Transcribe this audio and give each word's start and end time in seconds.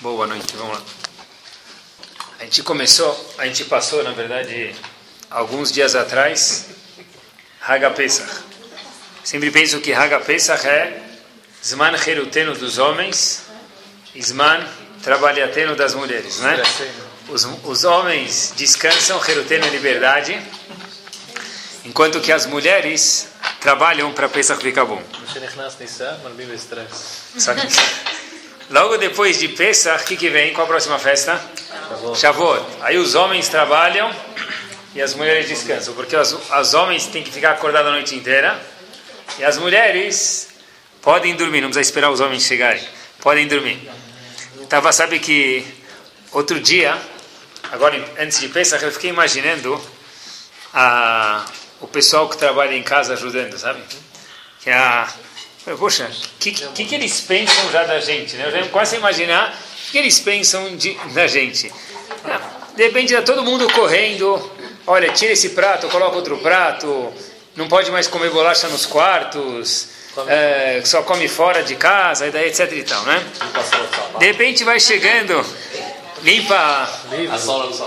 Boa 0.00 0.28
noite, 0.28 0.54
vamos 0.56 0.78
lá. 0.78 0.84
A 2.38 2.44
gente 2.44 2.62
começou, 2.62 3.34
a 3.36 3.46
gente 3.46 3.64
passou, 3.64 4.04
na 4.04 4.12
verdade, 4.12 4.72
alguns 5.28 5.72
dias 5.72 5.96
atrás, 5.96 6.66
Haga 7.60 7.90
Pesach. 7.90 8.30
Sempre 9.24 9.50
penso 9.50 9.80
que 9.80 9.92
Haga 9.92 10.20
Pesach 10.20 10.64
é 10.68 11.02
Zman 11.64 11.96
Heruteno 12.06 12.54
dos 12.54 12.78
homens 12.78 13.42
Zman 14.16 14.64
Trabalhateno 15.02 15.74
das 15.74 15.94
mulheres, 15.94 16.38
né? 16.38 16.62
Os, 17.28 17.44
os 17.64 17.82
homens 17.82 18.52
descansam, 18.56 19.20
Heruteno 19.28 19.66
é 19.66 19.70
liberdade, 19.70 20.40
enquanto 21.84 22.20
que 22.20 22.30
as 22.30 22.46
mulheres 22.46 23.30
trabalham 23.60 24.12
para 24.12 24.28
Pesach 24.28 24.62
ficar 24.62 24.84
bom. 24.84 25.02
Só 27.36 27.52
que, 27.52 27.66
logo 28.70 28.96
depois 28.96 29.38
de 29.38 29.48
Pesach, 29.48 30.04
o 30.04 30.06
que, 30.06 30.16
que 30.16 30.30
vem? 30.30 30.52
Qual 30.52 30.64
a 30.64 30.68
próxima 30.68 30.98
festa? 30.98 31.40
Shavuot. 31.88 32.18
Shavuot. 32.18 32.64
Aí 32.82 32.98
os 32.98 33.14
homens 33.14 33.48
trabalham 33.48 34.14
e 34.94 35.02
as 35.02 35.14
mulheres 35.14 35.48
descansam, 35.48 35.94
porque 35.94 36.16
os, 36.16 36.32
os 36.32 36.74
homens 36.74 37.06
têm 37.06 37.22
que 37.22 37.30
ficar 37.30 37.52
acordados 37.52 37.88
a 37.88 37.92
noite 37.92 38.14
inteira 38.14 38.60
e 39.38 39.44
as 39.44 39.58
mulheres 39.58 40.48
podem 41.02 41.34
dormir, 41.36 41.60
não 41.60 41.68
precisa 41.68 41.88
esperar 41.88 42.10
os 42.10 42.20
homens 42.20 42.42
chegarem, 42.42 42.82
podem 43.20 43.46
dormir. 43.46 43.88
Tava, 44.68 44.92
sabe 44.92 45.18
que 45.18 45.64
outro 46.32 46.60
dia, 46.60 46.96
agora 47.70 48.04
antes 48.18 48.40
de 48.40 48.48
Pesach, 48.48 48.84
eu 48.84 48.92
fiquei 48.92 49.10
imaginando 49.10 49.80
a, 50.74 51.44
o 51.80 51.86
pessoal 51.86 52.28
que 52.28 52.36
trabalha 52.36 52.74
em 52.74 52.82
casa 52.82 53.14
ajudando, 53.14 53.56
sabe? 53.58 53.80
Que 54.60 54.70
é 54.70 55.06
Poxa, 55.76 56.10
o 56.10 56.38
que, 56.38 56.52
que, 56.52 56.84
que, 56.84 56.94
eles 56.94 57.20
pensam 57.20 57.70
já 57.70 57.84
da 57.84 58.00
gente? 58.00 58.36
Né? 58.36 58.46
Eu 58.46 58.50
já 58.50 58.80
a 58.80 58.96
imaginar 58.96 59.58
o 59.88 59.90
que 59.90 59.98
eles 59.98 60.18
pensam 60.18 60.76
de, 60.76 60.94
da 61.12 61.26
gente. 61.26 61.72
De 62.76 62.82
repente 62.84 63.12
está 63.12 63.22
todo 63.22 63.42
mundo 63.42 63.70
correndo, 63.72 64.40
olha, 64.86 65.12
tira 65.12 65.32
esse 65.32 65.50
prato, 65.50 65.88
coloca 65.88 66.16
outro 66.16 66.38
prato, 66.38 67.12
não 67.56 67.68
pode 67.68 67.90
mais 67.90 68.06
comer 68.06 68.30
bolacha 68.30 68.68
nos 68.68 68.86
quartos, 68.86 69.88
é, 70.26 70.80
só 70.84 71.02
come 71.02 71.28
fora 71.28 71.62
de 71.62 71.74
casa, 71.74 72.26
e 72.26 72.30
daí 72.30 72.48
etc 72.48 72.72
e 72.72 72.82
tal, 72.84 73.02
né? 73.02 73.24
De 74.18 74.26
repente 74.26 74.64
vai 74.64 74.78
chegando, 74.78 75.44
limpa 76.22 76.88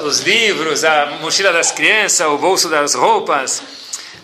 os 0.03 0.19
livros, 0.19 0.83
a 0.83 1.17
mochila 1.21 1.51
das 1.51 1.71
crianças, 1.71 2.27
o 2.27 2.37
bolso 2.37 2.69
das 2.69 2.93
roupas, 2.93 3.63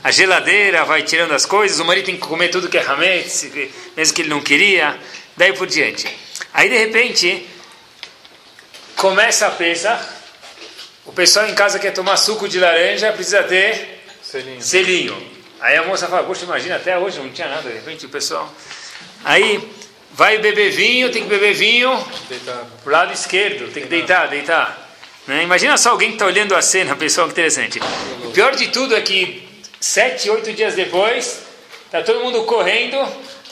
a 0.03 0.11
geladeira 0.11 0.85
vai 0.85 1.03
tirando 1.03 1.33
as 1.33 1.45
coisas, 1.45 1.79
o 1.79 1.85
marido 1.85 2.05
tem 2.05 2.15
que 2.15 2.21
comer 2.21 2.49
tudo 2.49 2.69
que 2.69 2.77
é 2.77 2.85
hametz, 2.85 3.49
mesmo 3.95 4.13
que 4.15 4.21
ele 4.21 4.29
não 4.29 4.41
queria, 4.41 4.97
daí 5.35 5.53
por 5.53 5.67
diante. 5.67 6.07
Aí 6.53 6.69
de 6.69 6.77
repente 6.77 7.47
começa 8.95 9.47
a 9.47 9.51
pesar, 9.51 10.01
o 11.05 11.11
pessoal 11.11 11.47
em 11.47 11.55
casa 11.55 11.79
quer 11.79 11.91
tomar 11.91 12.17
suco 12.17 12.47
de 12.47 12.59
laranja, 12.59 13.11
precisa 13.11 13.43
ter 13.43 14.03
selinho. 14.23 14.61
selinho. 14.61 15.27
Aí 15.59 15.75
a 15.75 15.83
moça 15.83 16.07
fala, 16.07 16.23
poxa, 16.23 16.45
imagina, 16.45 16.75
até 16.75 16.97
hoje 16.97 17.19
não 17.19 17.29
tinha 17.29 17.47
nada, 17.47 17.69
de 17.69 17.75
repente 17.75 18.05
o 18.05 18.09
pessoal... 18.09 18.53
Aí 19.23 19.59
vai 20.13 20.37
beber 20.37 20.71
vinho, 20.71 21.11
tem 21.11 21.23
que 21.23 21.29
beber 21.29 21.53
vinho 21.53 21.91
pro 22.83 22.91
lado 22.91 23.13
esquerdo, 23.13 23.71
tem 23.71 23.83
que 23.83 23.89
deitar, 23.89 24.27
deitar. 24.27 24.87
Né? 25.27 25.43
Imagina 25.43 25.77
só 25.77 25.91
alguém 25.91 26.09
que 26.09 26.15
está 26.15 26.25
olhando 26.25 26.55
a 26.55 26.61
cena, 26.61 26.95
pessoal, 26.95 27.27
que 27.27 27.33
interessante. 27.33 27.79
O 28.23 28.31
pior 28.31 28.55
de 28.55 28.67
tudo 28.69 28.95
é 28.95 29.01
que 29.01 29.46
Sete, 29.79 30.29
oito 30.29 30.51
dias 30.53 30.73
depois, 30.73 31.43
está 31.85 32.01
todo 32.01 32.23
mundo 32.23 32.43
correndo 32.43 32.97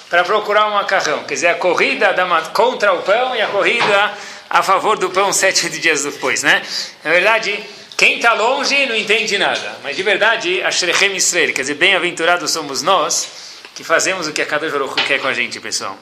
para 0.09 0.23
procurar 0.23 0.67
um 0.67 0.73
macarrão. 0.73 1.23
Quer 1.23 1.33
dizer, 1.35 1.47
a 1.47 1.55
corrida 1.55 2.13
da, 2.13 2.25
contra 2.53 2.93
o 2.93 3.03
pão 3.03 3.35
e 3.35 3.41
a 3.41 3.47
corrida 3.47 4.13
a 4.49 4.63
favor 4.63 4.97
do 4.97 5.09
pão 5.09 5.31
sete, 5.33 5.65
oito 5.65 5.79
dias 5.79 6.03
depois, 6.03 6.41
né? 6.41 6.63
Na 7.03 7.11
verdade, 7.11 7.63
quem 7.97 8.17
está 8.17 8.33
longe 8.33 8.85
não 8.87 8.95
entende 8.95 9.37
nada. 9.37 9.77
Mas 9.83 9.95
de 9.95 10.03
verdade, 10.03 10.61
a 10.63 10.71
Shrechem 10.71 11.15
Israel, 11.15 11.53
quer 11.53 11.61
dizer, 11.61 11.75
bem-aventurados 11.75 12.51
somos 12.51 12.81
nós 12.81 13.27
que 13.75 13.83
fazemos 13.83 14.27
o 14.27 14.33
que 14.33 14.41
a 14.41 14.45
cada 14.45 14.69
Baruch 14.69 14.95
quer 15.03 15.19
com 15.19 15.27
a 15.27 15.33
gente, 15.33 15.59
pessoal. 15.59 15.97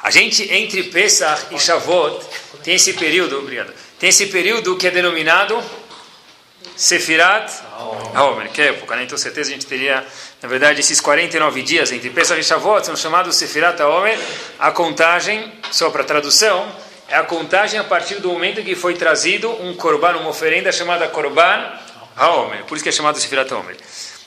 A 0.00 0.10
gente, 0.10 0.52
entre 0.52 0.84
Pesach 0.84 1.46
e 1.50 1.58
Shavuot, 1.58 2.24
tem 2.62 2.74
esse 2.74 2.92
período, 2.92 3.38
obrigado, 3.38 3.72
tem 3.98 4.10
esse 4.10 4.26
período 4.26 4.76
que 4.76 4.86
é 4.86 4.90
denominado 4.90 5.60
Sefirat 6.78 7.50
Haomer, 8.14 8.50
que 8.50 8.62
época, 8.62 8.94
né? 8.94 9.02
Então, 9.02 9.18
certeza 9.18 9.50
a 9.50 9.52
gente 9.52 9.66
teria, 9.66 10.06
na 10.40 10.48
verdade, 10.48 10.78
esses 10.78 11.00
49 11.00 11.60
dias 11.62 11.90
entre 11.90 12.08
Pesach 12.08 12.38
e 12.38 12.44
Shavuot 12.44 12.86
são 12.86 12.94
chamados 12.94 13.34
Sefirat 13.34 13.80
Haomer. 13.82 14.16
A 14.60 14.70
contagem, 14.70 15.52
só 15.72 15.90
para 15.90 16.04
tradução, 16.04 16.72
é 17.08 17.16
a 17.16 17.24
contagem 17.24 17.80
a 17.80 17.84
partir 17.84 18.20
do 18.20 18.28
momento 18.28 18.62
que 18.62 18.76
foi 18.76 18.94
trazido 18.94 19.50
um 19.60 19.74
korban, 19.74 20.18
uma 20.18 20.30
oferenda 20.30 20.70
chamada 20.70 21.08
korban 21.08 21.68
Haomer. 22.16 22.62
Por 22.62 22.76
isso 22.76 22.84
que 22.84 22.90
é 22.90 22.92
chamado 22.92 23.18
Sefirat 23.18 23.52
Haomer. 23.52 23.76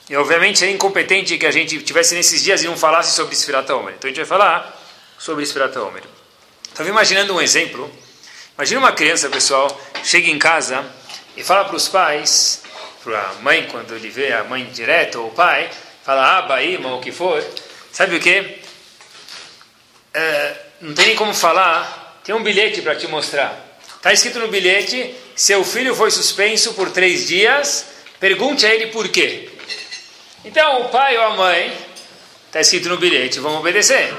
E, 0.09 0.16
obviamente, 0.18 0.66
é 0.66 0.69
incompetente 0.69 1.38
que 1.38 1.45
a 1.45 1.51
gente 1.51 1.81
tivesse 1.81 2.16
nesses 2.16 2.44
dias 2.44 2.62
e 2.62 2.68
não 2.68 2.75
falasse 2.75 3.16
sobre 3.16 3.33
Sefirat 3.33 3.72
Haomer. 3.72 3.94
Então, 3.97 4.09
a 4.09 4.13
gente 4.13 4.18
vai 4.18 4.28
falar 4.28 4.78
sobre 5.18 5.45
Sefirat 5.45 5.73
Haomer. 5.78 6.03
Estava 6.68 6.89
imaginando 6.89 7.33
um 7.33 7.41
exemplo. 7.41 7.89
Imagina 8.57 8.81
uma 8.81 8.91
criança, 8.91 9.29
pessoal, 9.29 9.79
chega 10.03 10.29
em 10.29 10.38
casa 10.38 10.85
e 11.41 11.44
fala 11.44 11.66
para 11.66 11.75
os 11.75 11.88
pais, 11.88 12.62
para 13.03 13.19
a 13.19 13.34
mãe, 13.41 13.68
quando 13.72 13.96
ele 13.96 14.09
vê 14.09 14.31
a 14.31 14.44
mãe 14.44 14.63
direto, 14.66 15.19
ou 15.19 15.29
o 15.29 15.31
pai, 15.31 15.72
fala, 16.03 16.38
aba, 16.38 16.57
o 16.96 17.02
que 17.02 17.12
for, 17.12 17.44
sabe 17.91 18.16
o 18.16 18.19
que? 18.19 18.59
É, 20.13 20.56
não 20.81 20.94
tem 20.94 21.07
nem 21.07 21.16
como 21.16 21.34
falar, 21.34 22.22
tem 22.24 22.35
um 22.35 22.44
bilhete 22.44 22.84
para 22.84 22.96
te 22.96 23.07
mostrar. 23.07 23.80
Está 23.97 24.13
escrito 24.13 24.38
no 24.38 24.50
bilhete, 24.50 25.16
seu 25.35 25.63
filho 25.63 25.96
foi 25.96 26.12
suspenso 26.12 26.75
por 26.75 26.91
três 26.91 27.28
dias, 27.28 27.88
pergunte 28.19 28.63
a 28.63 28.75
ele 28.75 28.88
por 28.88 29.09
quê. 29.09 29.50
Então, 30.46 30.84
o 30.84 30.90
pai 30.90 31.18
ou 31.18 31.24
a 31.24 31.35
mãe, 31.35 31.75
está 32.46 32.62
escrito 32.62 32.88
no 32.88 32.97
bilhete, 32.97 33.40
vão 33.40 33.57
obedecer. 33.57 34.13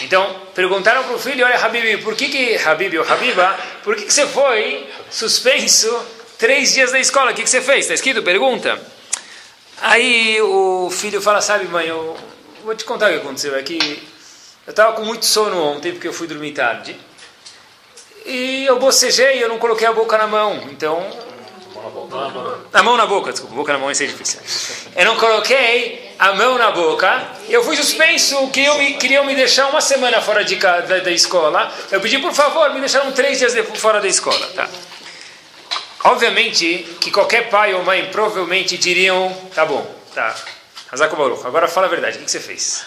Então, 0.00 0.40
perguntaram 0.54 1.04
para 1.04 1.14
o 1.14 1.18
filho, 1.18 1.44
olha, 1.44 1.58
Habib, 1.58 2.02
por 2.02 2.16
que 2.16 2.30
que, 2.30 2.56
Habib 2.56 2.96
ou 2.96 3.06
Habiba, 3.06 3.54
por 3.82 3.96
que, 3.96 4.04
que 4.04 4.14
você 4.14 4.26
foi 4.26 4.88
suspenso 5.10 6.13
Três 6.38 6.74
dias 6.74 6.90
da 6.90 6.98
escola, 6.98 7.30
o 7.30 7.34
que, 7.34 7.42
que 7.42 7.50
você 7.50 7.60
fez? 7.60 7.80
Está 7.80 7.94
escrito? 7.94 8.22
Pergunta. 8.22 8.80
Aí 9.80 10.40
o 10.42 10.90
filho 10.90 11.20
fala, 11.20 11.40
sabe 11.40 11.66
mãe, 11.66 11.86
eu 11.86 12.16
vou 12.64 12.74
te 12.74 12.84
contar 12.84 13.10
o 13.10 13.14
que 13.14 13.20
aconteceu. 13.20 13.54
É 13.54 13.62
que 13.62 13.78
eu 14.66 14.70
estava 14.70 14.94
com 14.94 15.04
muito 15.04 15.26
sono 15.26 15.62
ontem, 15.62 15.92
porque 15.92 16.08
eu 16.08 16.12
fui 16.12 16.26
dormir 16.26 16.52
tarde. 16.52 16.96
E 18.26 18.64
eu 18.64 18.78
bocejei, 18.78 19.42
eu 19.42 19.48
não 19.48 19.58
coloquei 19.58 19.86
a 19.86 19.92
boca 19.92 20.16
na 20.16 20.26
mão. 20.26 20.68
Então... 20.70 21.06
A 22.72 22.82
mão 22.82 22.96
na 22.96 23.04
boca, 23.04 23.30
desculpa, 23.30 23.54
boca 23.54 23.72
na 23.74 23.78
mão, 23.78 23.90
isso 23.90 24.02
é 24.02 24.06
difícil. 24.06 24.40
Eu 24.96 25.04
não 25.04 25.16
coloquei 25.16 26.14
a 26.18 26.32
mão 26.32 26.56
na 26.56 26.70
boca. 26.70 27.28
Eu 27.48 27.62
fui 27.62 27.76
suspenso, 27.76 28.48
que 28.48 28.64
eu 28.64 28.78
me, 28.78 28.94
queriam 28.94 29.24
me 29.24 29.34
deixar 29.34 29.68
uma 29.68 29.82
semana 29.82 30.20
fora 30.22 30.42
de, 30.42 30.56
da, 30.56 30.80
da 30.80 31.10
escola. 31.10 31.70
Eu 31.90 32.00
pedi, 32.00 32.18
por 32.18 32.32
favor, 32.32 32.72
me 32.72 32.80
deixaram 32.80 33.12
três 33.12 33.38
dias 33.38 33.54
fora 33.76 34.00
da 34.00 34.08
escola. 34.08 34.46
Tá. 34.54 34.68
Obviamente 36.04 36.96
que 37.00 37.10
qualquer 37.10 37.48
pai 37.48 37.72
ou 37.72 37.82
mãe 37.82 38.10
provavelmente 38.12 38.76
diriam: 38.76 39.34
tá 39.54 39.64
bom, 39.64 39.84
tá, 40.14 40.34
agora 40.90 41.66
fala 41.66 41.86
a 41.86 41.90
verdade, 41.90 42.18
o 42.18 42.20
que, 42.20 42.30
você 42.30 42.40
fez? 42.40 42.84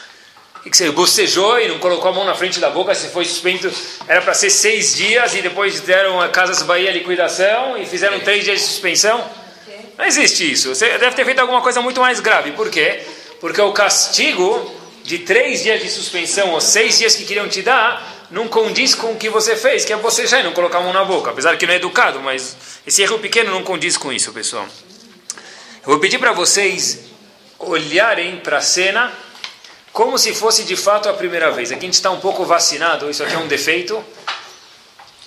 O 0.58 0.70
que, 0.70 0.78
você 0.78 0.92
bocejou 0.92 1.60
e 1.60 1.68
não 1.68 1.80
colocou 1.80 2.12
a 2.12 2.14
mão 2.14 2.26
na 2.26 2.36
frente 2.36 2.60
da 2.60 2.70
boca, 2.70 2.94
você 2.94 3.10
foi 3.10 3.26
suspenso, 3.26 3.72
era 4.08 4.22
para 4.22 4.36
ser 4.36 4.52
seis 4.52 4.96
dias 4.96 5.34
e 5.34 5.42
depois 5.42 5.82
deram 5.82 6.22
a 6.22 6.30
Casas 6.30 6.62
Bahia 6.62 6.92
liquidação 6.92 7.76
e 7.78 7.86
fizeram 7.88 8.20
três 8.20 8.44
dias 8.44 8.60
de 8.60 8.66
suspensão? 8.68 9.24
Não 9.98 10.06
existe 10.06 10.52
isso. 10.52 10.76
Você 10.76 10.98
deve 11.00 11.16
ter 11.16 11.26
feito 11.26 11.40
alguma 11.40 11.62
coisa 11.62 11.82
muito 11.82 12.00
mais 12.00 12.20
grave. 12.20 12.52
Por 12.52 12.70
quê? 12.70 13.02
Porque 13.40 13.60
o 13.60 13.74
castigo 13.74 14.72
de 15.08 15.20
três 15.20 15.64
dias 15.64 15.82
de 15.82 15.90
suspensão 15.90 16.52
ou 16.52 16.60
seis 16.60 16.98
dias 16.98 17.16
que 17.16 17.24
queriam 17.24 17.48
te 17.48 17.62
dar 17.62 18.28
não 18.30 18.50
condiz 18.50 18.94
com 18.94 19.14
o 19.14 19.16
que 19.16 19.30
você 19.30 19.56
fez, 19.56 19.86
que 19.86 19.94
é 19.94 19.96
você 19.96 20.28
já 20.28 20.44
não 20.44 20.52
colocar 20.52 20.80
a 20.80 20.82
mão 20.82 20.92
na 20.92 21.06
boca. 21.06 21.32
Apesar 21.32 21.56
que 21.56 21.66
não 21.66 21.74
é 21.74 21.78
educado, 21.78 22.20
mas 22.20 22.58
esse 22.86 23.02
erro 23.02 23.18
pequeno 23.18 23.50
não 23.50 23.64
condiz 23.64 23.96
com 23.96 24.12
isso, 24.12 24.34
pessoal. 24.34 24.68
Eu 25.82 25.92
vou 25.92 26.00
pedir 26.00 26.20
para 26.20 26.34
vocês 26.34 27.06
olharem 27.58 28.36
para 28.42 28.58
a 28.58 28.62
cena 28.62 29.14
como 29.94 30.18
se 30.18 30.36
fosse 30.36 30.66
de 30.66 30.76
fato 30.76 31.08
a 31.08 31.14
primeira 31.14 31.52
vez. 31.52 31.72
Aqui 31.72 31.86
a 31.86 31.88
gente 31.88 31.94
está 31.94 32.12
um 32.12 32.20
pouco 32.20 32.44
vacinado, 32.44 33.10
isso 33.10 33.24
aqui 33.24 33.34
é 33.34 33.38
um 33.38 33.48
defeito 33.48 34.04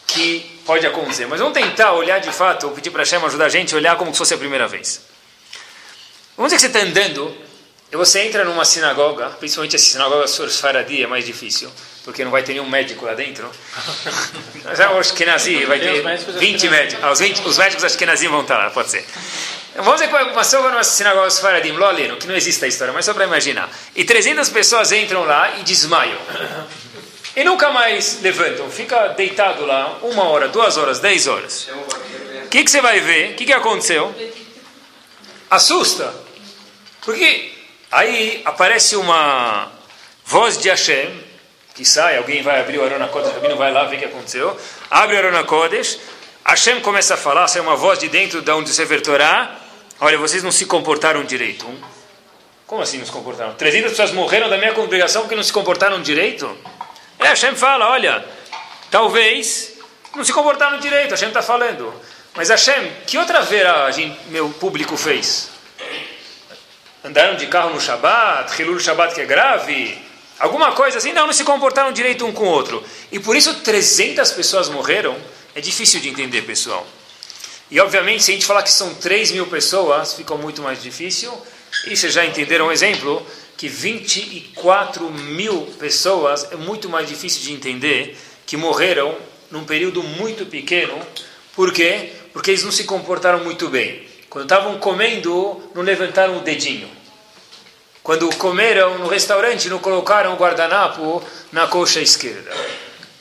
que 0.07 0.61
pode 0.67 0.87
acontecer. 0.87 1.27
Mas 1.27 1.41
vamos 1.41 1.55
tentar 1.55 1.95
olhar 1.95 2.19
de 2.19 2.31
fato, 2.31 2.67
vou 2.67 2.77
pedir 2.77 2.91
para 2.91 3.01
a 3.01 3.07
Shema 3.07 3.29
ajudar 3.29 3.47
a 3.47 3.49
gente 3.49 3.73
a 3.73 3.79
olhar 3.79 3.97
como 3.97 4.13
se 4.13 4.19
fosse 4.19 4.35
a 4.35 4.39
primeira 4.39 4.69
vez. 4.69 5.01
Vamos 6.37 6.53
dizer 6.53 6.69
que 6.69 6.71
você 6.71 6.79
está 6.79 6.87
andando 6.87 7.35
e 7.93 7.97
você 7.97 8.21
entra 8.21 8.45
numa 8.45 8.65
sinagoga, 8.65 9.31
principalmente 9.31 9.75
a 9.75 9.79
sinagoga 9.79 10.29
Faradi 10.29 11.03
é 11.03 11.07
mais 11.09 11.27
difícil, 11.27 11.69
porque 12.05 12.23
não 12.23 12.31
vai 12.31 12.45
ter 12.45 12.53
nenhum 12.53 12.69
médico 12.69 13.05
lá 13.05 13.15
dentro. 13.15 13.51
Mas 14.63 14.79
é 14.79 14.89
o 14.89 14.99
Ashkenazi, 14.99 15.65
vai 15.65 15.81
ter 15.81 16.03
20 16.39 16.69
médicos. 16.69 17.05
Ah, 17.05 17.11
os, 17.11 17.19
20, 17.19 17.41
os 17.41 17.59
médicos 17.59 17.83
Ashkenazi 17.83 18.29
vão 18.29 18.43
estar 18.43 18.59
lá, 18.59 18.71
pode 18.71 18.91
ser. 18.91 19.05
Vamos 19.75 20.01
dizer 20.01 20.09
que 20.09 20.33
passou 20.33 20.63
numa 20.63 20.85
sinagoga 20.85 21.31
Faradim, 21.33 21.73
Loleno, 21.73 22.17
que 22.17 22.29
não 22.29 22.37
existe 22.37 22.65
a 22.65 22.69
história, 22.69 22.93
mas 22.93 23.05
só 23.05 23.13
para 23.13 23.25
imaginar. 23.25 23.69
E 23.97 24.05
300 24.05 24.49
pessoas 24.51 24.93
entram 24.93 25.25
lá 25.25 25.59
e 25.59 25.65
desmaiam. 25.65 26.19
e 27.35 27.43
nunca 27.43 27.71
mais 27.71 28.21
levantam. 28.23 28.71
Fica 28.71 29.09
deitado 29.09 29.67
lá 29.67 29.99
uma 30.03 30.25
hora, 30.29 30.47
duas 30.47 30.77
horas, 30.77 31.01
dez 31.01 31.27
horas. 31.27 31.69
O 32.45 32.49
que, 32.49 32.63
que 32.63 32.71
você 32.71 32.81
vai 32.81 33.01
ver? 33.01 33.33
O 33.33 33.35
que, 33.35 33.47
que 33.47 33.53
aconteceu? 33.53 34.15
Assusta. 35.51 36.13
Porque 37.01 37.50
aí 37.91 38.43
aparece 38.45 38.97
uma 38.97 39.71
voz 40.25 40.59
de 40.59 40.69
Hashem, 40.69 41.09
que 41.75 41.85
sai, 41.85 42.17
alguém 42.17 42.43
vai 42.43 42.61
abrir 42.61 42.79
o 42.79 42.85
Arona 42.85 43.09
Kodesh, 43.09 43.31
o 43.31 43.35
Rabino 43.35 43.57
vai 43.57 43.73
lá 43.73 43.85
ver 43.85 43.97
o 43.97 43.99
que 43.99 44.05
aconteceu, 44.05 44.59
abre 44.91 45.17
o 45.17 45.19
Arona 45.19 45.45
Kodesh, 45.45 45.99
Hashem 46.45 46.81
começa 46.81 47.15
a 47.15 47.17
falar, 47.17 47.49
sai 47.49 47.61
uma 47.61 47.77
voz 47.77 47.99
de 47.99 48.09
dentro 48.09 48.43
de 48.43 48.51
onde 48.51 48.73
você 48.73 48.87
Torá, 49.01 49.57
olha, 50.01 50.19
vocês 50.19 50.43
não 50.43 50.51
se 50.51 50.67
comportaram 50.67 51.25
direito. 51.25 51.67
Como 52.67 52.83
assim 52.83 52.99
não 52.99 53.05
se 53.05 53.13
comportaram? 53.13 53.55
300 53.55 53.91
pessoas 53.91 54.13
morreram 54.13 54.49
da 54.49 54.57
minha 54.57 54.73
congregação 54.73 55.23
porque 55.23 55.35
não 55.35 55.43
se 55.43 55.53
comportaram 55.53 56.01
direito? 56.01 56.57
É, 57.19 57.27
Hashem 57.27 57.55
fala, 57.55 57.91
olha, 57.91 58.25
talvez 58.91 59.75
não 60.15 60.25
se 60.25 60.33
comportaram 60.33 60.79
direito, 60.79 61.11
Hashem 61.11 61.29
está 61.29 61.43
falando. 61.43 61.93
Mas 62.35 62.49
Hashem, 62.49 62.93
que 63.07 63.19
outra 63.19 63.43
veragem 63.43 64.17
meu 64.29 64.49
público 64.51 64.97
fez? 64.97 65.50
Andaram 67.03 67.37
de 67.37 67.47
carro 67.47 67.73
no 67.73 67.81
Shabat, 67.81 68.61
Hilul 68.61 68.79
Shabat 68.79 69.15
que 69.15 69.23
é 69.23 69.25
grave, 69.25 69.97
alguma 70.39 70.73
coisa 70.73 70.99
assim? 70.99 71.15
Não, 71.15 71.27
não 71.27 71.33
se 71.33 71.45
comportaram 71.45 71.93
direito 71.93 72.27
um 72.27 72.33
com 72.33 72.45
o 72.45 72.49
outro. 72.49 72.85
E 73.11 73.19
por 73.19 73.35
isso 73.35 73.55
300 73.61 74.31
pessoas 74.33 74.69
morreram. 74.69 75.17
É 75.55 75.61
difícil 75.63 75.99
de 75.99 76.11
entender, 76.11 76.43
pessoal. 76.43 76.87
E 77.71 77.81
obviamente, 77.81 78.23
se 78.23 78.31
a 78.31 78.35
gente 78.35 78.45
falar 78.45 78.63
que 78.63 78.71
são 78.71 78.95
3 78.95 79.33
mil 79.33 79.47
pessoas, 79.47 80.13
fica 80.13 80.35
muito 80.35 80.61
mais 80.61 80.83
difícil. 80.83 81.33
E 81.87 81.97
vocês 81.97 82.13
já 82.13 82.25
entenderam 82.25 82.67
um 82.67 82.73
exemplo? 82.73 83.27
Que 83.57 83.67
24 83.67 85.11
mil 85.11 85.63
pessoas 85.79 86.53
é 86.53 86.57
muito 86.57 86.89
mais 86.89 87.09
difícil 87.09 87.43
de 87.43 87.53
entender 87.53 88.19
que 88.45 88.57
morreram 88.59 89.17
num 89.51 89.65
período 89.65 90.03
muito 90.03 90.45
pequeno. 90.45 91.01
Por 91.55 91.73
quê? 91.73 92.13
Porque 92.33 92.51
eles 92.51 92.63
não 92.63 92.73
se 92.73 92.85
comportaram 92.85 93.43
muito 93.43 93.69
bem. 93.69 94.10
Quando 94.31 94.45
estavam 94.45 94.79
comendo, 94.79 95.61
não 95.75 95.83
levantaram 95.83 96.37
o 96.37 96.41
dedinho. 96.41 96.89
Quando 98.01 98.33
comeram 98.37 98.97
no 98.99 99.09
restaurante, 99.09 99.69
não 99.69 99.81
colocaram 99.81 100.33
o 100.33 100.37
guardanapo 100.37 101.21
na 101.51 101.67
coxa 101.67 102.01
esquerda. 102.01 102.51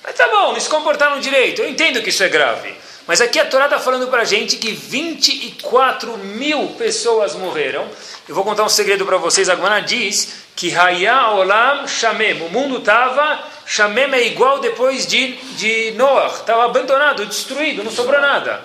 Mas 0.04 0.16
tá 0.16 0.28
bom, 0.28 0.54
não 0.54 0.60
se 0.60 0.70
comportaram 0.70 1.20
direito. 1.20 1.64
Eu 1.64 1.70
entendo 1.70 2.04
que 2.04 2.10
isso 2.10 2.24
é 2.24 2.30
grave. 2.30 2.76
Mas 3.08 3.22
aqui 3.22 3.40
a 3.40 3.46
Torá 3.46 3.66
está 3.66 3.80
falando 3.80 4.08
para 4.08 4.22
a 4.22 4.26
gente 4.26 4.58
que 4.58 4.72
24 4.72 6.16
mil 6.16 6.68
pessoas 6.78 7.34
morreram. 7.34 7.88
Eu 8.28 8.36
vou 8.36 8.44
contar 8.44 8.64
um 8.64 8.70
segredo 8.70 9.04
para 9.04 9.18
vocês. 9.18 9.50
A 9.50 9.56
Gemara 9.56 9.80
diz 9.80 10.44
que 10.56 10.76
Hayá 10.76 11.32
Olam 11.32 11.88
Shamem. 11.88 12.40
O 12.44 12.50
mundo 12.50 12.78
estava, 12.78 13.44
Shamem 13.66 14.14
é 14.14 14.28
igual 14.28 14.60
depois 14.60 15.08
de, 15.08 15.32
de 15.56 15.92
Noah. 15.98 16.36
Estava 16.36 16.66
abandonado, 16.66 17.26
destruído, 17.26 17.84
não 17.84 17.92
sobrou 17.92 18.22
nada. 18.22 18.64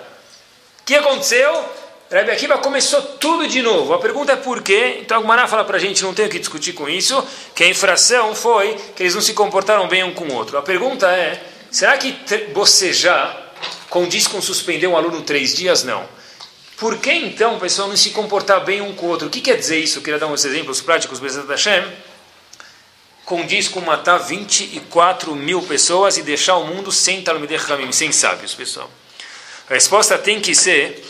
O 0.81 0.85
que 0.85 0.93
aconteceu? 0.93 1.84
Rebbe 2.15 2.31
Akiva 2.31 2.57
começou 2.59 3.01
tudo 3.01 3.45
de 3.45 3.61
novo. 3.61 3.93
A 3.93 3.99
pergunta 3.99 4.31
é 4.31 4.35
por 4.37 4.63
quê? 4.63 4.99
Então 5.01 5.17
a 5.17 5.21
Gemara 5.21 5.49
fala 5.49 5.65
para 5.65 5.75
a 5.75 5.79
gente, 5.81 6.01
não 6.01 6.13
tem 6.13 6.27
o 6.27 6.29
que 6.29 6.39
discutir 6.39 6.71
com 6.71 6.87
isso, 6.87 7.21
que 7.53 7.61
a 7.61 7.67
infração 7.67 8.33
foi 8.33 8.73
que 8.95 9.03
eles 9.03 9.13
não 9.13 9.21
se 9.21 9.33
comportaram 9.33 9.85
bem 9.89 10.01
um 10.01 10.13
com 10.13 10.23
o 10.23 10.33
outro. 10.33 10.57
A 10.57 10.61
pergunta 10.61 11.11
é, 11.11 11.43
será 11.69 11.97
que 11.97 12.13
bocejar 12.53 13.51
condiz 13.89 14.27
com 14.27 14.41
suspender 14.41 14.87
um 14.87 14.95
aluno 14.95 15.23
três 15.23 15.53
dias? 15.53 15.83
Não. 15.83 16.07
Por 16.77 16.99
que 16.99 17.11
então 17.11 17.57
o 17.57 17.59
pessoal 17.59 17.89
não 17.89 17.97
se 17.97 18.11
comportar 18.11 18.63
bem 18.63 18.79
um 18.79 18.95
com 18.95 19.07
o 19.07 19.09
outro? 19.09 19.27
O 19.27 19.29
que 19.29 19.41
quer 19.41 19.57
dizer 19.57 19.79
isso? 19.79 19.97
Eu 19.99 20.01
queria 20.01 20.17
dar 20.17 20.27
uns 20.27 20.45
exemplos 20.45 20.79
práticos, 20.79 21.19
Bezat 21.19 21.45
Hashem. 21.45 21.83
Condiz 23.25 23.67
com 23.67 23.81
matar 23.81 24.19
24 24.19 25.35
mil 25.35 25.61
pessoas 25.63 26.15
e 26.15 26.21
deixar 26.21 26.55
o 26.55 26.65
mundo 26.65 26.93
sem 26.93 27.21
Talmidei 27.21 27.59
Hamim, 27.67 27.91
sem 27.91 28.13
sábios, 28.13 28.53
pessoal. 28.53 28.89
A 29.69 29.73
resposta 29.73 30.17
tem 30.17 30.39
que 30.39 30.55
ser 30.55 31.03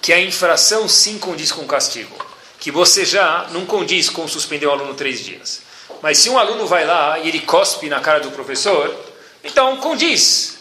que 0.00 0.12
a 0.12 0.20
infração 0.20 0.88
sim 0.88 1.18
condiz 1.18 1.52
com 1.52 1.62
o 1.62 1.66
castigo. 1.66 2.14
Que 2.58 2.70
você 2.70 3.04
já 3.04 3.48
não 3.52 3.64
condiz 3.64 4.10
com 4.10 4.26
suspender 4.26 4.66
um 4.66 4.72
aluno 4.72 4.94
três 4.94 5.24
dias. 5.24 5.62
Mas 6.02 6.18
se 6.18 6.30
um 6.30 6.38
aluno 6.38 6.66
vai 6.66 6.84
lá 6.84 7.18
e 7.18 7.28
ele 7.28 7.40
cospe 7.40 7.88
na 7.88 8.00
cara 8.00 8.20
do 8.20 8.30
professor, 8.30 8.94
então 9.42 9.76
condiz. 9.78 10.58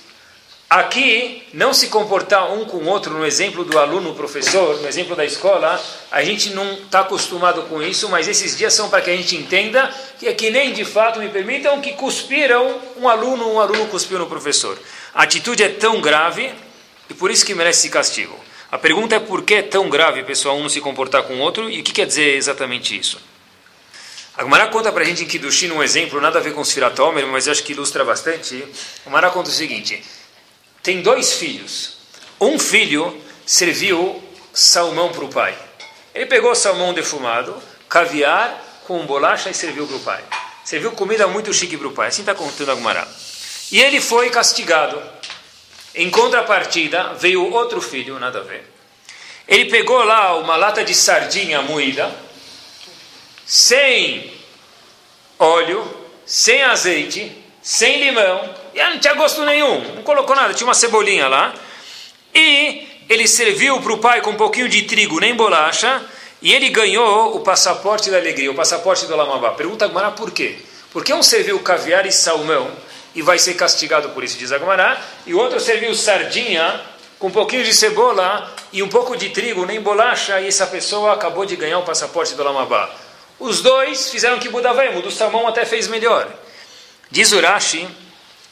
Aqui, 0.69 1.43
não 1.53 1.73
se 1.73 1.87
comportar 1.87 2.51
um 2.51 2.65
com 2.65 2.75
o 2.75 2.87
outro, 2.87 3.13
no 3.13 3.25
exemplo 3.25 3.63
do 3.63 3.79
aluno, 3.79 4.13
professor, 4.13 4.81
no 4.81 4.87
exemplo 4.87 5.15
da 5.15 5.23
escola, 5.23 5.81
a 6.11 6.21
gente 6.21 6.49
não 6.49 6.73
está 6.73 6.99
acostumado 6.99 7.61
com 7.63 7.81
isso, 7.81 8.09
mas 8.09 8.27
esses 8.27 8.57
dias 8.57 8.73
são 8.73 8.89
para 8.89 9.01
que 9.01 9.09
a 9.09 9.15
gente 9.15 9.33
entenda 9.37 9.89
que 10.19 10.27
é 10.27 10.33
que 10.33 10.49
nem 10.49 10.73
de 10.73 10.83
fato 10.83 11.19
me 11.19 11.29
permitam 11.29 11.79
que 11.79 11.93
cuspiram 11.93 12.81
um 12.97 13.07
aluno, 13.07 13.49
um 13.49 13.61
aluno 13.61 13.85
cuspiu 13.87 14.19
no 14.19 14.27
professor. 14.27 14.77
A 15.13 15.23
atitude 15.23 15.63
é 15.63 15.69
tão 15.69 16.01
grave 16.01 16.51
e 17.09 17.13
por 17.13 17.31
isso 17.31 17.45
que 17.45 17.55
merece 17.55 17.87
castigo. 17.87 18.37
A 18.71 18.77
pergunta 18.77 19.15
é 19.15 19.19
por 19.19 19.43
que 19.43 19.55
é 19.55 19.61
tão 19.61 19.89
grave, 19.89 20.23
pessoal, 20.23 20.57
um 20.57 20.61
não 20.61 20.69
se 20.69 20.81
comportar 20.81 21.23
com 21.23 21.35
o 21.35 21.39
outro 21.39 21.69
e 21.69 21.79
o 21.79 21.83
que 21.83 21.91
quer 21.91 22.05
dizer 22.05 22.35
exatamente 22.35 22.97
isso. 22.97 23.19
A 24.35 24.43
Gumara 24.43 24.67
conta 24.67 24.91
para 24.91 25.03
a 25.03 25.05
gente 25.05 25.23
em 25.23 25.27
Kiddushin 25.27 25.71
um 25.71 25.81
exemplo, 25.81 26.21
nada 26.21 26.39
a 26.39 26.41
ver 26.41 26.53
com 26.53 26.61
os 26.61 26.71
Firatomer, 26.71 27.25
mas 27.25 27.47
acho 27.47 27.63
que 27.63 27.73
ilustra 27.73 28.05
bastante. 28.05 28.63
A 29.01 29.05
Gumara 29.05 29.29
conta 29.31 29.49
o 29.49 29.53
seguinte 29.53 30.03
tem 30.87 31.01
dois 31.01 31.33
filhos. 31.33 31.97
Um 32.39 32.57
filho 32.57 33.21
serviu 33.45 34.23
salmão 34.53 35.11
para 35.11 35.25
o 35.25 35.27
pai. 35.27 35.53
Ele 36.15 36.27
pegou 36.27 36.55
salmão 36.55 36.93
defumado, 36.93 37.53
caviar 37.89 38.81
com 38.87 39.05
bolacha 39.05 39.49
e 39.49 39.53
serviu 39.53 39.85
para 39.85 39.97
o 39.97 39.99
pai. 39.99 40.23
Serviu 40.63 40.93
comida 40.93 41.27
muito 41.27 41.53
chique 41.53 41.75
para 41.75 41.89
o 41.89 41.91
pai. 41.91 42.07
Assim 42.07 42.21
está 42.21 42.33
contando 42.33 42.71
Agmará. 42.71 43.05
E 43.69 43.81
ele 43.81 43.99
foi 43.99 44.29
castigado. 44.29 44.97
Em 45.97 46.11
contrapartida, 46.11 47.15
veio 47.15 47.51
outro 47.51 47.81
filho, 47.81 48.19
nada 48.19 48.39
a 48.39 48.43
ver. 48.43 48.63
Ele 49.47 49.65
pegou 49.65 50.03
lá 50.03 50.35
uma 50.35 50.55
lata 50.55 50.83
de 50.83 50.93
sardinha 50.93 51.63
moída, 51.63 52.13
sem 53.43 54.31
óleo, 55.39 55.83
sem 56.23 56.61
azeite, 56.61 57.35
sem 57.63 57.99
limão, 57.99 58.47
e 58.75 58.83
não 58.83 58.99
tinha 58.99 59.15
gosto 59.15 59.43
nenhum, 59.43 59.95
não 59.95 60.03
colocou 60.03 60.35
nada, 60.35 60.53
tinha 60.53 60.67
uma 60.67 60.75
cebolinha 60.75 61.27
lá. 61.27 61.55
E 62.31 62.87
ele 63.09 63.27
serviu 63.27 63.81
para 63.81 63.93
o 63.93 63.97
pai 63.97 64.21
com 64.21 64.29
um 64.29 64.37
pouquinho 64.37 64.69
de 64.69 64.83
trigo, 64.83 65.19
nem 65.19 65.33
bolacha, 65.33 66.05
e 66.43 66.53
ele 66.53 66.69
ganhou 66.69 67.35
o 67.35 67.39
passaporte 67.39 68.11
da 68.11 68.17
alegria, 68.17 68.51
o 68.51 68.55
passaporte 68.55 69.07
do 69.07 69.15
Lamabá. 69.15 69.51
Pergunta 69.51 69.85
a 69.85 69.87
Agmará 69.87 70.11
por 70.11 70.29
quê? 70.29 70.57
Porque 70.91 71.11
um 71.11 71.23
serviu 71.23 71.57
caviar 71.59 72.05
e 72.05 72.11
salmão 72.11 72.69
e 73.17 73.21
vai 73.23 73.39
ser 73.39 73.55
castigado 73.55 74.09
por 74.09 74.23
isso, 74.23 74.37
diz 74.37 74.51
Agmará, 74.51 75.01
e 75.25 75.33
o 75.33 75.39
outro 75.39 75.59
serviu 75.59 75.93
sardinha 75.95 76.79
com 77.17 77.27
um 77.27 77.31
pouquinho 77.31 77.63
de 77.63 77.73
cebola 77.73 78.53
e 78.71 78.83
um 78.83 78.87
pouco 78.87 79.17
de 79.17 79.31
trigo, 79.31 79.65
nem 79.65 79.81
bolacha, 79.81 80.39
e 80.39 80.47
essa 80.47 80.67
pessoa 80.67 81.13
acabou 81.13 81.43
de 81.43 81.55
ganhar 81.55 81.79
o 81.79 81.83
passaporte 81.83 82.35
do 82.35 82.43
Lamabá. 82.43 82.89
Os 83.39 83.61
dois 83.61 84.11
fizeram 84.11 84.37
que 84.37 84.49
Buda 84.49 84.71
vai, 84.71 84.95
o 84.95 85.01
do 85.01 85.09
salmão 85.09 85.47
até 85.47 85.65
fez 85.65 85.87
melhor. 85.87 86.31
Diz 87.09 87.31
Urashi 87.31 87.87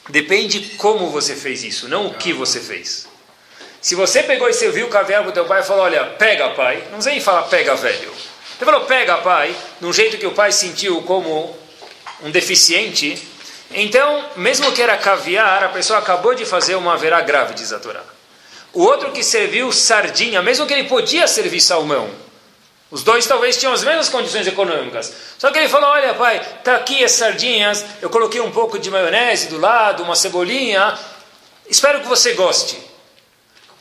Depende 0.08 0.60
como 0.76 1.10
você 1.10 1.34
fez 1.34 1.64
isso, 1.64 1.88
não 1.88 2.06
o 2.06 2.14
que 2.14 2.32
você 2.32 2.60
fez. 2.60 3.08
Se 3.80 3.94
você 3.94 4.22
pegou 4.22 4.48
e 4.48 4.52
serviu 4.52 4.86
o 4.86 4.90
caviar 4.90 5.22
para 5.22 5.30
o 5.30 5.32
teu 5.32 5.44
pai 5.44 5.60
e 5.60 5.64
falou, 5.64 5.84
olha, 5.84 6.04
pega 6.04 6.50
pai, 6.50 6.82
não 6.92 7.00
sei 7.00 7.20
falar 7.20 7.42
pega 7.44 7.74
velho. 7.74 8.12
Você 8.56 8.64
falou 8.64 8.82
pega 8.82 9.18
pai, 9.18 9.54
de 9.80 9.86
um 9.86 9.92
jeito 9.92 10.16
que 10.16 10.26
o 10.26 10.32
pai 10.32 10.50
sentiu 10.52 11.02
como 11.02 11.56
um 12.22 12.30
deficiente, 12.30 13.20
então, 13.72 14.24
mesmo 14.36 14.72
que 14.72 14.82
era 14.82 14.96
caviar, 14.96 15.64
a 15.64 15.68
pessoa 15.68 15.98
acabou 15.98 16.34
de 16.34 16.44
fazer 16.44 16.76
uma 16.76 16.96
verá 16.96 17.20
grave, 17.20 17.54
diz 17.54 17.72
a 17.72 17.78
Torá. 17.78 18.02
O 18.72 18.82
outro 18.82 19.10
que 19.12 19.24
serviu 19.24 19.72
sardinha, 19.72 20.42
mesmo 20.42 20.66
que 20.66 20.72
ele 20.72 20.84
podia 20.84 21.26
servir 21.26 21.60
salmão, 21.60 22.08
os 22.90 23.02
dois 23.02 23.26
talvez 23.26 23.56
tinham 23.56 23.72
as 23.72 23.82
mesmas 23.82 24.08
condições 24.08 24.46
econômicas. 24.46 25.12
Só 25.38 25.50
que 25.50 25.58
ele 25.58 25.68
falou: 25.68 25.90
Olha, 25.90 26.14
pai, 26.14 26.40
tá 26.62 26.76
aqui 26.76 27.02
as 27.02 27.12
sardinhas, 27.12 27.84
eu 28.00 28.08
coloquei 28.08 28.40
um 28.40 28.52
pouco 28.52 28.78
de 28.78 28.90
maionese 28.90 29.48
do 29.48 29.58
lado, 29.58 30.02
uma 30.02 30.14
cebolinha. 30.14 30.96
Espero 31.68 32.00
que 32.00 32.06
você 32.06 32.34
goste. 32.34 32.78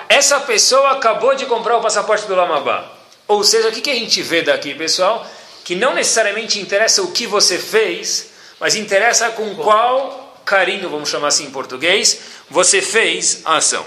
Essa 0.09 0.39
pessoa 0.39 0.91
acabou 0.91 1.35
de 1.35 1.45
comprar 1.45 1.77
o 1.77 1.81
passaporte 1.81 2.25
do 2.25 2.35
Lamabá. 2.35 2.91
Ou 3.27 3.43
seja, 3.43 3.69
o 3.69 3.71
que, 3.71 3.89
a 3.89 3.95
gente 3.95 4.21
vê 4.21 4.41
daqui, 4.41 4.73
pessoal? 4.73 5.25
Que 5.63 5.75
não 5.75 5.93
necessariamente 5.93 6.59
interessa 6.59 7.01
o 7.01 7.11
que 7.11 7.25
você 7.25 7.57
fez, 7.57 8.31
mas 8.59 8.75
interessa 8.75 9.29
com 9.31 9.55
qual 9.55 10.41
carinho, 10.45 10.89
vamos 10.89 11.09
chamar 11.09 11.29
assim 11.29 11.45
em 11.45 11.51
português, 11.51 12.19
você 12.49 12.81
fez 12.81 13.41
a 13.45 13.57
ação. 13.57 13.85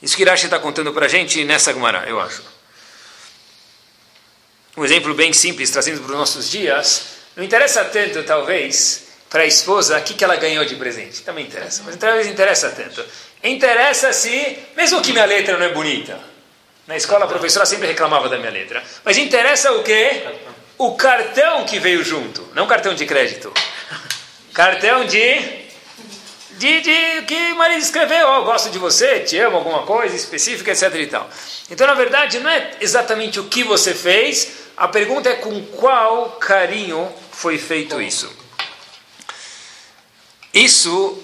Isso 0.00 0.16
que 0.16 0.22
Irache 0.22 0.44
está 0.44 0.58
contando 0.58 0.92
para 0.92 1.06
a 1.06 1.08
gente 1.08 1.44
nessa 1.44 1.72
Gumará, 1.72 2.04
eu 2.06 2.20
acho 2.20 2.58
um 4.78 4.84
exemplo 4.84 5.12
bem 5.12 5.32
simples, 5.32 5.70
trazendo 5.70 6.00
para 6.00 6.12
os 6.12 6.18
nossos 6.18 6.48
dias, 6.48 7.06
não 7.36 7.42
interessa 7.42 7.84
tanto, 7.84 8.22
talvez, 8.22 9.08
para 9.28 9.42
a 9.42 9.46
esposa 9.46 9.98
o 9.98 10.02
que, 10.02 10.14
que 10.14 10.22
ela 10.22 10.36
ganhou 10.36 10.64
de 10.64 10.76
presente. 10.76 11.22
Também 11.22 11.46
interessa, 11.46 11.82
mas 11.84 11.96
talvez 11.96 12.28
interessa 12.28 12.70
tanto. 12.70 13.04
Interessa 13.42 14.12
se, 14.12 14.58
mesmo 14.76 15.02
que 15.02 15.12
minha 15.12 15.24
letra 15.24 15.58
não 15.58 15.66
é 15.66 15.72
bonita. 15.72 16.18
Na 16.86 16.96
escola 16.96 17.24
a 17.24 17.28
professora 17.28 17.66
sempre 17.66 17.88
reclamava 17.88 18.28
da 18.28 18.38
minha 18.38 18.50
letra. 18.50 18.82
Mas 19.04 19.18
interessa 19.18 19.72
o 19.72 19.82
quê? 19.82 20.22
O 20.78 20.94
cartão 20.94 21.64
que 21.64 21.80
veio 21.80 22.04
junto, 22.04 22.48
não 22.54 22.68
cartão 22.68 22.94
de 22.94 23.04
crédito. 23.04 23.52
cartão 24.54 25.04
de 25.04 25.66
de, 26.58 26.80
de 26.80 27.22
que 27.22 27.52
o 27.52 27.56
marido 27.56 27.80
escreveu, 27.80 28.28
oh, 28.28 28.44
gosto 28.44 28.70
de 28.70 28.78
você, 28.78 29.20
te 29.20 29.38
amo, 29.38 29.58
alguma 29.58 29.84
coisa 29.84 30.14
específica, 30.14 30.72
etc. 30.72 30.92
e 30.94 31.06
tal. 31.06 31.28
Então, 31.70 31.86
na 31.86 31.94
verdade, 31.94 32.40
não 32.40 32.50
é 32.50 32.76
exatamente 32.80 33.38
o 33.38 33.44
que 33.44 33.62
você 33.62 33.94
fez, 33.94 34.52
a 34.76 34.88
pergunta 34.88 35.28
é 35.28 35.34
com 35.34 35.64
qual 35.66 36.30
carinho 36.32 37.12
foi 37.30 37.58
feito 37.58 38.00
isso. 38.00 38.30
Isso, 40.52 41.22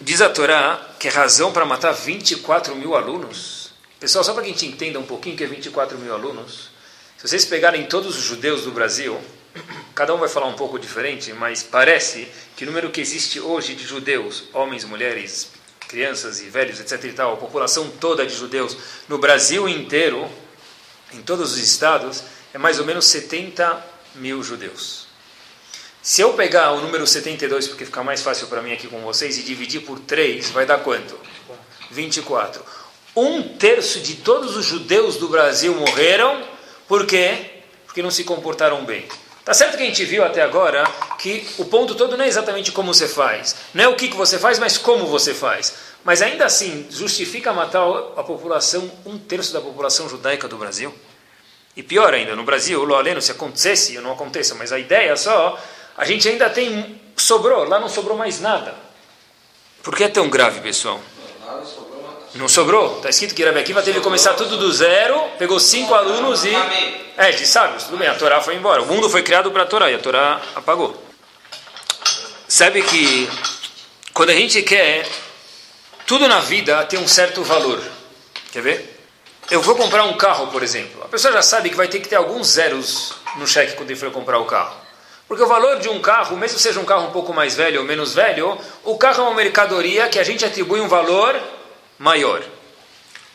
diz 0.00 0.20
a 0.20 0.28
Torá, 0.28 0.80
que 0.98 1.08
é 1.08 1.10
razão 1.10 1.52
para 1.52 1.64
matar 1.64 1.92
24 1.92 2.76
mil 2.76 2.94
alunos. 2.94 3.72
Pessoal, 3.98 4.24
só 4.24 4.34
para 4.34 4.42
que 4.42 4.50
a 4.50 4.52
gente 4.52 4.66
entenda 4.66 4.98
um 4.98 5.04
pouquinho 5.04 5.36
que 5.36 5.44
é 5.44 5.46
24 5.46 5.96
mil 5.98 6.12
alunos, 6.12 6.69
se 7.20 7.28
vocês 7.28 7.44
pegarem 7.44 7.84
todos 7.84 8.16
os 8.16 8.24
judeus 8.24 8.62
do 8.62 8.70
Brasil, 8.70 9.20
cada 9.94 10.14
um 10.14 10.16
vai 10.16 10.26
falar 10.26 10.46
um 10.46 10.54
pouco 10.54 10.78
diferente, 10.78 11.34
mas 11.34 11.62
parece 11.62 12.26
que 12.56 12.64
o 12.64 12.66
número 12.66 12.88
que 12.88 12.98
existe 12.98 13.38
hoje 13.38 13.74
de 13.74 13.84
judeus, 13.86 14.44
homens, 14.54 14.84
mulheres, 14.84 15.50
crianças 15.80 16.40
e 16.40 16.48
velhos, 16.48 16.80
etc. 16.80 17.04
e 17.04 17.12
tal, 17.12 17.34
a 17.34 17.36
população 17.36 17.90
toda 18.00 18.24
de 18.24 18.34
judeus 18.34 18.74
no 19.06 19.18
Brasil 19.18 19.68
inteiro, 19.68 20.26
em 21.12 21.20
todos 21.20 21.52
os 21.52 21.58
estados, 21.58 22.22
é 22.54 22.58
mais 22.58 22.78
ou 22.78 22.86
menos 22.86 23.04
70 23.04 23.84
mil 24.14 24.42
judeus. 24.42 25.06
Se 26.00 26.22
eu 26.22 26.32
pegar 26.32 26.72
o 26.72 26.80
número 26.80 27.06
72, 27.06 27.68
porque 27.68 27.84
fica 27.84 28.02
mais 28.02 28.22
fácil 28.22 28.46
para 28.46 28.62
mim 28.62 28.72
aqui 28.72 28.88
com 28.88 29.00
vocês, 29.00 29.36
e 29.36 29.42
dividir 29.42 29.82
por 29.82 30.00
3, 30.00 30.52
vai 30.52 30.64
dar 30.64 30.78
quanto? 30.78 31.20
24. 31.90 32.64
Um 33.14 33.42
terço 33.58 34.00
de 34.00 34.14
todos 34.14 34.56
os 34.56 34.64
judeus 34.64 35.16
do 35.16 35.28
Brasil 35.28 35.74
morreram, 35.74 36.48
por 36.90 37.06
quê? 37.06 37.62
Porque 37.86 38.02
não 38.02 38.10
se 38.10 38.24
comportaram 38.24 38.84
bem. 38.84 39.06
Tá 39.44 39.54
certo 39.54 39.76
que 39.76 39.82
a 39.84 39.86
gente 39.86 40.04
viu 40.04 40.24
até 40.24 40.42
agora 40.42 40.84
que 41.20 41.46
o 41.56 41.64
ponto 41.64 41.94
todo 41.94 42.16
não 42.16 42.24
é 42.24 42.26
exatamente 42.26 42.72
como 42.72 42.92
você 42.92 43.06
faz, 43.06 43.54
não 43.72 43.84
é 43.84 43.86
o 43.88 43.94
que 43.94 44.08
você 44.08 44.40
faz, 44.40 44.58
mas 44.58 44.76
como 44.76 45.06
você 45.06 45.32
faz. 45.32 45.72
Mas 46.02 46.20
ainda 46.20 46.44
assim, 46.44 46.88
justifica 46.90 47.52
matar 47.52 47.86
a 48.16 48.24
população, 48.24 48.90
um 49.06 49.16
terço 49.16 49.52
da 49.52 49.60
população 49.60 50.08
judaica 50.08 50.48
do 50.48 50.56
Brasil? 50.56 50.92
E 51.76 51.82
pior 51.84 52.12
ainda, 52.12 52.34
no 52.34 52.42
Brasil, 52.42 52.82
o 52.82 52.94
aleno, 52.96 53.22
se 53.22 53.30
acontecesse, 53.30 53.96
não 54.00 54.10
aconteça, 54.10 54.56
mas 54.56 54.72
a 54.72 54.78
ideia 54.78 55.16
só, 55.16 55.62
a 55.96 56.04
gente 56.04 56.28
ainda 56.28 56.50
tem, 56.50 57.00
sobrou, 57.14 57.68
lá 57.68 57.78
não 57.78 57.88
sobrou 57.88 58.16
mais 58.16 58.40
nada. 58.40 58.74
Por 59.80 59.94
que 59.94 60.02
é 60.02 60.08
tão 60.08 60.28
grave, 60.28 60.60
pessoal? 60.60 61.00
Não 62.34 62.48
sobrou. 62.48 62.96
Está 62.96 63.10
escrito 63.10 63.34
que 63.34 63.44
Rabi 63.44 63.58
Akiva 63.58 63.82
teve 63.82 63.98
que 63.98 64.04
começar 64.04 64.34
tudo 64.34 64.56
do 64.56 64.72
zero, 64.72 65.20
pegou 65.38 65.58
cinco 65.58 65.94
alunos 65.94 66.44
e... 66.44 66.52
É, 67.16 67.32
de 67.32 67.46
sábios, 67.46 67.84
tudo 67.84 67.98
bem, 67.98 68.08
a 68.08 68.14
Torá 68.14 68.40
foi 68.40 68.54
embora. 68.54 68.82
O 68.82 68.86
mundo 68.86 69.10
foi 69.10 69.22
criado 69.22 69.50
para 69.50 69.64
a 69.64 69.66
Torá 69.66 69.90
e 69.90 69.94
a 69.94 69.98
Torá 69.98 70.40
apagou. 70.54 70.96
Sabe 72.48 72.82
que 72.82 73.28
quando 74.14 74.30
a 74.30 74.34
gente 74.34 74.62
quer... 74.62 75.06
Tudo 76.06 76.26
na 76.26 76.40
vida 76.40 76.84
tem 76.86 76.98
um 76.98 77.06
certo 77.06 77.44
valor. 77.44 77.80
Quer 78.50 78.62
ver? 78.62 79.00
Eu 79.48 79.60
vou 79.60 79.76
comprar 79.76 80.04
um 80.04 80.16
carro, 80.16 80.48
por 80.48 80.60
exemplo. 80.60 81.00
A 81.04 81.08
pessoa 81.08 81.32
já 81.32 81.40
sabe 81.40 81.70
que 81.70 81.76
vai 81.76 81.86
ter 81.86 82.00
que 82.00 82.08
ter 82.08 82.16
alguns 82.16 82.48
zeros 82.48 83.14
no 83.36 83.46
cheque 83.46 83.74
quando 83.74 83.90
ele 83.90 83.98
for 83.98 84.10
comprar 84.10 84.38
o 84.38 84.44
carro. 84.44 84.74
Porque 85.28 85.42
o 85.44 85.46
valor 85.46 85.78
de 85.78 85.88
um 85.88 86.00
carro, 86.00 86.36
mesmo 86.36 86.58
seja 86.58 86.80
um 86.80 86.84
carro 86.84 87.06
um 87.06 87.10
pouco 87.12 87.32
mais 87.32 87.54
velho 87.54 87.80
ou 87.80 87.86
menos 87.86 88.12
velho, 88.12 88.58
o 88.82 88.98
carro 88.98 89.22
é 89.22 89.26
uma 89.28 89.34
mercadoria 89.36 90.08
que 90.08 90.18
a 90.18 90.24
gente 90.24 90.44
atribui 90.44 90.80
um 90.80 90.88
valor 90.88 91.40
maior. 92.00 92.42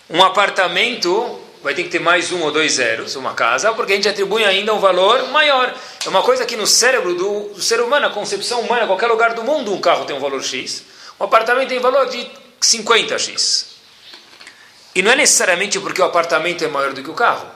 Um 0.09 0.23
apartamento 0.23 1.39
vai 1.61 1.75
ter 1.75 1.83
que 1.83 1.89
ter 1.89 1.99
mais 1.99 2.31
um 2.31 2.41
ou 2.41 2.51
dois 2.51 2.73
zeros, 2.73 3.15
uma 3.15 3.35
casa, 3.35 3.71
porque 3.73 3.93
a 3.93 3.95
gente 3.95 4.09
atribui 4.09 4.43
ainda 4.43 4.73
um 4.73 4.79
valor 4.79 5.29
maior. 5.29 5.73
É 6.03 6.09
uma 6.09 6.23
coisa 6.23 6.45
que 6.45 6.55
no 6.55 6.65
cérebro 6.65 7.13
do, 7.13 7.53
do 7.53 7.61
ser 7.61 7.79
humano, 7.79 8.07
a 8.07 8.09
concepção 8.09 8.61
humana, 8.61 8.87
qualquer 8.87 9.07
lugar 9.07 9.35
do 9.35 9.43
mundo, 9.43 9.71
um 9.71 9.79
carro 9.79 10.05
tem 10.05 10.15
um 10.15 10.19
valor 10.19 10.43
X, 10.43 10.83
um 11.19 11.23
apartamento 11.23 11.69
tem 11.69 11.79
valor 11.79 12.09
de 12.09 12.27
50X. 12.59 13.67
E 14.95 15.01
não 15.03 15.11
é 15.11 15.15
necessariamente 15.15 15.79
porque 15.79 16.01
o 16.01 16.05
apartamento 16.05 16.63
é 16.63 16.67
maior 16.67 16.91
do 16.91 17.03
que 17.03 17.09
o 17.09 17.13
carro. 17.13 17.47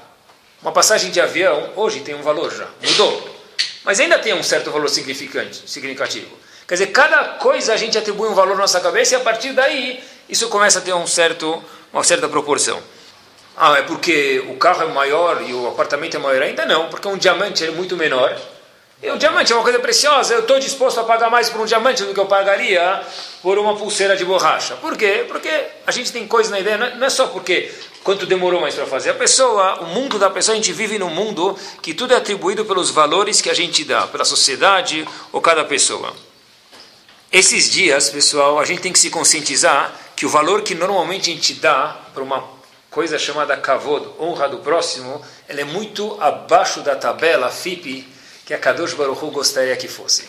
Uma 0.61 0.71
passagem 0.71 1.09
de 1.09 1.19
avião, 1.19 1.71
hoje 1.75 2.01
tem 2.01 2.13
um 2.13 2.21
valor 2.21 2.53
já, 2.53 2.67
mudou. 2.83 3.35
Mas 3.83 3.99
ainda 3.99 4.19
tem 4.19 4.33
um 4.35 4.43
certo 4.43 4.69
valor 4.69 4.89
significante, 4.89 5.63
significativo. 5.65 6.37
Quer 6.67 6.75
dizer, 6.75 6.87
cada 6.87 7.23
coisa 7.39 7.73
a 7.73 7.77
gente 7.77 7.97
atribui 7.97 8.27
um 8.27 8.35
valor 8.35 8.53
na 8.53 8.61
nossa 8.61 8.79
cabeça 8.79 9.15
e 9.15 9.17
a 9.17 9.21
partir 9.21 9.53
daí 9.53 10.03
isso 10.29 10.47
começa 10.49 10.79
a 10.79 10.81
ter 10.81 10.93
um 10.93 11.07
certo, 11.07 11.61
uma 11.91 12.03
certa 12.03 12.29
proporção. 12.29 12.79
Ah, 13.57 13.77
é 13.77 13.81
porque 13.81 14.39
o 14.47 14.55
carro 14.55 14.83
é 14.83 14.87
maior 14.87 15.41
e 15.41 15.53
o 15.53 15.67
apartamento 15.67 16.15
é 16.15 16.19
maior? 16.19 16.41
Ainda 16.43 16.65
não, 16.65 16.87
porque 16.87 17.07
um 17.07 17.17
diamante 17.17 17.65
é 17.65 17.71
muito 17.71 17.97
menor. 17.97 18.39
E 19.01 19.09
o 19.09 19.17
diamante 19.17 19.51
é 19.51 19.55
uma 19.55 19.63
coisa 19.63 19.79
preciosa, 19.79 20.33
eu 20.33 20.41
estou 20.41 20.59
disposto 20.59 20.99
a 20.99 21.03
pagar 21.03 21.29
mais 21.29 21.49
por 21.49 21.61
um 21.61 21.65
diamante 21.65 22.03
do 22.03 22.13
que 22.13 22.19
eu 22.19 22.25
pagaria 22.25 23.01
por 23.41 23.57
uma 23.57 23.75
pulseira 23.75 24.15
de 24.15 24.25
borracha. 24.25 24.75
Por 24.75 24.97
quê? 24.97 25.25
Porque 25.27 25.49
a 25.87 25.91
gente 25.91 26.11
tem 26.11 26.27
coisa 26.27 26.51
na 26.51 26.59
ideia, 26.59 26.77
não 26.77 27.03
é, 27.03 27.07
é 27.07 27.09
só 27.09 27.27
porque 27.27 27.71
quanto 28.03 28.25
demorou 28.25 28.59
mais 28.59 28.75
para 28.75 28.85
fazer. 28.85 29.11
A 29.11 29.13
pessoa, 29.13 29.81
o 29.81 29.85
mundo 29.85 30.19
da 30.19 30.29
pessoa, 30.29 30.53
a 30.53 30.57
gente 30.57 30.73
vive 30.73 30.99
num 30.99 31.09
mundo 31.09 31.57
que 31.81 31.93
tudo 31.93 32.13
é 32.13 32.17
atribuído 32.17 32.65
pelos 32.65 32.89
valores 32.89 33.39
que 33.39 33.49
a 33.49 33.53
gente 33.53 33.85
dá, 33.85 34.05
pela 34.05 34.25
sociedade 34.25 35.07
ou 35.31 35.39
cada 35.39 35.63
pessoa. 35.63 36.13
Esses 37.31 37.69
dias, 37.69 38.09
pessoal, 38.09 38.57
a 38.57 38.65
gente 38.65 38.81
tem 38.81 38.91
que 38.91 38.97
se 38.97 39.11
conscientizar 39.11 39.93
que 40.15 40.25
o 40.25 40.29
valor 40.29 40.63
que 40.63 40.73
normalmente 40.73 41.29
a 41.29 41.33
gente 41.35 41.53
dá 41.53 41.95
para 42.11 42.23
uma 42.23 42.43
coisa 42.89 43.19
chamada 43.19 43.55
kavod, 43.55 44.03
honra 44.19 44.49
do 44.49 44.57
próximo, 44.57 45.23
ela 45.47 45.61
é 45.61 45.63
muito 45.63 46.17
abaixo 46.19 46.81
da 46.81 46.95
tabela 46.95 47.51
FIP 47.51 48.07
que 48.47 48.51
a 48.51 48.57
Kadosh 48.57 48.95
Baruch 48.95 49.23
Hu 49.23 49.29
gostaria 49.29 49.75
que 49.77 49.87
fosse. 49.87 50.27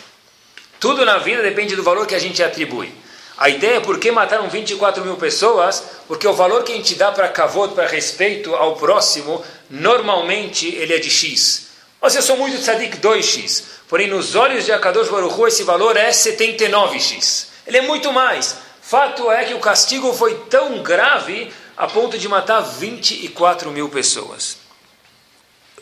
Tudo 0.78 1.06
na 1.06 1.16
vida 1.16 1.42
depende 1.42 1.74
do 1.74 1.82
valor 1.82 2.06
que 2.06 2.14
a 2.14 2.18
gente 2.18 2.42
atribui. 2.42 2.92
A 3.38 3.48
ideia 3.48 3.78
é 3.78 3.80
por 3.80 3.98
que 3.98 4.10
mataram 4.10 4.50
24 4.50 5.02
mil 5.02 5.16
pessoas, 5.16 5.82
porque 6.06 6.28
o 6.28 6.34
valor 6.34 6.64
que 6.64 6.72
a 6.72 6.76
gente 6.76 6.96
dá 6.96 7.10
para 7.10 7.30
kavod, 7.30 7.74
para 7.74 7.88
respeito 7.88 8.54
ao 8.54 8.76
próximo, 8.76 9.42
normalmente 9.70 10.66
ele 10.66 10.92
é 10.92 10.98
de 10.98 11.08
X. 11.08 11.69
Mas 12.00 12.14
eu 12.14 12.22
sou 12.22 12.36
muito 12.36 12.58
tzadik 12.58 12.98
2x, 12.98 13.64
porém 13.88 14.08
nos 14.08 14.34
olhos 14.34 14.64
de 14.64 14.72
Akadosh 14.72 15.08
Baruch 15.08 15.34
Hu 15.34 15.46
esse 15.46 15.62
valor 15.62 15.96
é 15.96 16.10
79x. 16.10 17.48
Ele 17.66 17.78
é 17.78 17.82
muito 17.82 18.12
mais. 18.12 18.56
Fato 18.80 19.30
é 19.30 19.44
que 19.44 19.54
o 19.54 19.60
castigo 19.60 20.12
foi 20.12 20.34
tão 20.48 20.82
grave 20.82 21.52
a 21.76 21.86
ponto 21.86 22.18
de 22.18 22.28
matar 22.28 22.60
24 22.60 23.70
mil 23.70 23.88
pessoas. 23.88 24.56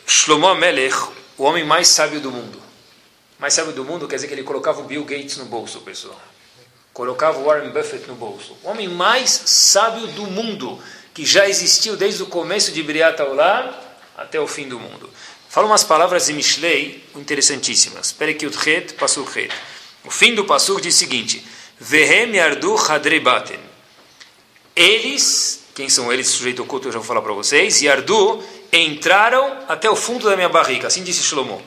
Shlomo 0.05 0.53
Melech, 0.55 0.95
o 1.37 1.43
homem 1.43 1.63
mais 1.63 1.87
sábio 1.87 2.19
do 2.19 2.31
mundo. 2.31 2.61
Mais 3.37 3.53
sábio 3.53 3.71
do 3.71 3.85
mundo 3.85 4.07
quer 4.07 4.15
dizer 4.15 4.27
que 4.27 4.33
ele 4.33 4.43
colocava 4.43 4.81
o 4.81 4.83
Bill 4.83 5.05
Gates 5.05 5.37
no 5.37 5.45
bolso, 5.45 5.79
pessoal. 5.79 6.19
Colocava 6.93 7.39
o 7.39 7.45
Warren 7.45 7.69
Buffett 7.69 8.05
no 8.07 8.15
bolso. 8.15 8.57
O 8.63 8.69
homem 8.69 8.89
mais 8.89 9.29
sábio 9.45 10.07
do 10.07 10.23
mundo, 10.27 10.77
que 11.13 11.25
já 11.25 11.47
existiu 11.47 11.95
desde 11.95 12.21
o 12.23 12.25
começo 12.25 12.73
de 12.73 12.83
Briat 12.83 13.21
Olam 13.21 13.73
até 14.17 14.39
o 14.39 14.47
fim 14.47 14.67
do 14.67 14.77
mundo. 14.77 15.09
Fala 15.49 15.65
umas 15.65 15.83
palavras 15.83 16.27
de 16.27 16.33
Mishlei 16.33 17.03
interessantíssimas. 17.15 18.11
Perekiut 18.11 18.55
Pasuk 18.93 19.35
Het. 19.35 19.51
O 20.05 20.11
fim 20.11 20.35
do 20.35 20.45
Pasuk 20.45 20.79
diz 20.79 20.95
o 20.95 20.97
seguinte... 20.99 21.43
Vehem 21.81 22.35
yardu 22.35 22.75
hadrebaten. 22.75 23.59
Eles, 24.75 25.61
quem 25.73 25.87
são 25.87 26.11
eles, 26.11 26.27
sujeito 26.27 26.61
oculto, 26.61 26.89
eu 26.89 26.91
já 26.91 26.99
vou 26.99 27.07
falar 27.07 27.21
para 27.21 27.31
vocês, 27.31 27.81
yardu, 27.81 28.43
entraram 28.71 29.59
até 29.65 29.89
o 29.89 29.95
fundo 29.95 30.29
da 30.29 30.35
minha 30.35 30.49
barriga, 30.49 30.87
assim 30.87 31.03
disse 31.03 31.23
Shlomo. 31.23 31.61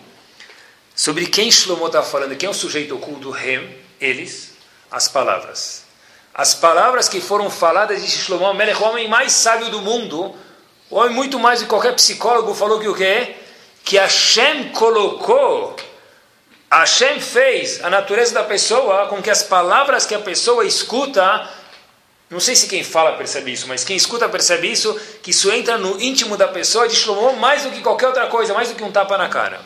Sobre 0.94 1.26
quem 1.26 1.50
Shlomo 1.50 1.86
está 1.86 2.02
falando, 2.02 2.36
quem 2.36 2.46
é 2.46 2.50
o 2.50 2.54
sujeito 2.54 2.94
oculto, 2.94 3.34
Hem, 3.34 3.74
eles, 3.98 4.52
as 4.90 5.08
palavras. 5.08 5.84
As 6.34 6.54
palavras 6.54 7.08
que 7.08 7.18
foram 7.18 7.48
faladas, 7.48 8.02
disse 8.02 8.18
Shlomo, 8.18 8.44
o 8.44 8.84
homem 8.84 9.08
mais 9.08 9.32
sábio 9.32 9.70
do 9.70 9.80
mundo, 9.80 10.36
o 10.90 10.96
homem 10.96 11.14
muito 11.14 11.38
mais 11.38 11.60
do 11.60 11.64
que 11.64 11.70
qualquer 11.70 11.94
psicólogo, 11.94 12.54
falou 12.54 12.78
que 12.78 12.88
o 12.88 12.94
quê? 12.94 13.34
Que 13.84 13.96
Hashem 13.96 14.70
colocou 14.70 15.76
Hashem 16.72 17.20
fez 17.20 17.84
a 17.84 17.90
natureza 17.90 18.32
da 18.32 18.42
pessoa 18.42 19.06
com 19.06 19.20
que 19.20 19.28
as 19.28 19.42
palavras 19.42 20.06
que 20.06 20.14
a 20.14 20.18
pessoa 20.18 20.64
escuta, 20.64 21.46
não 22.30 22.40
sei 22.40 22.56
se 22.56 22.66
quem 22.66 22.82
fala 22.82 23.12
percebe 23.12 23.52
isso, 23.52 23.68
mas 23.68 23.84
quem 23.84 23.94
escuta 23.94 24.26
percebe 24.26 24.72
isso, 24.72 24.98
que 25.22 25.32
isso 25.32 25.52
entra 25.52 25.76
no 25.76 26.00
íntimo 26.00 26.34
da 26.34 26.48
pessoa 26.48 26.88
de 26.88 26.96
Shlomo 26.96 27.38
mais 27.38 27.64
do 27.64 27.70
que 27.70 27.82
qualquer 27.82 28.06
outra 28.06 28.26
coisa, 28.28 28.54
mais 28.54 28.70
do 28.70 28.74
que 28.74 28.82
um 28.82 28.90
tapa 28.90 29.18
na 29.18 29.28
cara. 29.28 29.60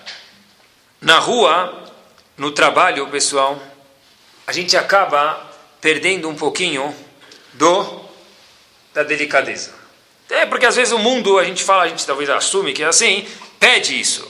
Na 1.00 1.20
rua, 1.20 1.84
no 2.36 2.50
trabalho, 2.50 3.06
pessoal, 3.06 3.56
a 4.44 4.50
gente 4.50 4.76
acaba 4.76 5.40
perdendo 5.80 6.28
um 6.28 6.34
pouquinho 6.34 6.92
do 7.52 8.04
da 8.92 9.04
delicadeza. 9.04 9.72
É 10.28 10.44
porque 10.44 10.66
às 10.66 10.74
vezes 10.74 10.92
o 10.92 10.98
mundo, 10.98 11.38
a 11.38 11.44
gente 11.44 11.62
fala, 11.62 11.84
a 11.84 11.88
gente 11.88 12.04
talvez 12.04 12.28
assume 12.28 12.72
que 12.72 12.82
é 12.82 12.86
assim, 12.86 13.28
pede 13.58 13.98
isso. 14.00 14.26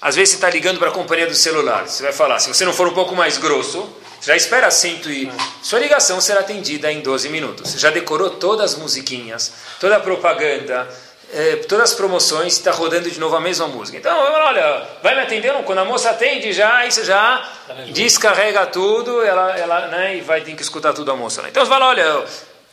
Às 0.00 0.16
vezes 0.16 0.30
você 0.30 0.36
está 0.36 0.50
ligando 0.50 0.78
para 0.78 0.88
a 0.88 0.92
companhia 0.92 1.26
do 1.26 1.34
celular. 1.34 1.86
Você 1.86 2.02
vai 2.02 2.12
falar, 2.12 2.38
se 2.40 2.48
você 2.48 2.64
não 2.64 2.72
for 2.72 2.88
um 2.88 2.94
pouco 2.94 3.14
mais 3.14 3.38
grosso, 3.38 3.88
já 4.20 4.34
espera 4.34 4.70
cento 4.70 5.10
e... 5.10 5.30
Sua 5.62 5.78
ligação 5.78 6.20
será 6.20 6.40
atendida 6.40 6.90
em 6.90 7.00
12 7.00 7.28
minutos. 7.28 7.70
Você 7.70 7.78
já 7.78 7.90
decorou 7.90 8.30
todas 8.30 8.72
as 8.72 8.78
musiquinhas, 8.78 9.52
toda 9.80 9.96
a 9.96 10.00
propaganda. 10.00 10.88
é, 11.32 11.56
todas 11.56 11.90
as 11.90 11.96
promoções, 11.96 12.52
está 12.52 12.70
rodando 12.70 13.10
de 13.10 13.18
novo 13.18 13.34
a 13.34 13.40
mesma 13.40 13.66
música. 13.66 13.96
Então, 13.96 14.16
olha, 14.18 14.86
vai 15.02 15.14
me 15.14 15.22
atender? 15.22 15.52
Quando 15.64 15.78
a 15.78 15.84
moça 15.84 16.10
atende 16.10 16.52
já, 16.52 16.76
aí 16.76 16.92
você 16.92 17.04
já 17.04 17.48
descarrega 17.88 18.66
tudo, 18.66 19.22
ela, 19.22 19.56
ela 19.56 19.86
né, 19.88 20.18
e 20.18 20.20
vai 20.20 20.42
ter 20.42 20.54
que 20.54 20.62
escutar 20.62 20.92
tudo 20.92 21.10
a 21.10 21.16
moça. 21.16 21.40
Né? 21.40 21.48
Então 21.48 21.64
você 21.64 21.70
fala, 21.70 21.86
olha, 21.86 22.24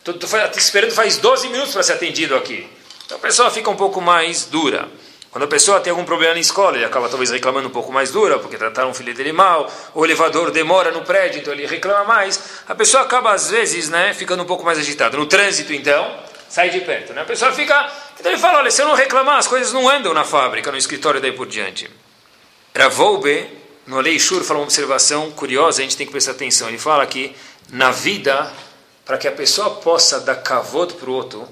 estou 0.05 0.29
esperando 0.57 0.91
faz 0.91 1.17
12 1.17 1.47
minutos 1.47 1.71
para 1.71 1.83
ser 1.83 1.93
atendido 1.93 2.35
aqui. 2.35 2.69
Então 3.05 3.17
a 3.17 3.21
pessoa 3.21 3.49
fica 3.49 3.69
um 3.69 3.77
pouco 3.77 4.01
mais 4.01 4.45
dura. 4.45 4.89
Quando 5.31 5.43
a 5.43 5.47
pessoa 5.47 5.79
tem 5.79 5.91
algum 5.91 6.05
problema 6.05 6.33
na 6.33 6.39
escola, 6.39 6.75
ele 6.75 6.85
acaba 6.85 7.07
talvez 7.07 7.29
reclamando 7.29 7.67
um 7.67 7.71
pouco 7.71 7.91
mais 7.91 8.11
dura, 8.11 8.39
porque 8.39 8.57
trataram 8.57 8.89
o 8.89 8.93
filho 8.95 9.13
dele 9.13 9.31
mal, 9.31 9.71
o 9.93 10.03
elevador 10.03 10.49
demora 10.49 10.91
no 10.91 11.03
prédio, 11.03 11.39
então 11.39 11.53
ele 11.53 11.67
reclama 11.67 12.03
mais. 12.03 12.63
A 12.67 12.73
pessoa 12.73 13.03
acaba, 13.03 13.31
às 13.31 13.51
vezes, 13.51 13.89
né, 13.89 14.13
ficando 14.15 14.41
um 14.41 14.45
pouco 14.45 14.65
mais 14.65 14.79
agitada. 14.79 15.15
No 15.17 15.27
trânsito, 15.27 15.71
então, 15.71 16.19
sai 16.49 16.71
de 16.71 16.81
perto. 16.81 17.13
Né? 17.13 17.21
A 17.21 17.25
pessoa 17.25 17.51
fica. 17.51 17.91
Então 18.19 18.31
ele 18.31 18.41
fala: 18.41 18.57
olha, 18.57 18.71
se 18.71 18.81
eu 18.81 18.87
não 18.87 18.95
reclamar, 18.95 19.37
as 19.37 19.47
coisas 19.47 19.71
não 19.71 19.87
andam 19.87 20.13
na 20.15 20.23
fábrica, 20.23 20.71
no 20.71 20.77
escritório, 20.77 21.21
daí 21.21 21.31
por 21.31 21.45
diante. 21.45 21.87
Ravolbe, 22.75 23.47
no 23.85 23.99
Lei 23.99 24.19
Shur, 24.19 24.43
fala 24.43 24.59
uma 24.59 24.65
observação 24.65 25.29
curiosa, 25.31 25.81
a 25.81 25.83
gente 25.83 25.95
tem 25.95 26.07
que 26.07 26.11
prestar 26.11 26.31
atenção. 26.31 26.67
Ele 26.67 26.79
fala 26.79 27.05
que 27.05 27.35
na 27.71 27.91
vida, 27.91 28.51
para 29.05 29.17
que 29.17 29.27
a 29.27 29.31
pessoa 29.31 29.75
possa 29.75 30.19
dar 30.19 30.35
kavod 30.37 30.95
para 30.95 31.09
o 31.09 31.13
outro, 31.13 31.47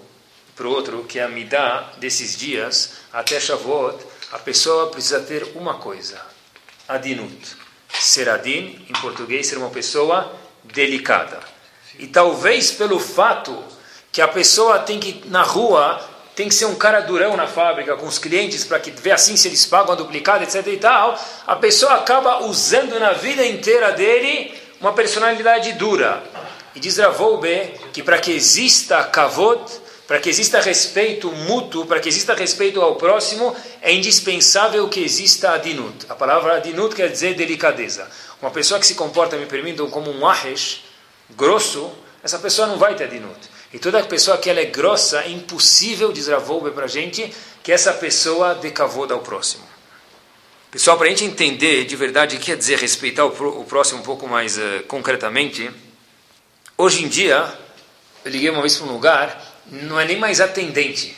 para 0.58 0.68
o 0.68 0.72
outro, 0.72 1.04
que 1.04 1.20
é 1.20 1.24
a 1.24 1.30
midá 1.30 1.92
desses 1.98 2.36
dias, 2.36 2.94
até 3.14 3.40
Shavuot, 3.40 4.04
a 4.32 4.40
pessoa 4.40 4.88
precisa 4.88 5.20
ter 5.20 5.52
uma 5.56 5.76
coisa, 5.76 6.20
adinut. 6.88 7.56
Ser 7.94 8.28
adin, 8.28 8.86
em 8.90 8.94
português, 9.00 9.48
ser 9.48 9.58
uma 9.58 9.70
pessoa 9.70 10.34
delicada. 10.64 11.40
E 12.00 12.08
talvez 12.08 12.72
pelo 12.72 13.00
fato 13.00 13.64
que 14.12 14.22
a 14.22 14.28
pessoa 14.28 14.80
tem 14.80 15.00
que, 15.00 15.24
na 15.30 15.44
rua, 15.44 16.04
tem 16.36 16.50
que 16.50 16.56
ser 16.56 16.66
um 16.66 16.76
cara 16.76 17.02
durão 17.02 17.38
na 17.38 17.48
fábrica 17.48 17.96
com 17.96 18.08
os 18.08 18.20
clientes 18.20 18.66
para 18.66 18.80
que 18.80 18.92
ver 18.92 19.12
assim 19.12 19.38
se 19.38 19.48
eles 19.48 19.66
pagam 19.66 19.94
a 19.94 19.96
duplicada, 19.96 20.44
etc 20.44 20.66
e 20.68 20.78
tal, 20.78 21.20
a 21.46 21.56
pessoa 21.56 21.94
acaba 21.94 22.44
usando 22.46 23.00
na 23.00 23.14
vida 23.14 23.46
inteira 23.46 23.92
dele 23.92 24.54
uma 24.82 24.94
personalidade 24.94 25.74
dura. 25.74 26.24
E 26.76 26.80
diz 26.80 26.98
Ravolbe 26.98 27.74
que 27.94 28.04
para 28.04 28.20
que 28.20 28.32
exista 28.32 29.04
kavod, 29.04 29.62
para 30.08 30.20
que 30.20 30.30
exista 30.30 30.62
respeito 30.62 31.30
mútuo, 31.30 31.86
para 31.86 32.00
que 32.00 32.08
exista 32.08 32.34
respeito 32.34 32.82
ao 32.82 32.96
próximo, 32.96 33.54
é 33.82 33.94
indispensável 33.94 34.88
que 34.88 35.02
exista 35.02 35.52
adinut. 35.52 36.06
A 36.08 36.16
palavra 36.16 36.56
adinut 36.56 36.96
quer 36.96 37.10
dizer 37.10 37.36
delicadeza. 37.36 38.10
Uma 38.42 38.50
pessoa 38.50 38.80
que 38.80 38.88
se 38.88 38.96
comporta, 38.96 39.36
me 39.36 39.46
permitam, 39.46 39.90
como 39.90 40.10
um 40.10 40.26
ahesh, 40.26 40.84
grosso, 41.32 41.92
essa 42.24 42.40
pessoa 42.40 42.68
não 42.68 42.78
vai 42.78 42.96
ter 42.96 43.04
adinut. 43.04 43.38
E 43.74 43.80
toda 43.80 44.02
pessoa 44.04 44.38
que 44.38 44.50
ela 44.50 44.62
é 44.62 44.66
grossa, 44.66 45.24
é 45.24 45.30
impossível, 45.30 46.14
diz 46.14 46.28
Ravolbe 46.28 46.72
para 46.72 46.86
a 46.86 46.88
gente, 46.88 47.34
que 47.62 47.74
essa 47.74 47.92
pessoa 47.92 48.56
dê 48.56 48.72
cavoda 48.72 49.14
ao 49.14 49.20
próximo. 49.20 49.68
Pessoal, 50.72 50.98
para 50.98 51.08
a 51.08 51.10
gente 51.10 51.26
entender 51.26 51.84
de 51.84 51.96
verdade 51.98 52.38
o 52.38 52.40
que 52.40 52.46
quer 52.46 52.58
dizer 52.58 52.78
respeitar 52.78 53.26
o 53.26 53.66
próximo 53.66 54.00
um 54.00 54.04
pouco 54.04 54.26
mais 54.26 54.58
uh, 54.58 54.84
concretamente, 54.88 55.70
hoje 56.78 57.04
em 57.04 57.10
dia, 57.10 57.54
eu 58.24 58.32
liguei 58.32 58.50
uma 58.50 58.62
vez 58.62 58.78
para 58.78 58.88
um 58.88 58.94
lugar 58.94 59.57
não 59.72 60.00
é 60.00 60.06
nem 60.06 60.18
mais 60.18 60.40
atendente. 60.42 61.16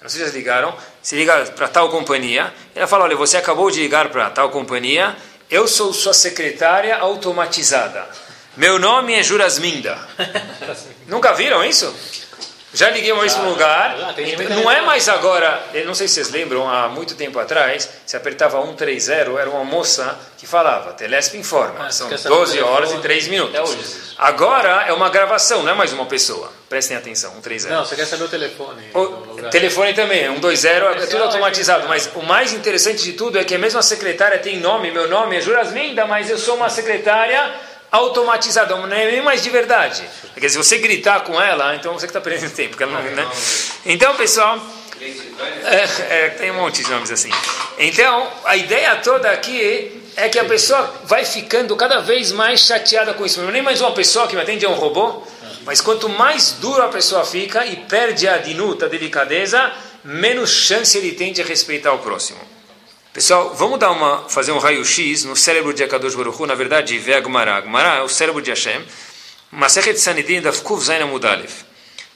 Não 0.00 0.08
sei 0.08 0.18
se 0.18 0.24
vocês 0.24 0.34
ligaram. 0.34 0.76
Se 1.02 1.16
liga 1.16 1.44
para 1.56 1.68
tal 1.68 1.88
companhia. 1.90 2.52
Ela 2.74 2.86
fala: 2.86 3.04
Olha, 3.04 3.16
você 3.16 3.36
acabou 3.36 3.70
de 3.70 3.80
ligar 3.80 4.08
para 4.10 4.30
tal 4.30 4.50
companhia. 4.50 5.16
Eu 5.50 5.66
sou 5.68 5.92
sua 5.92 6.12
secretária 6.14 6.96
automatizada. 6.96 8.06
Meu 8.56 8.78
nome 8.78 9.14
é 9.14 9.22
Jurasminda. 9.22 9.98
Nunca 11.06 11.32
viram 11.32 11.62
isso? 11.64 11.94
Já 12.76 12.90
liguei 12.90 13.10
uma 13.10 13.22
vez 13.22 13.32
para 13.32 13.44
um 13.44 13.48
lugar. 13.48 14.14
Não 14.50 14.70
é 14.70 14.82
mais 14.82 15.08
agora. 15.08 15.62
não 15.86 15.94
sei 15.94 16.06
se 16.06 16.14
vocês 16.14 16.30
lembram, 16.30 16.68
há 16.68 16.88
muito 16.90 17.14
tempo 17.14 17.38
atrás, 17.38 17.88
se 18.04 18.14
apertava 18.16 18.60
130, 18.60 19.12
era 19.12 19.48
uma 19.48 19.64
moça 19.64 20.18
que 20.36 20.46
falava: 20.46 20.92
Telesp 20.92 21.38
informa. 21.38 21.86
Ah, 21.86 21.90
São 21.90 22.10
12 22.10 22.60
horas 22.60 22.92
e 22.92 22.98
3 22.98 23.28
minutos. 23.28 24.14
Agora 24.18 24.84
é 24.86 24.92
uma 24.92 25.08
gravação, 25.08 25.62
não 25.62 25.72
é 25.72 25.74
mais 25.74 25.92
uma 25.94 26.04
pessoa. 26.04 26.52
Prestem 26.68 26.96
atenção, 26.98 27.32
130. 27.32 27.68
Não, 27.68 27.84
você 27.84 27.96
quer 27.96 28.04
saber 28.04 28.24
o 28.24 28.28
telefone. 28.28 28.90
O 28.92 29.48
telefone 29.50 29.94
também, 29.94 30.26
120, 30.26 30.66
é 31.02 31.06
tudo 31.06 31.22
automatizado. 31.24 31.88
Mas 31.88 32.10
o 32.14 32.22
mais 32.22 32.52
interessante 32.52 33.02
de 33.02 33.14
tudo 33.14 33.38
é 33.38 33.44
que 33.44 33.54
a 33.54 33.58
mesma 33.58 33.80
secretária 33.80 34.38
tem 34.38 34.58
nome, 34.58 34.90
meu 34.90 35.08
nome 35.08 35.36
é 35.36 35.40
Jurasminda, 35.40 36.04
mas 36.04 36.28
eu 36.28 36.36
sou 36.36 36.56
uma 36.56 36.68
secretária 36.68 37.54
automatizada, 37.90 38.74
não 38.74 38.86
é 38.86 39.10
nem 39.10 39.22
mais 39.22 39.42
de 39.42 39.50
verdade. 39.50 40.02
Porque 40.32 40.48
se 40.48 40.56
você 40.56 40.78
gritar 40.78 41.20
com 41.20 41.40
ela, 41.40 41.74
então 41.74 41.92
você 41.92 42.06
que 42.06 42.10
está 42.10 42.20
perdendo 42.20 42.50
tempo. 42.50 42.80
Ela 42.82 43.00
né? 43.00 43.28
Então, 43.84 44.14
pessoal, 44.16 44.60
é, 45.64 46.24
é, 46.24 46.28
tem 46.30 46.50
um 46.50 46.54
monte 46.54 46.82
de 46.82 46.90
nomes 46.90 47.10
assim. 47.10 47.30
Então, 47.78 48.30
a 48.44 48.56
ideia 48.56 48.96
toda 48.96 49.30
aqui 49.30 50.02
é 50.16 50.28
que 50.28 50.38
a 50.38 50.44
pessoa 50.44 50.94
vai 51.04 51.24
ficando 51.24 51.76
cada 51.76 52.00
vez 52.00 52.32
mais 52.32 52.60
chateada 52.60 53.12
com 53.12 53.24
isso. 53.24 53.40
Não 53.40 53.50
é 53.50 53.52
nem 53.52 53.62
mais 53.62 53.80
uma 53.80 53.92
pessoa 53.92 54.26
que 54.26 54.34
me 54.34 54.42
atende 54.42 54.64
é 54.64 54.68
um 54.68 54.74
robô, 54.74 55.22
mas 55.64 55.80
quanto 55.80 56.08
mais 56.08 56.52
duro 56.52 56.82
a 56.82 56.88
pessoa 56.88 57.24
fica 57.24 57.66
e 57.66 57.76
perde 57.76 58.26
a 58.26 58.38
dinuta, 58.38 58.86
a 58.86 58.88
delicadeza, 58.88 59.72
menos 60.02 60.50
chance 60.50 60.96
ele 60.96 61.12
tem 61.12 61.32
de 61.32 61.42
respeitar 61.42 61.92
o 61.92 61.98
próximo. 61.98 62.55
Pessoal, 63.16 63.54
vamos 63.54 63.78
dar 63.78 63.92
uma, 63.92 64.28
fazer 64.28 64.52
um 64.52 64.58
raio-x 64.58 65.24
no 65.24 65.34
cérebro 65.34 65.72
de 65.72 65.82
Akadosh 65.82 66.14
Baruch 66.14 66.38
Hu, 66.38 66.44
na 66.44 66.54
verdade, 66.54 66.98
Vê 66.98 67.14
Agmará. 67.14 67.56
Agmará 67.56 67.94
é 67.94 68.02
o 68.02 68.10
cérebro 68.10 68.42
de 68.42 68.50
Hashem. 68.50 68.84
Masechet 69.50 69.98
Sanidin 69.98 70.42
da 70.42 70.52
Fkuv 70.52 70.84
Zaina 70.84 71.06
Mudalev. 71.06 71.50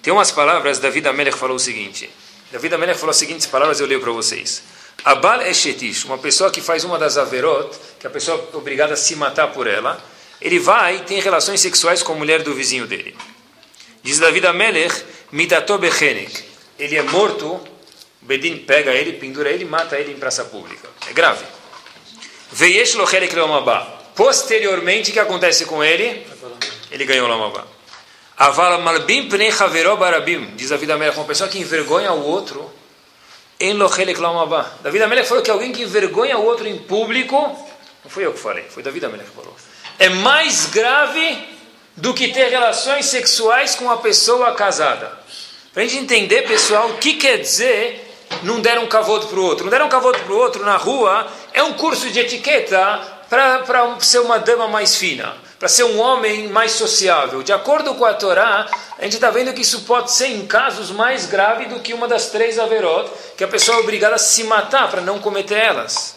Tem 0.03 0.13
umas 0.13 0.31
palavras, 0.31 0.79
David 0.79 1.09
Amelech 1.09 1.39
falou 1.39 1.57
o 1.57 1.59
seguinte. 1.59 2.11
David 2.53 2.75
Amelech 2.75 2.99
falou 2.99 3.13
as 3.13 3.17
seguintes 3.17 3.47
palavras, 3.47 3.81
eu 3.81 3.87
leio 3.87 3.99
para 3.99 4.13
vocês. 4.13 4.63
Abal 5.03 5.41
Eshetish, 5.41 6.05
uma 6.05 6.19
pessoa 6.19 6.51
que 6.51 6.61
faz 6.61 6.85
uma 6.85 6.99
das 6.99 7.17
averot, 7.17 7.75
que 7.99 8.07
a 8.07 8.11
pessoa 8.11 8.51
é 8.53 8.57
obrigada 8.59 8.93
a 8.93 8.97
se 8.99 9.17
matar 9.17 9.55
por 9.55 9.67
ela, 9.67 9.99
ele 10.39 10.59
vai 10.59 10.97
e 10.97 11.01
tem 11.01 11.19
relações 11.19 11.63
sexuais 11.63 12.03
com 12.03 12.13
a 12.13 12.17
mulher 12.17 12.43
do 12.43 12.53
vizinho 12.53 12.87
dele. 12.87 13.17
Diz 14.03 14.19
David 14.19 14.47
Amelech, 14.47 15.03
Midato 15.33 15.79
Bechenek. 15.79 16.45
Ele 16.79 16.99
é 16.99 17.03
morto, 17.03 17.59
Bedin 18.21 18.59
pega 18.59 18.93
ele, 18.93 19.15
pendura 19.15 19.51
ele 19.51 19.65
mata 19.65 19.99
ele 19.99 20.13
em 20.13 20.17
praça 20.17 20.45
pública. 20.45 20.90
É 21.11 21.13
grave. 21.13 21.45
Veyesh 22.53 22.95
Lochelek 22.95 23.35
Lomabá. 23.35 23.99
Posteriormente, 24.15 25.11
o 25.11 25.13
que 25.13 25.19
acontece 25.19 25.67
com 25.67 25.83
ele? 25.83 26.25
Ele 26.91 27.05
ganhou 27.05 27.27
Lomabá. 27.27 27.65
Aval 28.37 28.81
Malbim 28.81 29.29
Pnei 29.29 29.51
Haveró 29.51 29.97
Barabim. 29.97 30.55
Diz 30.57 30.71
David 30.71 30.93
Amelech, 30.93 31.19
uma 31.19 31.27
pessoa 31.27 31.51
que 31.51 31.59
envergonha 31.59 32.13
o 32.13 32.25
outro 32.25 32.73
em 33.59 33.73
Lochelek 33.75 34.21
Lamabá. 34.21 34.73
David 34.83 35.03
Amelech 35.03 35.29
falou 35.29 35.43
que 35.43 35.51
alguém 35.51 35.73
que 35.73 35.83
envergonha 35.83 36.39
o 36.39 36.45
outro 36.45 36.67
em 36.67 36.79
público, 36.79 37.37
não 38.05 38.11
fui 38.11 38.25
eu 38.25 38.33
que 38.33 38.39
falei, 38.39 38.65
foi 38.71 38.83
David 38.83 39.05
Amelech 39.05 39.29
que 39.29 39.37
falou, 39.37 39.55
é 39.99 40.09
mais 40.09 40.67
grave 40.67 41.45
do 41.97 42.15
que 42.15 42.29
ter 42.29 42.49
relações 42.49 43.07
sexuais 43.07 43.75
com 43.75 43.85
uma 43.85 43.99
pessoa 43.99 44.55
casada. 44.55 45.19
Para 45.75 45.83
a 45.83 45.87
gente 45.87 46.05
entender, 46.05 46.43
pessoal, 46.43 46.89
o 46.91 46.99
que 46.99 47.15
quer 47.15 47.39
dizer 47.39 48.10
não 48.43 48.61
deram 48.61 48.85
um 48.85 48.89
cavoto 48.89 49.27
para 49.27 49.39
o 49.39 49.45
outro. 49.45 49.65
Não 49.65 49.71
deram 49.71 49.87
um 49.87 49.91
cavoto 49.91 50.21
para 50.21 50.33
o 50.33 50.39
outro 50.39 50.65
na 50.65 50.77
rua 50.77 51.27
é 51.53 51.63
um 51.63 51.75
curso 51.75 52.11
de 52.11 52.21
etiqueta 52.21 53.01
para 53.29 53.99
ser 54.01 54.21
uma 54.21 54.39
dama 54.39 54.67
mais 54.69 54.97
fina 54.97 55.35
para 55.61 55.69
ser 55.69 55.85
um 55.85 56.01
homem 56.01 56.49
mais 56.49 56.73
sociável. 56.73 57.43
De 57.43 57.53
acordo 57.53 57.95
com 57.95 58.07
a 58.07 58.15
Torá, 58.15 58.67
a 58.99 59.05
gente 59.05 59.17
está 59.17 59.31
vendo 59.31 59.53
que 59.53 59.61
isso 59.61 59.83
pode 59.83 60.11
ser 60.11 60.29
em 60.29 60.47
casos 60.47 60.91
mais 60.91 61.27
graves 61.27 61.69
do 61.69 61.81
que 61.81 61.93
uma 61.93 62.09
das 62.09 62.31
três 62.31 62.59
averot, 62.59 63.11
que 63.37 63.45
a 63.45 63.49
pessoa 63.49 63.77
é 63.77 63.81
obrigada 63.81 64.15
a 64.15 64.19
se 64.19 64.43
matar 64.45 64.91
para 64.91 65.03
não 65.03 65.19
cometer 65.19 65.59
elas. 65.59 66.17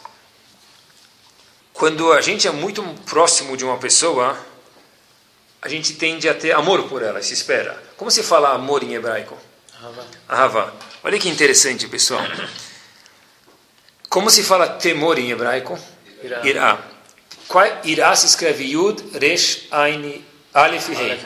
Quando 1.73 2.13
a 2.13 2.21
gente 2.21 2.47
é 2.47 2.52
muito 2.52 2.82
próximo 3.06 3.58
de 3.58 3.65
uma 3.65 3.78
pessoa, 3.78 4.38
a 5.62 5.67
gente 5.67 5.95
tende 5.95 6.30
a 6.30 6.34
ter 6.34 6.54
amor 6.54 6.84
por 6.84 7.04
ela, 7.04 7.21
se 7.21 7.34
espera. 7.34 7.78
Como 7.97 8.10
se 8.10 8.23
fala 8.23 8.54
amor 8.54 8.82
em 8.82 8.93
hebraico? 8.93 9.38
Ahava. 10.30 10.73
Olha 11.04 11.20
que 11.20 11.28
interessante, 11.28 11.86
pessoal. 11.88 12.26
Como 14.08 14.30
se 14.30 14.42
fala 14.42 14.68
temor 14.68 15.20
em 15.20 15.32
hebraico? 15.32 15.78
Irá. 16.24 16.80
Irá 17.84 18.16
se 18.16 18.26
escreve 18.26 18.63
Yud, 18.63 19.04
Resh, 19.20 19.68
Ain, 19.70 20.24
Aleph 20.54 20.89
e 20.89 20.94
Rei. 20.94 21.20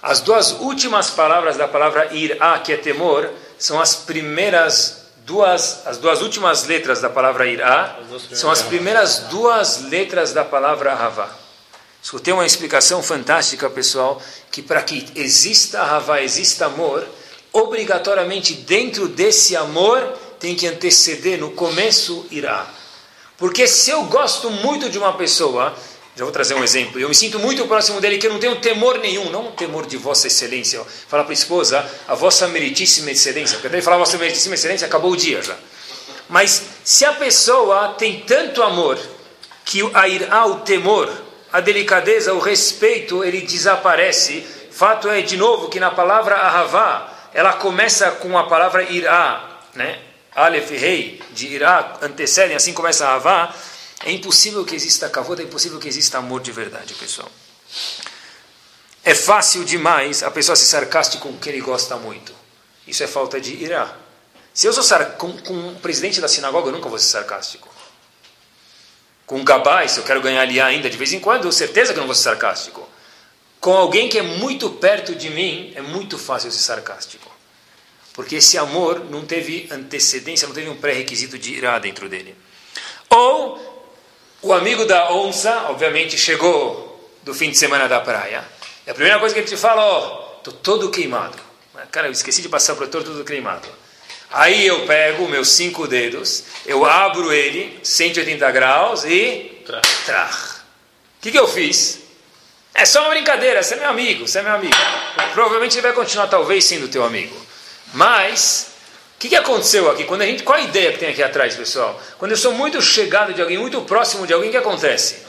As 0.00 0.20
duas 0.20 0.52
últimas 0.52 1.10
palavras 1.10 1.56
da 1.56 1.66
palavra 1.66 2.14
Irá, 2.14 2.56
que 2.60 2.72
é 2.72 2.76
temor, 2.76 3.28
são 3.58 3.80
as 3.80 3.96
primeiras 3.96 5.06
duas, 5.24 5.84
as 5.86 5.98
duas 5.98 6.22
últimas 6.22 6.64
letras 6.64 7.00
da 7.00 7.10
palavra 7.10 7.48
Irá, 7.48 7.98
são 8.32 8.48
as 8.48 8.62
primeiras 8.62 9.20
duas 9.30 9.82
letras 9.82 10.32
da 10.32 10.44
palavra 10.44 10.92
Havá. 10.92 11.28
Escutei 12.00 12.32
uma 12.32 12.46
explicação 12.46 13.02
fantástica, 13.02 13.68
pessoal, 13.68 14.22
que 14.52 14.62
para 14.62 14.82
que 14.82 15.04
exista 15.16 15.82
Havá, 15.82 16.22
exista 16.22 16.66
amor, 16.66 17.04
obrigatoriamente 17.56 18.54
dentro 18.54 19.08
desse 19.08 19.56
amor 19.56 20.02
tem 20.38 20.54
que 20.54 20.66
anteceder 20.66 21.38
no 21.38 21.52
começo 21.52 22.26
Irá. 22.30 22.66
Porque 23.38 23.66
se 23.66 23.90
eu 23.90 24.04
gosto 24.04 24.50
muito 24.50 24.88
de 24.88 24.98
uma 24.98 25.12
pessoa 25.14 25.74
Já 26.16 26.24
vou 26.24 26.32
trazer 26.32 26.54
um 26.54 26.64
exemplo. 26.64 26.98
Eu 26.98 27.10
me 27.10 27.14
sinto 27.14 27.38
muito 27.38 27.66
próximo 27.66 28.00
dele, 28.00 28.16
que 28.16 28.26
eu 28.26 28.32
não 28.32 28.40
tenho 28.40 28.56
temor 28.56 28.98
nenhum, 28.98 29.28
não 29.30 29.48
um 29.48 29.52
temor 29.52 29.86
de 29.86 29.98
Vossa 29.98 30.26
Excelência. 30.28 30.80
Fala 31.06 31.22
para 31.22 31.32
a 31.32 31.34
esposa, 31.34 31.86
a 32.08 32.14
Vossa 32.14 32.48
Meritíssima 32.48 33.10
Excelência. 33.10 33.56
Porque 33.56 33.66
até 33.66 33.82
falar 33.82 33.98
Vossa 33.98 34.16
Meritíssima 34.16 34.54
Excelência, 34.54 34.86
acabou 34.86 35.12
o 35.12 35.16
dia 35.16 35.42
já. 35.42 35.54
Mas 36.26 36.62
se 36.82 37.04
a 37.04 37.12
pessoa 37.12 37.90
tem 37.98 38.20
tanto 38.20 38.62
amor, 38.62 38.98
que 39.62 39.82
a 39.92 40.08
irá, 40.08 40.46
o 40.46 40.60
temor, 40.60 41.12
a 41.52 41.60
delicadeza, 41.60 42.32
o 42.32 42.38
respeito, 42.38 43.22
ele 43.22 43.42
desaparece. 43.42 44.42
Fato 44.70 45.10
é, 45.10 45.20
de 45.20 45.36
novo, 45.36 45.68
que 45.68 45.78
na 45.78 45.90
palavra 45.90 46.36
ahavá, 46.36 47.15
ela 47.36 47.52
começa 47.52 48.10
com 48.12 48.38
a 48.38 48.46
palavra 48.48 48.82
irá, 48.82 49.60
né? 49.74 50.00
Aleph 50.34 50.70
rei, 50.70 51.22
de 51.32 51.48
irá, 51.48 51.98
antecedem, 52.00 52.56
assim 52.56 52.72
começa 52.72 53.06
a 53.06 53.10
ahavá 53.10 53.54
é 54.06 54.10
impossível 54.10 54.64
que 54.64 54.74
exista 54.74 55.10
kavod, 55.10 55.42
é 55.42 55.44
impossível 55.44 55.78
que 55.78 55.86
exista 55.86 56.16
amor 56.16 56.40
de 56.40 56.50
verdade, 56.50 56.94
pessoal. 56.94 57.30
É 59.04 59.14
fácil 59.14 59.66
demais 59.66 60.22
a 60.22 60.30
pessoa 60.30 60.56
ser 60.56 60.64
sarcástica 60.64 61.22
com 61.22 61.36
quem 61.36 61.52
ele 61.52 61.60
gosta 61.60 61.96
muito. 61.96 62.32
Isso 62.86 63.02
é 63.04 63.06
falta 63.06 63.38
de 63.38 63.52
irá. 63.54 63.94
Se 64.54 64.66
eu 64.66 64.72
sou 64.72 64.82
sar... 64.82 65.16
com, 65.18 65.36
com 65.42 65.68
o 65.68 65.76
presidente 65.76 66.22
da 66.22 66.28
sinagoga, 66.28 66.68
eu 66.68 66.72
nunca 66.72 66.88
vou 66.88 66.98
ser 66.98 67.08
sarcástico. 67.08 67.68
Com 69.26 69.40
o 69.42 69.44
gabai, 69.44 69.90
se 69.90 69.98
eu 69.98 70.04
quero 70.04 70.22
ganhar 70.22 70.40
ali 70.40 70.58
ainda 70.58 70.88
de 70.88 70.96
vez 70.96 71.12
em 71.12 71.20
quando, 71.20 71.52
certeza 71.52 71.92
que 71.92 71.98
eu 71.98 72.00
não 72.00 72.06
vou 72.06 72.14
ser 72.14 72.22
sarcástico. 72.22 72.95
Com 73.66 73.76
alguém 73.76 74.08
que 74.08 74.16
é 74.16 74.22
muito 74.22 74.70
perto 74.70 75.12
de 75.12 75.28
mim, 75.28 75.72
é 75.74 75.82
muito 75.82 76.16
fácil 76.16 76.52
ser 76.52 76.62
sarcástico. 76.62 77.28
Porque 78.12 78.36
esse 78.36 78.56
amor 78.56 79.06
não 79.10 79.26
teve 79.26 79.66
antecedência, 79.72 80.46
não 80.46 80.54
teve 80.54 80.68
um 80.68 80.76
pré-requisito 80.76 81.36
de 81.36 81.52
irá 81.54 81.76
dentro 81.80 82.08
dele. 82.08 82.36
Ou 83.10 83.90
o 84.40 84.52
amigo 84.52 84.84
da 84.84 85.12
onça, 85.12 85.64
obviamente, 85.68 86.16
chegou 86.16 87.10
do 87.24 87.34
fim 87.34 87.50
de 87.50 87.58
semana 87.58 87.88
da 87.88 87.98
praia. 87.98 88.44
E 88.86 88.90
a 88.90 88.94
primeira 88.94 89.18
coisa 89.18 89.34
que 89.34 89.40
ele 89.40 89.48
te 89.48 89.56
fala, 89.56 89.84
ó, 89.84 89.98
oh, 89.98 90.40
tô 90.44 90.52
todo 90.52 90.88
queimado. 90.88 91.36
Cara, 91.90 92.06
eu 92.06 92.12
esqueci 92.12 92.42
de 92.42 92.48
passar 92.48 92.74
o 92.74 92.76
protetor 92.76 93.02
todo 93.02 93.24
queimado. 93.24 93.66
Aí 94.30 94.64
eu 94.64 94.86
pego 94.86 95.26
meus 95.26 95.48
cinco 95.48 95.88
dedos, 95.88 96.44
eu 96.64 96.84
abro 96.84 97.32
ele, 97.32 97.80
180 97.82 98.48
graus 98.52 99.02
e... 99.04 99.60
Trach. 100.06 100.60
O 101.18 101.20
que, 101.20 101.32
que 101.32 101.38
eu 101.40 101.48
fiz? 101.48 102.05
É 102.78 102.84
só 102.84 103.00
uma 103.00 103.10
brincadeira, 103.10 103.62
você 103.62 103.72
é 103.72 103.78
meu 103.78 103.88
amigo, 103.88 104.28
você 104.28 104.38
é 104.38 104.42
meu 104.42 104.52
amigo. 104.52 104.76
Provavelmente 105.32 105.76
ele 105.76 105.82
vai 105.82 105.94
continuar 105.94 106.26
talvez 106.26 106.62
sendo 106.62 106.88
teu 106.88 107.02
amigo. 107.02 107.34
Mas 107.94 108.66
o 109.16 109.18
que, 109.18 109.30
que, 109.30 109.36
aconteceu 109.36 109.90
aqui? 109.90 110.04
Quando 110.04 110.20
a 110.20 110.26
gente, 110.26 110.42
qual 110.42 110.58
a 110.58 110.60
ideia 110.60 110.92
que 110.92 110.98
tem 110.98 111.08
aqui 111.08 111.22
atrás, 111.22 111.56
pessoal? 111.56 111.98
Quando 112.18 112.32
eu 112.32 112.36
sou 112.36 112.52
muito 112.52 112.82
chegado 112.82 113.32
de 113.32 113.40
alguém, 113.40 113.56
muito 113.56 113.80
próximo 113.80 114.26
de 114.26 114.34
alguém, 114.34 114.50
o 114.50 114.52
que 114.52 114.58
acontece? 114.58 115.24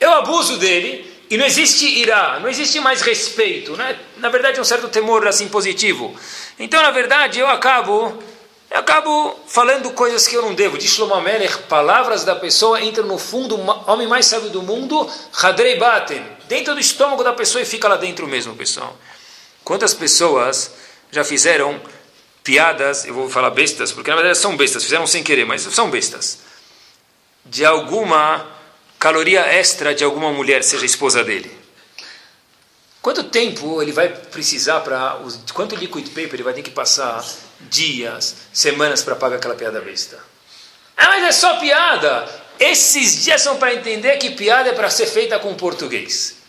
Eu 0.00 0.10
abuso 0.14 0.56
dele 0.56 1.08
e 1.30 1.36
não 1.36 1.46
existe 1.46 1.86
irá, 1.86 2.40
não 2.40 2.48
existe 2.48 2.80
mais 2.80 3.02
respeito. 3.02 3.76
Né? 3.76 3.96
Na 4.16 4.28
verdade, 4.28 4.58
é 4.58 4.60
um 4.60 4.64
certo 4.64 4.88
temor 4.88 5.28
assim 5.28 5.46
positivo. 5.46 6.12
Então, 6.58 6.82
na 6.82 6.90
verdade, 6.90 7.38
eu 7.38 7.46
acabo, 7.46 8.20
eu 8.68 8.80
acabo 8.80 9.38
falando 9.46 9.92
coisas 9.92 10.26
que 10.26 10.34
eu 10.34 10.42
não 10.42 10.54
devo. 10.54 10.76
Diz 10.76 10.90
Shlomo 10.90 11.20
Melech, 11.20 11.56
palavras 11.68 12.24
da 12.24 12.34
pessoa 12.34 12.80
entram 12.82 13.06
no 13.06 13.16
fundo, 13.16 13.56
homem 13.86 14.08
mais 14.08 14.26
sábio 14.26 14.50
do 14.50 14.60
mundo, 14.60 15.08
Hadrei 15.40 15.78
Baten, 15.78 16.39
dentro 16.50 16.74
do 16.74 16.80
estômago 16.80 17.22
da 17.22 17.32
pessoa 17.32 17.62
e 17.62 17.64
fica 17.64 17.86
lá 17.86 17.96
dentro 17.96 18.26
mesmo, 18.26 18.56
pessoal. 18.56 18.98
Quantas 19.62 19.94
pessoas 19.94 20.72
já 21.12 21.22
fizeram 21.22 21.80
piadas, 22.42 23.04
eu 23.04 23.14
vou 23.14 23.30
falar 23.30 23.50
bestas, 23.50 23.92
porque 23.92 24.10
na 24.10 24.16
verdade 24.16 24.36
são 24.36 24.56
bestas, 24.56 24.82
fizeram 24.82 25.06
sem 25.06 25.22
querer, 25.22 25.46
mas 25.46 25.62
são 25.62 25.88
bestas, 25.88 26.40
de 27.44 27.64
alguma 27.64 28.50
caloria 28.98 29.42
extra 29.42 29.94
de 29.94 30.02
alguma 30.02 30.32
mulher, 30.32 30.64
seja 30.64 30.84
esposa 30.84 31.22
dele. 31.22 31.56
Quanto 33.00 33.22
tempo 33.24 33.80
ele 33.80 33.92
vai 33.92 34.08
precisar 34.08 34.80
para. 34.80 35.20
Quanto 35.54 35.76
liquid 35.76 36.08
paper 36.08 36.34
ele 36.34 36.42
vai 36.42 36.52
ter 36.52 36.62
que 36.62 36.70
passar 36.70 37.24
dias, 37.60 38.34
semanas 38.52 39.04
para 39.04 39.14
pagar 39.14 39.36
aquela 39.36 39.54
piada 39.54 39.80
besta? 39.80 40.18
Ah, 40.96 41.10
mas 41.10 41.24
é 41.24 41.32
só 41.32 41.60
piada! 41.60 42.28
Esses 42.58 43.24
dias 43.24 43.40
são 43.40 43.56
para 43.56 43.72
entender 43.72 44.18
que 44.18 44.30
piada 44.30 44.68
é 44.68 44.72
para 44.74 44.90
ser 44.90 45.06
feita 45.06 45.38
com 45.38 45.54
português, 45.54 46.39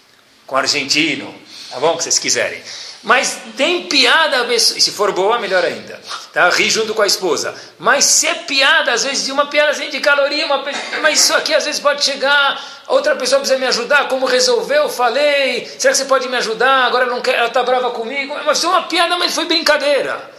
com 0.52 0.58
argentino, 0.58 1.34
tá 1.70 1.80
bom? 1.80 1.96
Que 1.96 2.04
vocês 2.04 2.20
quiserem. 2.20 2.62
Mas 3.02 3.38
tem 3.56 3.84
piada, 3.84 4.46
se 4.60 4.92
for 4.92 5.14
boa, 5.14 5.40
melhor 5.40 5.64
ainda. 5.64 5.98
Tá? 6.34 6.50
Ri 6.50 6.70
junto 6.70 6.94
com 6.94 7.02
a 7.02 7.08
esposa. 7.08 7.56
Mas 7.80 8.04
se 8.04 8.28
é 8.28 8.36
piada, 8.36 8.92
às 8.92 9.06
vezes, 9.06 9.24
de 9.24 9.32
uma 9.32 9.46
piada 9.46 9.72
assim 9.72 9.90
de 9.90 10.02
caloria, 10.02 10.46
uma, 10.46 10.62
mas 11.02 11.22
isso 11.22 11.34
aqui 11.34 11.54
às 11.54 11.64
vezes 11.64 11.80
pode 11.80 12.04
chegar, 12.04 12.84
outra 12.90 13.16
pessoa 13.16 13.40
precisa 13.40 13.58
me 13.58 13.66
ajudar, 13.66 14.10
como 14.10 14.26
resolveu, 14.26 14.90
falei, 14.90 15.66
será 15.80 15.94
que 15.94 16.00
você 16.00 16.06
pode 16.06 16.28
me 16.28 16.36
ajudar? 16.36 16.86
Agora 16.86 17.06
não 17.06 17.22
quer, 17.22 17.36
ela 17.36 17.48
está 17.48 17.64
brava 17.64 17.92
comigo. 17.92 18.36
Mas 18.46 18.60
foi 18.60 18.70
uma 18.70 18.84
piada, 18.84 19.18
mas 19.18 19.34
foi 19.34 19.46
brincadeira. 19.46 20.30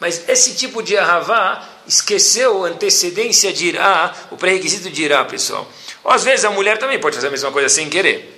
Mas 0.00 0.26
esse 0.30 0.54
tipo 0.54 0.82
de 0.82 0.96
arravá 0.96 1.62
esqueceu 1.86 2.64
a 2.64 2.68
antecedência 2.68 3.52
de 3.52 3.66
irá, 3.66 4.14
o 4.30 4.36
pré-requisito 4.38 4.88
de 4.88 5.04
irá, 5.04 5.26
pessoal. 5.26 5.70
Ou 6.02 6.10
às 6.10 6.24
vezes 6.24 6.46
a 6.46 6.50
mulher 6.50 6.78
também 6.78 6.98
pode 6.98 7.16
fazer 7.16 7.26
a 7.28 7.30
mesma 7.30 7.52
coisa 7.52 7.68
sem 7.68 7.90
querer. 7.90 8.37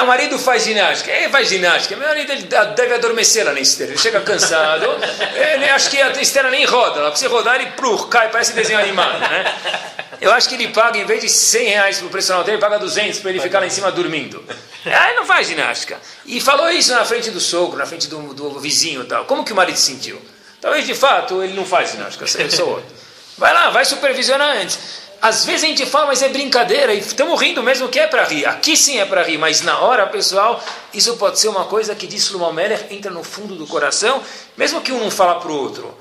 É, 0.00 0.02
o 0.02 0.06
marido 0.06 0.38
faz 0.38 0.64
ginástica. 0.64 1.10
Ele 1.10 1.28
faz 1.28 1.48
ginástica. 1.48 1.94
Meu 1.94 2.08
marido 2.08 2.32
ele 2.32 2.42
deve 2.42 2.94
adormecer 2.94 3.44
lá 3.44 3.52
na 3.52 3.60
esteira. 3.60 3.92
Ele 3.92 3.98
chega 3.98 4.20
cansado. 4.20 4.86
Ele 5.36 5.68
acha 5.68 5.90
que 5.90 6.00
a 6.00 6.10
esteira 6.20 6.50
nem 6.50 6.64
roda. 6.64 7.00
Ela 7.00 7.10
precisa 7.10 7.30
rodar, 7.30 7.56
ele 7.56 7.70
prur, 7.72 8.08
cai, 8.08 8.30
parece 8.30 8.52
desenho 8.52 8.78
animado. 8.78 9.18
Né? 9.18 9.54
Eu 10.20 10.32
acho 10.32 10.48
que 10.48 10.54
ele 10.54 10.68
paga, 10.68 10.98
em 10.98 11.04
vez 11.04 11.22
de 11.22 11.28
100 11.28 11.68
reais 11.68 11.98
para 11.98 12.06
o 12.06 12.10
personal 12.10 12.44
dele, 12.44 12.56
ele 12.56 12.60
paga 12.60 12.78
200 12.78 13.20
para 13.20 13.30
ele 13.30 13.40
ficar 13.40 13.60
lá 13.60 13.66
em 13.66 13.70
cima 13.70 13.90
dormindo. 13.90 14.42
Aí 14.84 15.16
não 15.16 15.24
faz 15.24 15.48
ginástica. 15.48 15.98
E 16.26 16.40
falou 16.40 16.70
isso 16.70 16.92
na 16.92 17.04
frente 17.04 17.30
do 17.30 17.40
sogro, 17.40 17.78
na 17.78 17.86
frente 17.86 18.06
do, 18.06 18.34
do 18.34 18.60
vizinho 18.60 19.02
e 19.02 19.06
tal. 19.06 19.24
Como 19.24 19.44
que 19.44 19.52
o 19.52 19.56
marido 19.56 19.76
se 19.76 19.92
sentiu? 19.92 20.20
Talvez 20.60 20.86
de 20.86 20.94
fato 20.94 21.42
ele 21.42 21.54
não 21.54 21.64
faz 21.64 21.92
ginástica, 21.92 22.24
eu 22.38 22.50
sou 22.50 22.68
outro. 22.68 22.94
Vai 23.38 23.52
lá, 23.54 23.70
vai 23.70 23.84
supervisionar 23.84 24.56
antes 24.58 24.99
às 25.20 25.44
vezes 25.44 25.64
a 25.64 25.66
gente 25.66 25.84
fala, 25.84 26.06
mas 26.06 26.22
é 26.22 26.28
brincadeira, 26.28 26.94
e 26.94 26.98
estamos 26.98 27.38
rindo 27.40 27.62
mesmo 27.62 27.88
que 27.88 27.98
é 27.98 28.06
para 28.06 28.24
rir. 28.24 28.46
Aqui 28.46 28.76
sim 28.76 28.98
é 28.98 29.04
para 29.04 29.22
rir, 29.22 29.36
mas 29.36 29.60
na 29.60 29.78
hora, 29.80 30.06
pessoal, 30.06 30.62
isso 30.94 31.16
pode 31.16 31.38
ser 31.38 31.48
uma 31.48 31.66
coisa 31.66 31.94
que 31.94 32.06
diz 32.06 32.30
Meller 32.30 32.86
entra 32.90 33.10
no 33.10 33.22
fundo 33.22 33.54
do 33.54 33.66
coração, 33.66 34.22
mesmo 34.56 34.80
que 34.80 34.92
um 34.92 35.00
não 35.00 35.10
fala 35.10 35.38
para 35.38 35.50
o 35.50 35.54
outro. 35.54 35.94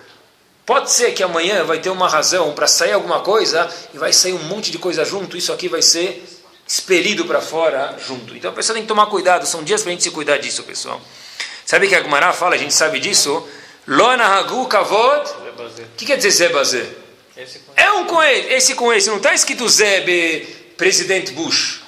Pode 0.66 0.92
ser 0.92 1.12
que 1.14 1.24
amanhã 1.24 1.64
vai 1.64 1.80
ter 1.80 1.90
uma 1.90 2.08
razão 2.08 2.54
para 2.54 2.68
sair 2.68 2.94
alguma 2.94 3.20
coisa 3.22 3.68
e 3.94 3.98
vai 3.98 4.14
sair 4.14 4.34
um 4.34 4.44
monte 4.44 4.72
de 4.72 4.78
coisa 4.78 5.04
junto, 5.04 5.36
isso 5.36 5.52
aqui 5.52 5.68
vai 5.68 5.82
ser 5.82 6.24
expelido 6.68 7.26
para 7.26 7.42
fora 7.42 7.98
junto. 8.08 8.38
Então 8.38 8.52
a 8.52 8.54
pessoa 8.54 8.76
tem 8.76 8.84
que 8.84 8.88
tomar 8.88 9.08
cuidado, 9.08 9.46
são 9.46 9.64
dias 9.64 9.82
para 9.82 9.90
a 9.90 9.94
gente 9.94 10.04
se 10.04 10.12
cuidar 10.12 10.38
disso, 10.38 10.64
pessoal. 10.64 11.02
Sabe 11.66 11.88
o 11.88 11.90
que 11.90 11.96
a 11.96 12.02
Gumará 12.02 12.32
fala, 12.32 12.56
a 12.56 12.58
gente 12.58 12.74
sabe 12.74 13.00
disso? 13.00 13.46
Lona 13.88 14.26
Hagu 14.26 14.68
Kavod. 14.68 15.30
O 15.30 15.98
que 15.98 16.06
quer 16.06 16.16
dizer 16.16 16.32
Zebazé? 16.32 17.09
É 17.76 17.92
um 17.94 18.06
com 18.06 18.22
ele, 18.22 18.54
esse 18.54 18.76
com 18.76 18.92
esse. 18.92 19.08
Não 19.08 19.18
está 19.18 19.34
escrito 19.34 19.68
Zeb, 19.70 20.42
presidente 20.76 21.32
Bush. 21.32 21.82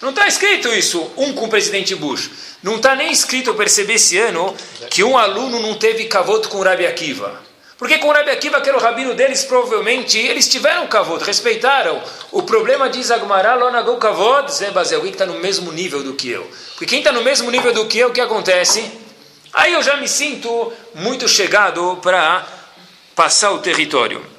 Não 0.00 0.10
está 0.10 0.26
escrito 0.26 0.68
isso, 0.68 1.10
um 1.16 1.32
com 1.32 1.44
o 1.44 1.48
presidente 1.48 1.94
Bush. 1.94 2.30
Não 2.62 2.76
está 2.76 2.96
nem 2.96 3.12
escrito, 3.12 3.50
eu 3.50 3.54
percebi 3.54 3.94
esse 3.94 4.18
ano, 4.18 4.54
que 4.90 5.04
um 5.04 5.16
aluno 5.16 5.60
não 5.60 5.74
teve 5.74 6.06
cavoto 6.06 6.48
com 6.48 6.58
o 6.58 6.62
Rabi 6.62 6.86
Akiva. 6.86 7.40
Porque 7.78 7.98
com 7.98 8.08
o 8.08 8.12
Rabi 8.12 8.30
Akiva, 8.30 8.60
que 8.60 8.68
era 8.68 8.76
o 8.76 8.80
rabino 8.80 9.14
deles, 9.14 9.44
provavelmente, 9.44 10.18
eles 10.18 10.48
tiveram 10.48 10.86
cavoto, 10.88 11.24
respeitaram. 11.24 12.02
O 12.32 12.42
problema 12.42 12.88
diz 12.88 13.10
Agmará, 13.10 13.54
Lonagou 13.54 13.98
cavoto, 13.98 14.50
Zebaz, 14.50 14.92
alguém 14.92 15.12
que 15.12 15.22
está 15.22 15.26
no 15.26 15.38
mesmo 15.38 15.70
nível 15.70 16.02
do 16.02 16.14
que 16.14 16.30
eu. 16.30 16.50
Porque 16.70 16.86
quem 16.86 16.98
está 16.98 17.12
no 17.12 17.22
mesmo 17.22 17.50
nível 17.50 17.72
do 17.72 17.86
que 17.86 17.98
eu, 17.98 18.08
o 18.08 18.12
que 18.12 18.20
acontece? 18.20 18.90
Aí 19.52 19.74
eu 19.74 19.82
já 19.82 19.96
me 19.98 20.08
sinto 20.08 20.72
muito 20.94 21.28
chegado 21.28 21.98
para 22.02 22.46
passar 23.14 23.52
o 23.52 23.58
território. 23.58 24.35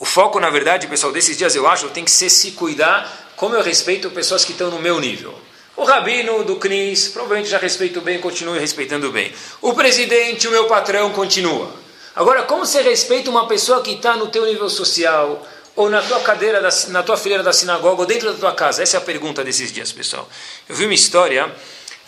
O 0.00 0.06
foco, 0.06 0.40
na 0.40 0.48
verdade, 0.48 0.86
pessoal, 0.86 1.12
desses 1.12 1.36
dias 1.36 1.54
eu 1.54 1.68
acho, 1.68 1.90
tem 1.90 2.06
que 2.06 2.10
ser 2.10 2.30
se 2.30 2.52
cuidar 2.52 3.32
como 3.36 3.54
eu 3.54 3.62
respeito 3.62 4.10
pessoas 4.10 4.46
que 4.46 4.52
estão 4.52 4.70
no 4.70 4.80
meu 4.80 4.98
nível. 4.98 5.38
O 5.76 5.84
rabino 5.84 6.42
do 6.42 6.56
CNIS, 6.56 7.08
provavelmente 7.08 7.50
já 7.50 7.58
respeito 7.58 8.00
bem, 8.00 8.18
continue 8.18 8.58
respeitando 8.58 9.12
bem. 9.12 9.30
O 9.60 9.74
presidente, 9.74 10.48
o 10.48 10.50
meu 10.50 10.64
patrão, 10.64 11.10
continua. 11.10 11.70
Agora, 12.16 12.44
como 12.44 12.64
você 12.64 12.80
respeita 12.80 13.30
uma 13.30 13.46
pessoa 13.46 13.82
que 13.82 13.90
está 13.92 14.16
no 14.16 14.28
teu 14.28 14.46
nível 14.46 14.70
social, 14.70 15.46
ou 15.76 15.90
na 15.90 16.00
tua 16.00 16.20
cadeira, 16.20 16.62
da, 16.62 16.70
na 16.88 17.02
tua 17.02 17.18
fileira 17.18 17.42
da 17.42 17.52
sinagoga, 17.52 18.00
ou 18.00 18.06
dentro 18.06 18.32
da 18.32 18.38
tua 18.38 18.54
casa? 18.54 18.82
Essa 18.82 18.96
é 18.96 18.98
a 18.98 19.02
pergunta 19.02 19.44
desses 19.44 19.70
dias, 19.70 19.92
pessoal. 19.92 20.26
Eu 20.66 20.74
vi 20.74 20.86
uma 20.86 20.94
história, 20.94 21.54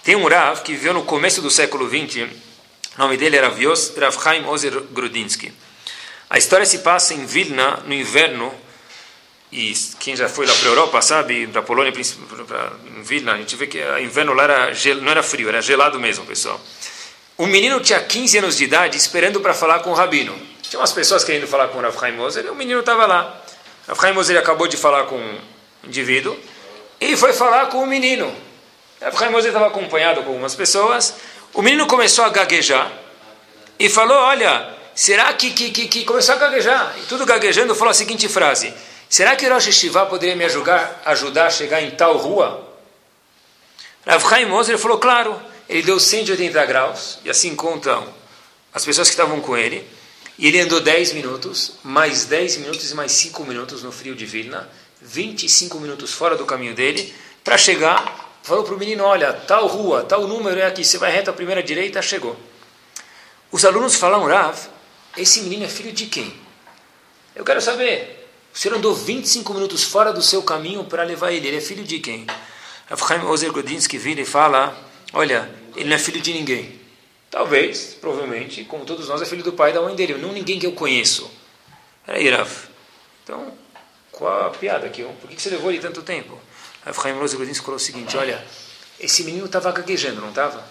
tem 0.03 0.17
um 0.17 0.27
Rav 0.27 0.63
que 0.63 0.73
viveu 0.73 0.95
no 0.95 1.03
começo 1.03 1.43
do 1.43 1.51
século 1.51 1.87
XX, 1.89 2.23
o 2.97 2.99
nome 2.99 3.19
dele 3.19 3.37
era 3.37 3.49
Rav 3.49 4.23
Chaim 4.23 4.47
Ozer 4.47 4.81
Grudinsky. 4.91 5.53
A 6.33 6.39
história 6.39 6.65
se 6.65 6.79
passa 6.79 7.13
em 7.13 7.27
Vilna, 7.27 7.81
no 7.85 7.93
inverno, 7.93 8.55
e 9.53 9.75
quem 10.01 10.17
já 10.17 10.31
foi 10.31 10.47
lá 10.47 10.55
para 10.55 10.67
a 10.67 10.71
Europa 10.71 11.03
sabe, 11.03 11.47
para 11.47 11.61
a 11.61 11.63
Polônia, 11.63 11.93
para 11.93 12.73
Vilna, 13.03 13.35
a 13.35 13.37
gente 13.37 13.55
vê 13.55 13.67
que 13.67 13.79
o 13.79 13.99
inverno 13.99 14.33
lá 14.33 14.45
era 14.45 14.73
não 14.95 15.11
era 15.11 15.23
frio, 15.23 15.51
era 15.51 15.61
gelado 15.61 16.01
mesmo, 16.01 16.25
pessoal. 16.25 16.59
Um 17.39 17.47
menino 17.47 17.79
tinha 17.81 18.01
15 18.01 18.39
anos 18.39 18.57
de 18.57 18.65
idade 18.65 18.97
esperando 18.97 19.43
para 19.43 19.53
falar 19.53 19.81
com 19.81 19.91
o 19.91 19.93
rabino. 19.93 20.35
Tinha 20.63 20.81
umas 20.81 20.93
pessoas 20.95 21.23
querendo 21.23 21.47
falar 21.47 21.69
com 21.69 21.77
o 21.77 21.83
Rav 21.83 22.01
Chaim 22.01 22.17
Moser, 22.17 22.47
e 22.47 22.49
o 22.49 22.55
menino 22.55 22.81
estava 22.81 23.05
lá. 23.05 23.39
Rav 23.87 24.01
Chaim 24.01 24.15
Moser 24.15 24.39
acabou 24.39 24.67
de 24.67 24.79
falar 24.79 25.05
com 25.05 25.17
um 25.17 25.39
indivíduo, 25.85 26.35
e 26.99 27.15
foi 27.15 27.35
falar 27.35 27.67
com 27.67 27.83
o 27.83 27.87
menino. 27.87 28.35
Rav 29.03 29.19
Chaim 29.19 29.35
Ozer 29.35 29.51
estava 29.51 29.67
acompanhado 29.67 30.23
com 30.23 30.31
algumas 30.31 30.55
pessoas. 30.55 31.15
O 31.53 31.61
menino 31.61 31.87
começou 31.87 32.25
a 32.25 32.31
gaguejar 32.31 32.91
e 33.79 33.91
falou: 33.91 34.17
Olha, 34.17 34.81
será 34.95 35.33
que, 35.35 35.51
que, 35.51 35.71
que, 35.71 35.89
que 35.89 36.05
começou 36.05 36.35
a 36.35 36.39
gaguejar? 36.39 36.95
E 36.99 37.07
tudo 37.07 37.27
gaguejando, 37.27 37.75
falou 37.75 37.91
a 37.91 37.95
seguinte 37.95 38.29
frase: 38.29 38.73
Será 39.09 39.37
que 39.37 39.49
Rosh 39.49 39.67
Hashivá 39.67 40.07
poderia 40.07 40.37
me 40.37 40.45
ajudar, 40.45 41.03
ajudar 41.05 41.47
a 41.47 41.51
chegar 41.51 41.83
em 41.83 41.91
tal 41.91 42.17
rua? 42.17 42.69
Rav 44.07 44.29
Chaim 44.29 44.51
Ozer 44.51 44.79
falou: 44.79 44.99
Claro. 44.99 45.53
Ele 45.69 45.83
deu 45.83 45.99
180 45.99 46.67
graus, 46.67 47.19
e 47.25 47.31
assim 47.31 47.57
contam 47.57 48.07
as 48.75 48.85
pessoas 48.85 49.09
que 49.09 49.15
estavam 49.15 49.41
com 49.41 49.57
ele. 49.57 49.89
E 50.39 50.47
ele 50.47 50.61
andou 50.61 50.81
10 50.81 51.15
minutos, 51.15 51.75
mais 51.83 52.27
10 52.27 52.59
minutos 52.59 52.91
e 52.91 52.95
mais 52.95 53.13
5 53.13 53.43
minutos 53.45 53.83
no 53.83 53.91
frio 53.91 54.15
de 54.15 54.27
Vilna, 54.27 54.69
25 55.01 55.79
minutos 55.79 56.13
fora 56.13 56.37
do 56.37 56.45
caminho 56.45 56.75
dele, 56.75 57.15
para 57.43 57.57
chegar. 57.57 58.37
Falou 58.43 58.65
para 58.65 58.75
o 58.75 58.79
menino: 58.79 59.05
Olha, 59.05 59.33
tal 59.33 59.67
rua, 59.67 60.03
tal 60.03 60.27
número 60.27 60.61
é 60.61 60.67
aqui, 60.67 60.85
você 60.85 60.99
vai 60.99 61.11
reto 61.11 61.31
à 61.31 61.33
primeira 61.33 61.63
direita, 61.63 62.03
chegou. 62.03 62.37
Os 63.51 63.65
alunos 63.65 63.95
falaram: 63.95 64.27
Rav, 64.27 64.59
esse 65.17 65.43
menino 65.43 65.65
é 65.65 65.69
filho 65.69 65.93
de 65.93 66.07
quem? 66.07 66.33
Eu 67.35 67.45
quero 67.45 67.61
saber. 67.61 68.29
O 68.55 68.59
senhor 68.59 68.77
andou 68.77 68.95
25 68.95 69.55
minutos 69.55 69.83
fora 69.83 70.13
do 70.13 70.23
seu 70.23 70.43
caminho 70.43 70.85
para 70.85 71.03
levar 71.03 71.33
ele. 71.33 71.49
Ele 71.49 71.57
é 71.57 71.61
filho 71.61 71.85
de 71.85 71.99
quem? 71.99 72.27
Chaim 72.97 73.25
Ozer 73.25 73.51
Godinsky 73.51 73.97
vira 73.97 74.21
e 74.21 74.25
fala: 74.25 74.77
Olha, 75.13 75.51
ele 75.75 75.89
não 75.89 75.97
é 75.97 75.99
filho 75.99 76.21
de 76.21 76.33
ninguém. 76.33 76.81
Talvez, 77.31 77.97
provavelmente, 77.99 78.65
como 78.65 78.85
todos 78.85 79.09
nós, 79.09 79.23
é 79.23 79.25
filho 79.25 79.43
do 79.43 79.55
pai 79.55 79.71
e 79.71 79.75
da 79.75 79.81
mãe 79.81 79.95
dele, 79.95 80.15
não 80.19 80.33
ninguém 80.33 80.59
que 80.59 80.67
eu 80.67 80.73
conheço. 80.73 81.31
Peraí, 82.05 82.29
Rav. 82.29 82.51
Então, 83.25 83.55
qual 84.11 84.49
a 84.49 84.51
piada 84.51 84.87
aqui? 84.87 85.03
Por 85.21 85.31
que 85.31 85.41
você 85.41 85.49
levou 85.49 85.71
ele 85.71 85.81
tanto 85.81 86.03
tempo? 86.03 86.39
Chaim 87.01 87.19
Ozer 87.19 87.39
Godinsky 87.39 87.65
falou 87.65 87.77
o 87.77 87.81
seguinte: 87.81 88.17
Olha, 88.17 88.45
esse 89.01 89.25
menino 89.25 89.47
estava 89.47 89.73
gaguejando, 89.73 90.21
não 90.21 90.29
estava? 90.29 90.63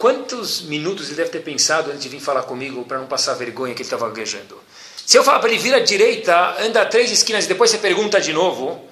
Quantos 0.00 0.62
minutos 0.62 1.08
ele 1.08 1.16
deve 1.16 1.28
ter 1.28 1.40
pensado 1.40 1.90
antes 1.90 2.02
de 2.02 2.08
vir 2.08 2.20
falar 2.20 2.44
comigo 2.44 2.86
para 2.86 2.96
não 2.96 3.06
passar 3.06 3.34
vergonha 3.34 3.74
que 3.74 3.82
ele 3.82 3.86
estava 3.86 4.08
gaguejando? 4.08 4.58
Se 5.04 5.18
eu 5.18 5.22
falar 5.22 5.40
para 5.40 5.50
ele 5.50 5.58
vir 5.58 5.74
à 5.74 5.78
direita, 5.78 6.56
anda 6.58 6.86
três 6.86 7.10
esquinas 7.10 7.44
e 7.44 7.48
depois 7.48 7.70
você 7.70 7.76
pergunta 7.76 8.18
de 8.18 8.32
novo, 8.32 8.82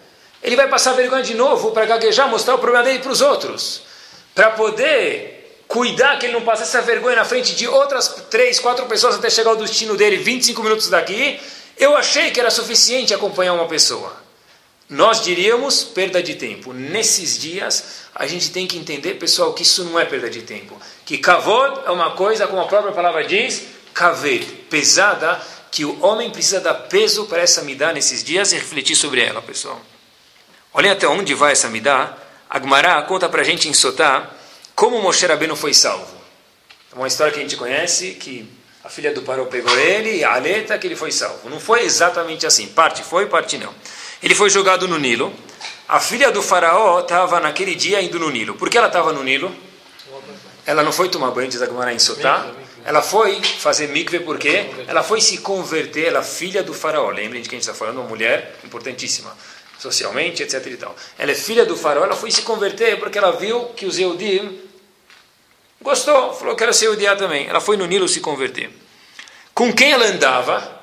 ele 0.43 0.55
vai 0.55 0.69
passar 0.69 0.93
vergonha 0.93 1.23
de 1.23 1.33
novo 1.33 1.71
para 1.71 1.87
gaguejar, 1.87 2.29
mostrar 2.29 2.57
o 2.57 2.59
problema 2.59 2.85
dele 2.85 2.99
para 2.99 3.11
os 3.11 3.23
outros. 3.23 3.85
Para 4.35 4.51
poder 4.51 5.63
cuidar 5.67 6.19
que 6.19 6.27
ele 6.27 6.35
não 6.35 6.43
passe 6.43 6.65
essa 6.65 6.83
vergonha 6.83 7.17
na 7.17 7.25
frente 7.25 7.55
de 7.55 7.67
outras 7.67 8.27
três, 8.29 8.61
quatro 8.61 8.85
pessoas 8.85 9.15
até 9.15 9.31
chegar 9.31 9.49
ao 9.49 9.57
destino 9.57 9.97
dele 9.97 10.19
25 10.19 10.63
minutos 10.63 10.91
daqui, 10.91 11.41
eu 11.79 11.97
achei 11.97 12.31
que 12.33 12.39
era 12.39 12.51
suficiente 12.51 13.15
acompanhar 13.15 13.55
uma 13.55 13.67
pessoa. 13.67 14.29
Nós 14.89 15.23
diríamos 15.23 15.85
perda 15.85 16.23
de 16.23 16.35
tempo. 16.35 16.73
Nesses 16.73 17.39
dias, 17.39 17.85
a 18.15 18.27
gente 18.27 18.51
tem 18.51 18.67
que 18.67 18.79
entender, 18.79 19.15
pessoal, 19.15 19.53
que 19.53 19.63
isso 19.63 19.85
não 19.85 20.01
é 20.01 20.05
perda 20.07 20.31
de 20.31 20.41
tempo. 20.41 20.75
Que 21.09 21.17
kavod 21.17 21.87
é 21.87 21.91
uma 21.91 22.11
coisa, 22.11 22.47
como 22.47 22.61
a 22.61 22.67
própria 22.67 22.93
palavra 22.93 23.25
diz, 23.25 23.63
kaved, 23.95 24.45
pesada, 24.69 25.41
que 25.71 25.83
o 25.83 26.05
homem 26.05 26.29
precisa 26.29 26.61
dar 26.61 26.75
peso 26.75 27.25
para 27.25 27.41
essa 27.41 27.63
midá 27.63 27.95
nesses 27.95 28.23
dias 28.23 28.53
e 28.53 28.57
refletir 28.57 28.95
sobre 28.95 29.23
ela, 29.23 29.41
pessoal. 29.41 29.81
Olhem 30.71 30.91
até 30.91 31.09
onde 31.09 31.33
vai 31.33 31.53
essa 31.53 31.67
midá. 31.71 32.15
Agmará 32.51 33.01
conta 33.05 33.27
para 33.27 33.41
a 33.41 33.45
gente 33.45 33.71
em 33.71 33.73
Sotá 33.73 34.29
como 34.75 35.01
Moshe 35.01 35.25
Rabbeinu 35.25 35.57
foi 35.57 35.73
salvo. 35.73 36.15
É 36.93 36.95
uma 36.95 37.09
história 37.09 37.33
que 37.33 37.39
a 37.39 37.43
gente 37.43 37.57
conhece, 37.57 38.11
que 38.11 38.47
a 38.85 38.91
filha 38.91 39.11
do 39.11 39.23
Paró 39.23 39.47
pegou 39.47 39.79
ele 39.79 40.19
e 40.19 40.25
a 40.25 40.35
aleta 40.35 40.77
que 40.77 40.87
ele 40.87 40.95
foi 40.95 41.11
salvo. 41.11 41.49
Não 41.49 41.59
foi 41.59 41.85
exatamente 41.85 42.47
assim. 42.47 42.67
Parte 42.67 43.03
foi, 43.03 43.25
parte 43.25 43.57
não. 43.57 43.75
Ele 44.23 44.35
foi 44.35 44.51
jogado 44.51 44.87
no 44.87 44.99
Nilo. 44.99 45.33
A 45.89 46.01
filha 46.01 46.31
do 46.31 46.43
faraó 46.43 47.01
estava 47.01 47.41
naquele 47.41 47.75
dia 47.75 47.99
indo 48.03 48.19
no 48.19 48.29
Nilo. 48.29 48.57
Por 48.57 48.69
que 48.69 48.77
ela 48.77 48.89
estava 48.89 49.11
no 49.11 49.25
Nilo? 49.25 49.68
Ela 50.69 50.83
não 50.83 50.93
foi 50.93 51.09
tomar 51.09 51.31
banho, 51.31 51.49
diz 51.49 51.63
Agmará 51.63 51.95
em 51.95 51.99
Sotá. 51.99 52.47
Ela 52.85 53.01
foi 53.01 53.41
fazer 53.43 53.89
mikve 53.89 54.21
porque 54.21 54.67
ela 54.87 55.03
foi 55.03 55.19
se 55.19 55.39
converter, 55.39 56.09
ela 56.09 56.21
é 56.21 56.23
filha 56.23 56.63
do 56.63 56.75
faraó. 56.75 57.09
Lembrem 57.09 57.41
de 57.41 57.49
que 57.49 57.55
a 57.55 57.59
gente 57.59 57.67
está 57.67 57.73
falando, 57.73 57.97
uma 57.97 58.07
mulher 58.07 58.55
importantíssima, 58.63 59.35
socialmente, 59.79 60.43
etc. 60.43 60.67
E 60.67 60.77
tal. 60.77 60.95
Ela 61.17 61.33
é 61.33 61.35
filha 61.35 61.65
do 61.65 61.75
faraó, 61.75 62.05
ela 62.05 62.15
foi 62.15 62.31
se 62.31 62.43
converter 62.43 62.99
porque 62.99 63.17
ela 63.17 63.31
viu 63.33 63.65
que 63.69 63.87
os 63.87 63.99
Eudim 63.99 64.61
gostou, 65.81 66.35
falou 66.35 66.55
que 66.55 66.63
era 66.63 66.75
ser 66.75 66.89
Eudiá 66.89 67.17
também. 67.17 67.49
Ela 67.49 67.63
foi 67.63 67.79
no 67.79 67.87
Nilo 67.87 68.07
se 68.07 68.21
converter. 68.21 68.69
Com 69.55 69.73
quem 69.73 69.93
ela 69.93 70.05
andava? 70.05 70.78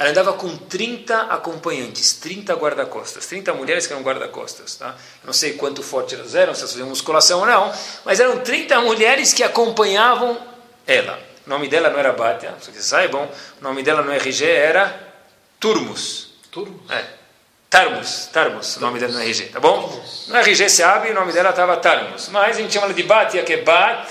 Ela 0.00 0.08
andava 0.08 0.32
com 0.32 0.56
30 0.56 1.24
acompanhantes, 1.24 2.14
30 2.14 2.54
guarda-costas, 2.54 3.26
30 3.26 3.52
mulheres 3.52 3.86
que 3.86 3.92
eram 3.92 4.02
guarda-costas. 4.02 4.74
Tá? 4.76 4.94
Não 5.22 5.34
sei 5.34 5.52
quanto 5.52 5.82
forte 5.82 6.14
elas 6.14 6.34
eram, 6.34 6.54
se 6.54 6.60
elas 6.60 6.70
faziam 6.70 6.88
musculação 6.88 7.40
ou 7.40 7.46
não, 7.46 7.70
mas 8.02 8.18
eram 8.18 8.38
30 8.38 8.80
mulheres 8.80 9.34
que 9.34 9.42
acompanhavam 9.42 10.40
ela. 10.86 11.20
O 11.46 11.50
nome 11.50 11.68
dela 11.68 11.90
não 11.90 11.98
era 11.98 12.14
Batia, 12.14 12.54
só 12.62 12.70
que 12.70 12.82
saibam, 12.82 13.28
o 13.60 13.62
nome 13.62 13.82
dela 13.82 14.00
no 14.00 14.10
RG 14.10 14.46
era 14.46 14.98
Turmus. 15.60 16.30
Turmus? 16.50 16.90
É. 16.90 17.04
Tarmus, 17.68 18.30
Tarmus, 18.32 18.78
o 18.78 18.80
nome 18.80 18.98
dela 18.98 19.12
no 19.12 19.20
RG, 19.20 19.50
tá 19.50 19.60
bom? 19.60 20.02
No 20.28 20.36
RG 20.36 20.70
se 20.70 20.82
abre, 20.82 21.10
o 21.10 21.14
nome 21.14 21.30
dela 21.30 21.50
estava 21.50 21.76
Tarmus. 21.76 22.30
Mas 22.30 22.56
a 22.56 22.60
gente 22.62 22.72
chama 22.72 22.86
ela 22.86 22.94
de 22.94 23.02
Batia, 23.02 23.42
que 23.42 23.52
é 23.52 23.56
Bat 23.58 24.10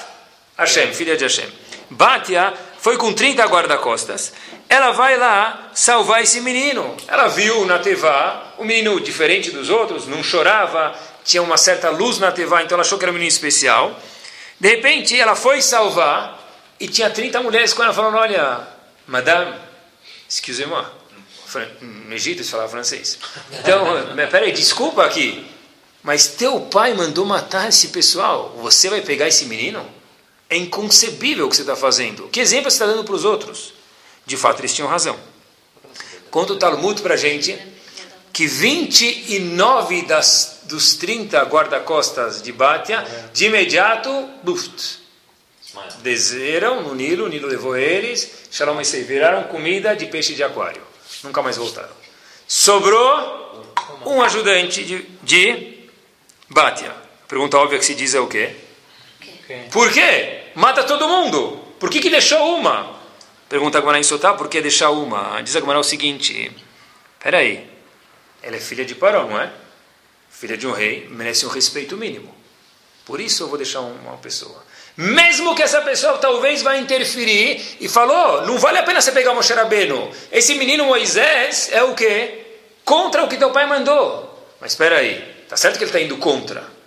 Hashem, 0.55 0.93
filha 0.93 1.17
de 1.17 1.23
Hashem. 1.23 1.49
Batia 1.89 2.53
foi 2.81 2.97
com 2.97 3.13
30 3.13 3.43
guarda-costas. 3.45 4.31
Ela 4.69 4.91
vai 4.91 5.17
lá 5.17 5.69
salvar 5.73 6.23
esse 6.23 6.39
menino. 6.41 6.95
Ela 7.07 7.27
viu 7.27 7.65
na 7.65 7.79
Tevá, 7.79 8.53
o 8.57 8.63
menino 8.63 8.99
diferente 8.99 9.51
dos 9.51 9.69
outros, 9.69 10.07
não 10.07 10.23
chorava, 10.23 10.95
tinha 11.23 11.43
uma 11.43 11.57
certa 11.57 11.89
luz 11.89 12.19
na 12.19 12.31
Tevá, 12.31 12.63
então 12.63 12.75
ela 12.75 12.83
achou 12.83 12.97
que 12.97 13.03
era 13.03 13.11
um 13.11 13.13
menino 13.13 13.29
especial. 13.29 13.99
De 14.59 14.69
repente, 14.69 15.19
ela 15.19 15.35
foi 15.35 15.61
salvar 15.61 16.39
e 16.79 16.87
tinha 16.87 17.09
30 17.09 17.41
mulheres 17.41 17.73
com 17.73 17.83
ela 17.83 17.93
falando: 17.93 18.15
Olha, 18.17 18.67
madame, 19.07 19.55
excusez-moi. 20.27 20.85
No 21.81 22.13
Egito 22.13 22.43
se 22.43 22.51
falava 22.51 22.69
francês. 22.69 23.17
Então, 23.51 23.83
peraí, 24.29 24.51
desculpa 24.51 25.03
aqui. 25.03 25.49
Mas 26.03 26.27
teu 26.27 26.61
pai 26.61 26.93
mandou 26.93 27.25
matar 27.25 27.67
esse 27.67 27.87
pessoal. 27.87 28.55
Você 28.61 28.89
vai 28.89 29.01
pegar 29.01 29.27
esse 29.27 29.45
menino? 29.45 29.98
É 30.49 30.57
inconcebível 30.57 31.45
o 31.45 31.49
que 31.49 31.55
você 31.55 31.61
está 31.61 31.75
fazendo. 31.75 32.27
Que 32.29 32.39
exemplo 32.39 32.71
você 32.71 32.75
está 32.75 32.87
dando 32.87 33.03
para 33.03 33.15
os 33.15 33.23
outros? 33.23 33.73
De 34.25 34.35
fato, 34.35 34.59
eles 34.59 34.73
tinham 34.73 34.89
razão. 34.89 35.17
Conta 36.31 36.53
o 36.53 36.55
Talmud 36.57 37.01
para 37.01 37.13
a 37.13 37.17
gente 37.17 37.57
que 38.33 38.47
29 38.47 40.03
das, 40.03 40.61
dos 40.63 40.95
30 40.95 41.41
guarda-costas 41.43 42.41
de 42.41 42.51
Bátia, 42.51 43.05
de 43.33 43.45
imediato, 43.45 44.09
buft, 44.43 44.99
Desceram 46.01 46.81
no 46.81 46.95
Nilo, 46.95 47.25
o 47.25 47.27
Nilo 47.27 47.47
levou 47.47 47.77
eles, 47.77 48.47
Shalom 48.51 48.81
e 48.81 49.03
viraram 49.03 49.43
comida 49.43 49.95
de 49.95 50.07
peixe 50.07 50.33
de 50.33 50.43
aquário. 50.43 50.81
Nunca 51.23 51.41
mais 51.41 51.57
voltaram. 51.57 51.93
Sobrou 52.47 53.73
um 54.05 54.21
ajudante 54.21 54.83
de, 54.83 55.05
de 55.21 55.89
Bátia. 56.49 56.91
Pergunta 57.27 57.57
óbvia 57.57 57.77
que 57.77 57.85
se 57.85 57.93
diz 57.93 58.15
é 58.15 58.19
o 58.19 58.27
quê? 58.27 58.55
Por 59.71 59.91
quê? 59.91 60.38
Mata 60.59 60.83
todo 60.83 61.07
mundo. 61.07 61.57
Por 61.79 61.89
que, 61.89 62.01
que 62.01 62.09
deixou 62.09 62.57
uma? 62.57 62.99
Pergunta 63.47 63.77
agora 63.77 63.97
em 63.97 64.03
Sotá, 64.03 64.33
por 64.33 64.49
que 64.49 64.59
deixar 64.59 64.89
uma? 64.89 65.41
Diz 65.41 65.55
agora 65.55 65.79
o 65.79 65.83
seguinte: 65.83 66.51
peraí, 67.17 67.65
ela 68.43 68.57
é 68.57 68.59
filha 68.59 68.83
de 68.83 68.93
Paró, 68.93 69.23
não 69.23 69.39
é? 69.39 69.49
Filha 70.29 70.57
de 70.57 70.67
um 70.67 70.73
rei, 70.73 71.07
merece 71.09 71.45
um 71.45 71.49
respeito 71.49 71.95
mínimo. 71.95 72.35
Por 73.05 73.21
isso 73.21 73.43
eu 73.43 73.47
vou 73.47 73.57
deixar 73.57 73.79
uma 73.79 74.17
pessoa. 74.17 74.61
Mesmo 74.97 75.55
que 75.55 75.63
essa 75.63 75.79
pessoa 75.79 76.17
talvez 76.17 76.61
vá 76.61 76.75
interferir 76.75 77.77
e 77.79 77.87
falou, 77.87 78.45
não 78.45 78.57
vale 78.57 78.79
a 78.79 78.83
pena 78.83 78.99
você 78.99 79.13
pegar 79.13 79.33
Moshe 79.33 79.53
Rabbeinu. 79.53 80.11
Esse 80.29 80.55
menino 80.55 80.83
Moisés 80.83 81.69
é 81.71 81.81
o 81.83 81.95
quê? 81.95 82.57
Contra 82.83 83.23
o 83.23 83.29
que 83.29 83.37
teu 83.37 83.51
pai 83.51 83.65
mandou. 83.65 84.45
Mas 84.59 84.73
espera 84.73 84.97
aí, 84.97 85.21
tá 85.47 85.55
certo 85.55 85.77
que 85.77 85.85
ele 85.85 85.89
está 85.89 86.01
indo 86.01 86.17
contra. 86.17 86.78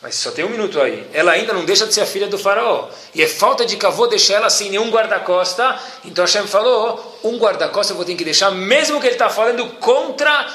Mas 0.00 0.14
só 0.14 0.30
tem 0.30 0.44
um 0.44 0.48
minuto 0.48 0.80
aí. 0.80 1.06
Ela 1.12 1.32
ainda 1.32 1.52
não 1.52 1.64
deixa 1.64 1.86
de 1.86 1.92
ser 1.92 2.02
a 2.02 2.06
filha 2.06 2.28
do 2.28 2.38
faraó. 2.38 2.88
E 3.12 3.22
é 3.22 3.26
falta 3.26 3.66
de 3.66 3.76
cavô 3.76 4.06
deixar 4.06 4.34
ela 4.34 4.48
sem 4.48 4.70
nenhum 4.70 4.90
guarda-costa. 4.90 5.76
Então 6.04 6.24
Hashem 6.24 6.46
falou, 6.46 7.18
um 7.24 7.36
guarda-costa 7.36 7.92
eu 7.92 7.96
vou 7.96 8.04
ter 8.04 8.14
que 8.14 8.24
deixar, 8.24 8.50
mesmo 8.52 9.00
que 9.00 9.06
ele 9.06 9.14
está 9.14 9.28
falando 9.28 9.66
contra 9.80 10.46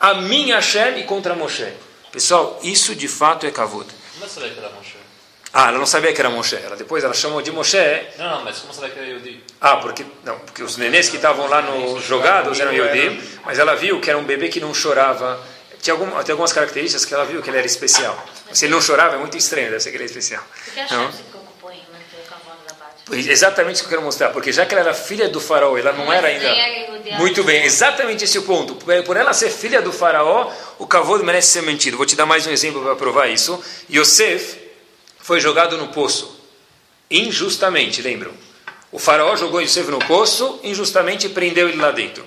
a 0.00 0.14
minha 0.14 0.56
Hashem 0.56 0.98
e 0.98 1.04
contra 1.04 1.34
Moshe. 1.34 1.72
Pessoal, 2.10 2.58
isso 2.62 2.94
de 2.94 3.06
fato 3.06 3.46
é 3.46 3.50
cavô. 3.50 3.84
Como 3.84 4.24
é 4.24 4.48
que 4.48 4.58
era 4.58 4.68
Moshe? 4.70 4.96
Ah, 5.52 5.68
ela 5.68 5.78
não 5.78 5.86
sabia 5.86 6.12
que 6.12 6.20
era 6.20 6.28
Moshe. 6.28 6.56
Ela 6.56 6.76
depois 6.76 7.04
ela 7.04 7.14
chamou 7.14 7.40
de 7.40 7.50
Moshe. 7.50 7.78
Não, 8.18 8.30
não, 8.30 8.44
mas 8.44 8.58
como 8.58 8.74
sabia 8.74 8.90
que 8.90 8.98
era 8.98 9.08
Yodi? 9.08 9.42
Ah, 9.60 9.76
porque 9.76 10.04
não, 10.24 10.38
porque 10.40 10.62
os 10.62 10.76
nenês 10.76 11.08
que 11.08 11.16
estavam 11.16 11.46
lá 11.48 11.62
no 11.62 12.00
jogados 12.00 12.58
eram 12.60 12.72
Yodi, 12.72 13.20
mas 13.44 13.58
ela 13.58 13.74
viu 13.74 14.00
que 14.00 14.10
era 14.10 14.18
um 14.18 14.24
bebê 14.24 14.48
que 14.48 14.60
não 14.60 14.74
chorava. 14.74 15.40
Tinha 15.80 15.94
algum, 15.94 16.16
algumas 16.16 16.52
características 16.52 17.04
que 17.04 17.14
ela 17.14 17.24
viu 17.24 17.42
que 17.42 17.50
ele 17.50 17.58
era 17.58 17.66
especial. 17.66 18.26
Se 18.52 18.64
ele 18.66 18.74
não 18.74 18.80
chorava 18.80 19.16
é 19.16 19.18
muito 19.18 19.36
estranho, 19.36 19.70
deve 19.70 19.80
ser 19.80 19.90
que 19.90 19.96
ele 19.96 20.04
é 20.04 20.06
especial. 20.06 20.42
Por 20.64 20.74
que 20.74 20.80
a 20.80 20.88
Shem 20.88 21.12
se 21.12 21.22
preocupou 21.22 21.72
em 21.72 21.82
Exatamente 23.10 23.76
isso 23.76 23.84
que 23.84 23.86
eu 23.86 23.98
quero 23.98 24.02
mostrar, 24.02 24.30
porque 24.30 24.52
já 24.52 24.66
que 24.66 24.74
ela 24.74 24.82
era 24.84 24.94
filha 24.94 25.28
do 25.28 25.40
faraó, 25.40 25.78
ela 25.78 25.92
não 25.92 26.12
era 26.12 26.28
ainda. 26.28 27.18
Muito 27.18 27.42
bem, 27.42 27.64
exatamente 27.64 28.24
esse 28.24 28.36
é 28.36 28.40
o 28.40 28.42
ponto. 28.42 28.74
Por 28.74 29.16
ela 29.16 29.32
ser 29.32 29.50
filha 29.50 29.80
do 29.80 29.92
faraó, 29.92 30.52
o 30.78 30.86
cavalo 30.86 31.24
merece 31.24 31.52
ser 31.52 31.62
mentido. 31.62 31.96
Vou 31.96 32.04
te 32.04 32.14
dar 32.14 32.26
mais 32.26 32.46
um 32.46 32.50
exemplo 32.50 32.82
para 32.82 32.94
provar 32.96 33.28
isso. 33.28 33.62
Yosef 33.90 34.58
foi 35.18 35.40
jogado 35.40 35.78
no 35.78 35.88
poço, 35.88 36.38
injustamente, 37.10 38.02
lembram? 38.02 38.32
O 38.92 38.98
faraó 38.98 39.36
jogou 39.36 39.60
Yosef 39.60 39.90
no 39.90 39.98
poço, 40.00 40.60
injustamente 40.62 41.28
prendeu 41.30 41.68
ele 41.68 41.78
lá 41.78 41.90
dentro. 41.90 42.24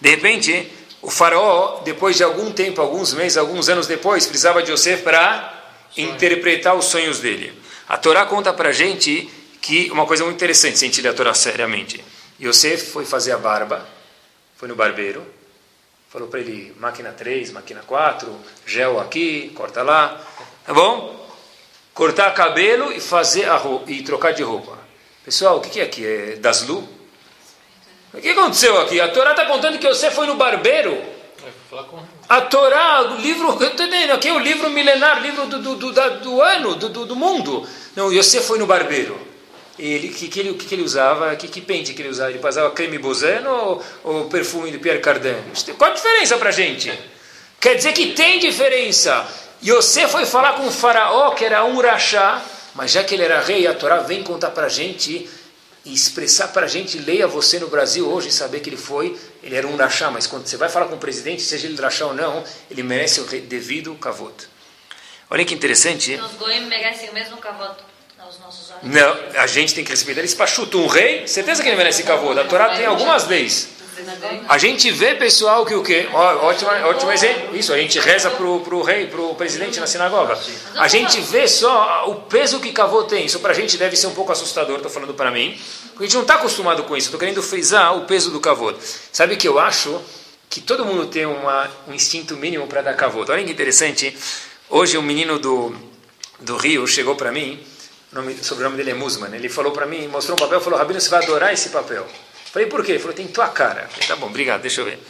De 0.00 0.10
repente, 0.10 0.70
o 1.04 1.10
faraó, 1.10 1.82
depois 1.84 2.16
de 2.16 2.24
algum 2.24 2.50
tempo, 2.50 2.80
alguns 2.80 3.12
meses, 3.12 3.36
alguns 3.36 3.68
anos 3.68 3.86
depois, 3.86 4.26
precisava 4.26 4.62
de 4.62 4.72
Yosef 4.72 5.02
para 5.02 5.52
interpretar 5.98 6.74
os 6.74 6.86
sonhos 6.86 7.20
dele. 7.20 7.52
A 7.86 7.98
Torá 7.98 8.24
conta 8.24 8.54
para 8.54 8.70
a 8.70 8.72
gente 8.72 9.28
que 9.60 9.90
uma 9.90 10.06
coisa 10.06 10.24
muito 10.24 10.36
interessante, 10.36 10.78
se 10.78 10.84
a 10.86 10.88
gente 10.88 11.02
ler 11.02 11.10
a 11.10 11.14
Torá 11.14 11.34
seriamente. 11.34 12.02
Yosef 12.40 12.90
foi 12.90 13.04
fazer 13.04 13.32
a 13.32 13.38
barba, 13.38 13.86
foi 14.56 14.66
no 14.66 14.74
barbeiro, 14.74 15.22
falou 16.08 16.26
para 16.26 16.40
ele, 16.40 16.74
máquina 16.80 17.12
3, 17.12 17.52
máquina 17.52 17.82
4, 17.86 18.34
gel 18.64 18.98
aqui, 18.98 19.52
corta 19.54 19.82
lá, 19.82 20.18
tá 20.64 20.72
bom? 20.72 21.22
Cortar 21.92 22.32
cabelo 22.32 22.90
e 22.92 22.98
fazer 22.98 23.44
a 23.44 23.56
roupa, 23.56 23.90
e 23.90 24.02
trocar 24.02 24.32
de 24.32 24.42
roupa. 24.42 24.78
Pessoal, 25.22 25.58
o 25.58 25.60
que 25.60 25.80
é 25.80 25.82
aqui? 25.82 26.06
É 26.06 26.36
Daslu? 26.36 26.88
O 28.14 28.20
que 28.20 28.30
aconteceu 28.30 28.80
aqui? 28.80 29.00
A 29.00 29.08
Torá 29.08 29.32
está 29.32 29.44
contando 29.44 29.78
que 29.78 29.86
você 29.86 30.10
foi 30.10 30.26
no 30.26 30.36
barbeiro. 30.36 31.02
A 32.28 32.40
Torá, 32.40 33.02
o 33.02 33.16
livro, 33.16 33.48
eu 33.48 33.68
estou 33.68 33.86
entendendo, 33.86 34.12
aqui 34.12 34.28
é 34.28 34.32
o 34.32 34.38
livro 34.38 34.70
milenar, 34.70 35.20
livro 35.20 35.46
do, 35.46 35.58
do, 35.58 35.76
do, 35.76 35.92
do 35.92 36.40
ano, 36.40 36.76
do, 36.76 36.88
do, 36.88 37.06
do 37.06 37.16
mundo. 37.16 37.68
Não, 37.96 38.10
você 38.10 38.40
foi 38.40 38.58
no 38.58 38.66
barbeiro 38.66 39.34
ele 39.78 40.08
que, 40.08 40.28
que, 40.28 40.40
ele, 40.40 40.54
que, 40.54 40.66
que 40.66 40.74
ele 40.74 40.82
usava, 40.82 41.34
que, 41.36 41.48
que 41.48 41.60
pente 41.60 41.92
que 41.94 42.02
ele 42.02 42.08
usava? 42.08 42.30
Ele 42.30 42.38
passava 42.38 42.70
creme 42.70 42.98
Bozano 42.98 43.50
ou, 43.50 43.84
ou 44.04 44.24
perfume 44.26 44.70
de 44.70 44.78
Pierre 44.78 45.00
Cardin? 45.00 45.34
Qual 45.76 45.90
a 45.90 45.94
diferença 45.94 46.36
para 46.36 46.50
a 46.50 46.52
gente? 46.52 46.92
Quer 47.60 47.74
dizer 47.74 47.92
que 47.92 48.12
tem 48.12 48.38
diferença. 48.38 49.26
Você 49.60 50.06
foi 50.06 50.26
falar 50.26 50.54
com 50.54 50.66
o 50.66 50.70
faraó, 50.70 51.30
que 51.30 51.44
era 51.44 51.64
um 51.64 51.80
rachá, 51.80 52.42
mas 52.74 52.92
já 52.92 53.02
que 53.02 53.14
ele 53.14 53.24
era 53.24 53.40
rei, 53.40 53.66
a 53.66 53.74
Torá 53.74 53.98
vem 53.98 54.22
contar 54.22 54.50
para 54.50 54.66
a 54.66 54.68
gente 54.68 55.28
e 55.84 55.92
expressar 55.92 56.48
para 56.48 56.66
a 56.66 56.68
gente, 56.68 56.98
leia 56.98 57.26
você 57.26 57.58
no 57.58 57.68
Brasil 57.68 58.08
hoje, 58.08 58.32
saber 58.32 58.60
que 58.60 58.70
ele 58.70 58.76
foi, 58.76 59.18
ele 59.42 59.54
era 59.54 59.66
um 59.66 59.76
rachá, 59.76 60.10
mas 60.10 60.26
quando 60.26 60.46
você 60.46 60.56
vai 60.56 60.68
falar 60.68 60.86
com 60.86 60.94
o 60.94 60.98
presidente, 60.98 61.42
seja 61.42 61.66
ele 61.66 61.80
rachá 61.80 62.06
ou 62.06 62.14
não, 62.14 62.42
ele 62.70 62.82
merece 62.82 63.20
o 63.20 63.24
devido 63.24 63.94
kavod. 63.96 64.34
Olha 65.30 65.44
que 65.44 65.54
interessante. 65.54 66.14
Os 66.14 66.32
goim 66.34 66.66
merecem 66.66 67.10
o 67.10 67.14
mesmo 67.14 67.36
kavod. 67.36 67.76
Não, 68.82 69.16
a 69.36 69.46
gente 69.46 69.74
tem 69.74 69.84
que 69.84 69.90
respeitar 69.90 70.20
eles. 70.20 70.34
Pachuto, 70.34 70.78
um 70.78 70.86
rei, 70.86 71.26
certeza 71.26 71.62
que 71.62 71.68
ele 71.68 71.76
merece 71.76 72.02
cavô. 72.02 72.32
A 72.32 72.44
Torá 72.44 72.76
tem 72.76 72.86
algumas 72.86 73.26
leis. 73.26 73.68
A 74.48 74.58
gente 74.58 74.90
vê, 74.90 75.14
pessoal, 75.14 75.64
que 75.64 75.74
o 75.74 75.82
quê? 75.82 76.08
Ó, 76.12 76.46
ótimo, 76.46 76.70
ótimo 76.70 77.12
exemplo. 77.12 77.56
Isso, 77.56 77.72
a 77.72 77.78
gente 77.78 77.98
reza 77.98 78.30
pro, 78.30 78.60
pro 78.60 78.82
rei, 78.82 79.06
pro 79.06 79.34
presidente 79.34 79.78
na 79.80 79.86
sinagoga. 79.86 80.38
A 80.76 80.88
gente 80.88 81.20
vê 81.20 81.46
só 81.46 82.08
o 82.08 82.16
peso 82.22 82.60
que 82.60 82.72
cavô 82.72 83.04
tem. 83.04 83.26
Isso 83.26 83.40
para 83.40 83.52
a 83.52 83.54
gente 83.54 83.76
deve 83.76 83.96
ser 83.96 84.06
um 84.06 84.14
pouco 84.14 84.32
assustador, 84.32 84.76
estou 84.76 84.90
falando 84.90 85.14
para 85.14 85.30
mim. 85.30 85.58
Porque 85.90 86.04
a 86.04 86.06
gente 86.06 86.14
não 86.14 86.22
está 86.22 86.34
acostumado 86.34 86.82
com 86.84 86.96
isso. 86.96 87.06
Estou 87.06 87.20
querendo 87.20 87.42
frisar 87.42 87.96
o 87.96 88.04
peso 88.06 88.30
do 88.30 88.40
cavô. 88.40 88.72
Sabe 89.12 89.36
que 89.36 89.46
eu 89.46 89.58
acho? 89.58 90.00
Que 90.48 90.60
todo 90.60 90.84
mundo 90.84 91.06
tem 91.06 91.26
uma, 91.26 91.70
um 91.88 91.94
instinto 91.94 92.36
mínimo 92.36 92.66
para 92.66 92.82
dar 92.82 92.94
cavô. 92.94 93.24
Olha 93.28 93.44
que 93.44 93.50
interessante. 93.50 94.16
Hoje 94.70 94.96
um 94.98 95.02
menino 95.02 95.38
do, 95.38 95.74
do 96.40 96.56
Rio 96.56 96.86
chegou 96.86 97.16
para 97.16 97.30
mim 97.32 97.64
nome, 98.14 98.32
o 98.34 98.44
sobrenome 98.44 98.76
dele 98.76 98.92
é 98.92 98.94
Musman, 98.94 99.34
ele 99.34 99.48
falou 99.48 99.72
para 99.72 99.86
mim, 99.86 100.06
mostrou 100.06 100.36
um 100.36 100.38
papel, 100.38 100.60
falou, 100.60 100.78
Rabino, 100.78 101.00
você 101.00 101.08
vai 101.10 101.22
adorar 101.22 101.52
esse 101.52 101.70
papel. 101.70 102.06
Falei, 102.54 102.68
por 102.68 102.84
quê? 102.84 102.92
Ele 102.92 102.98
falou, 103.00 103.16
tem 103.16 103.26
tua 103.26 103.48
cara. 103.48 103.88
Falei, 103.90 104.06
tá 104.06 104.14
bom, 104.14 104.26
obrigado, 104.26 104.60
deixa 104.60 104.80
eu 104.80 104.84
ver. 104.84 105.00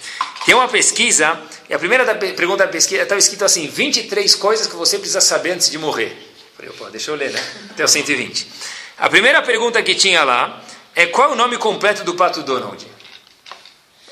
Tem 0.46 0.54
uma 0.54 0.66
pesquisa, 0.66 1.38
e 1.68 1.74
a 1.74 1.78
primeira 1.78 2.02
da, 2.02 2.14
pergunta 2.14 2.64
da 2.64 2.72
pesquisa 2.72 3.02
estava 3.02 3.18
escrito 3.18 3.44
assim, 3.44 3.68
23 3.68 4.34
coisas 4.36 4.66
que 4.66 4.74
você 4.74 4.96
precisa 4.96 5.20
saber 5.20 5.50
antes 5.50 5.68
de 5.68 5.76
morrer. 5.76 6.16
Falei, 6.56 6.70
opa, 6.70 6.88
deixa 6.88 7.10
eu 7.10 7.14
ler, 7.14 7.32
né? 7.32 7.40
Até 7.68 7.84
o 7.84 7.88
120. 7.88 8.48
A 8.96 9.10
primeira 9.10 9.42
pergunta 9.42 9.82
que 9.82 9.94
tinha 9.94 10.24
lá 10.24 10.64
é 10.94 11.04
qual 11.04 11.28
é 11.28 11.32
o 11.34 11.36
nome 11.36 11.58
completo 11.58 12.02
do 12.02 12.14
Pato 12.14 12.42
Donald? 12.42 12.86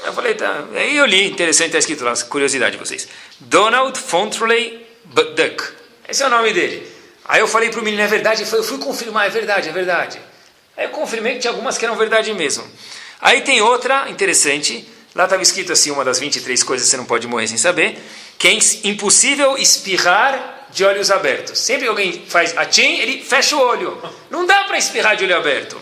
Eu 0.05 0.12
falei, 0.12 0.35
tá. 0.35 0.66
Aí 0.75 0.95
eu 0.95 1.07
li, 1.07 1.27
interessante, 1.27 1.68
está 1.68 1.79
escrito 1.79 2.05
lá, 2.05 2.12
curiosidade 2.29 2.77
de 2.77 2.85
vocês. 2.85 3.09
Donald 3.40 3.99
Fontreley 3.99 4.87
Duck. 5.07 5.73
Esse 6.07 6.23
é 6.23 6.27
o 6.27 6.29
nome 6.29 6.53
dele. 6.53 6.87
Aí 7.25 7.40
eu 7.40 7.49
falei 7.49 7.71
para 7.71 7.81
o 7.81 7.83
menino, 7.83 8.03
é 8.03 8.07
verdade? 8.07 8.42
Eu 8.42 8.62
fui 8.62 8.77
confirmar, 8.77 9.27
é 9.27 9.31
verdade, 9.31 9.71
é 9.71 9.73
verdade. 9.73 10.21
Aí 10.77 10.85
eu 10.85 10.90
confirmei 10.90 11.35
que 11.35 11.40
tinha 11.40 11.51
algumas 11.51 11.79
que 11.79 11.85
eram 11.87 11.97
verdade 11.97 12.31
mesmo. 12.35 12.71
Aí 13.22 13.42
tem 13.42 13.62
outra 13.62 14.11
interessante, 14.11 14.85
lá 15.14 15.24
estava 15.24 15.40
escrito 15.40 15.72
assim, 15.72 15.92
uma 15.92 16.04
das 16.04 16.18
23 16.18 16.61
coisas 16.64 16.88
que 16.88 16.90
você 16.90 16.96
não 16.96 17.04
pode 17.04 17.28
morrer 17.28 17.46
sem 17.46 17.56
saber, 17.56 17.96
que 18.37 18.48
é 18.48 18.58
impossível 18.82 19.56
espirrar 19.56 20.66
de 20.72 20.85
olhos 20.85 21.08
abertos. 21.08 21.61
Sempre 21.61 21.85
que 21.85 21.88
alguém 21.88 22.24
faz 22.26 22.56
atim, 22.58 22.98
ele 22.98 23.22
fecha 23.22 23.54
o 23.54 23.61
olho. 23.61 23.96
Não 24.28 24.44
dá 24.44 24.64
para 24.64 24.76
espirrar 24.76 25.14
de 25.14 25.22
olho 25.22 25.37
aberto. 25.37 25.80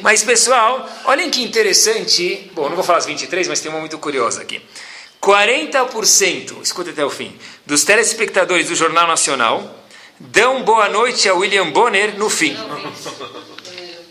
Mas 0.00 0.22
pessoal, 0.22 0.88
olhem 1.04 1.28
que 1.28 1.42
interessante, 1.42 2.50
bom, 2.54 2.68
não 2.70 2.76
vou 2.76 2.84
falar 2.84 3.00
as 3.00 3.06
23, 3.06 3.48
mas 3.48 3.60
tem 3.60 3.70
uma 3.70 3.80
muito 3.80 3.98
curiosa 3.98 4.40
aqui. 4.40 4.62
40%, 5.20 6.62
escuta 6.62 6.90
até 6.90 7.04
o 7.04 7.10
fim, 7.10 7.36
dos 7.66 7.84
telespectadores 7.84 8.68
do 8.68 8.74
Jornal 8.74 9.06
Nacional 9.06 9.74
dão 10.20 10.62
boa 10.62 10.88
noite 10.88 11.28
a 11.28 11.34
William 11.34 11.70
Bonner 11.70 12.16
no 12.18 12.30
fim. 12.30 12.56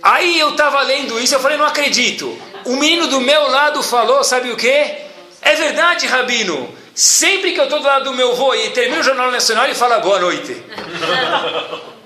Aí 0.08 0.40
eu 0.40 0.52
estava 0.52 0.82
lendo 0.84 1.20
isso, 1.20 1.36
eu 1.36 1.40
falei, 1.42 1.58
não 1.58 1.66
acredito. 1.66 2.38
O 2.64 2.78
menino 2.78 3.08
do 3.08 3.20
meu 3.20 3.50
lado 3.50 3.84
falou, 3.84 4.24
sabe 4.24 4.50
o 4.52 4.56
que? 4.56 4.70
É 4.70 5.56
verdade, 5.58 6.08
Rabino. 6.08 6.74
Sempre 6.96 7.52
que 7.52 7.60
eu 7.60 7.66
estou 7.66 7.80
do 7.80 7.86
lado 7.86 8.06
do 8.06 8.14
meu 8.14 8.32
avô 8.32 8.56
e 8.56 8.70
termino 8.70 9.02
o 9.02 9.04
Jornal 9.04 9.30
Nacional, 9.30 9.66
ele 9.66 9.76
fala 9.76 10.00
boa 10.00 10.18
noite. 10.20 10.64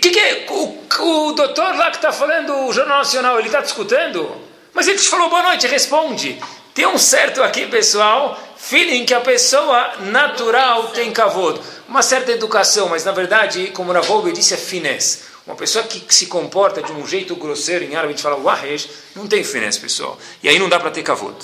que, 0.00 0.10
que 0.10 0.18
é? 0.18 0.46
O, 0.48 1.28
o 1.28 1.32
doutor 1.32 1.76
lá 1.76 1.90
que 1.90 1.96
está 1.96 2.10
falando 2.10 2.66
o 2.66 2.72
Jornal 2.72 2.98
Nacional, 2.98 3.38
ele 3.38 3.48
está 3.48 3.60
discutindo? 3.60 4.34
Mas 4.72 4.88
ele 4.88 4.98
te 4.98 5.08
falou 5.10 5.28
boa 5.28 5.42
noite, 5.42 5.66
responde. 5.66 6.40
Tem 6.72 6.86
um 6.86 6.96
certo 6.96 7.42
aqui, 7.42 7.66
pessoal, 7.66 8.40
feeling 8.56 9.04
que 9.04 9.12
a 9.12 9.20
pessoa 9.20 9.92
natural 10.00 10.88
tem 10.88 11.12
cavodo 11.12 11.60
uma 11.86 12.02
certa 12.02 12.32
educação, 12.32 12.88
mas 12.88 13.04
na 13.04 13.12
verdade, 13.12 13.66
como 13.74 13.92
Ravolbe 13.92 14.32
disse, 14.32 14.54
é 14.54 14.56
finesse. 14.56 15.31
Uma 15.46 15.56
pessoa 15.56 15.84
que 15.84 16.14
se 16.14 16.26
comporta 16.26 16.82
de 16.82 16.92
um 16.92 17.06
jeito 17.06 17.34
grosseiro, 17.34 17.84
em 17.84 17.94
árabe 17.94 18.12
a 18.12 18.16
gente 18.16 18.22
fala 18.22 18.36
wahesh, 18.36 18.88
não 19.16 19.26
tem 19.26 19.42
finesse, 19.42 19.80
pessoal. 19.80 20.18
E 20.42 20.48
aí 20.48 20.58
não 20.58 20.68
dá 20.68 20.78
para 20.78 20.90
ter 20.90 21.02
kavod. 21.02 21.36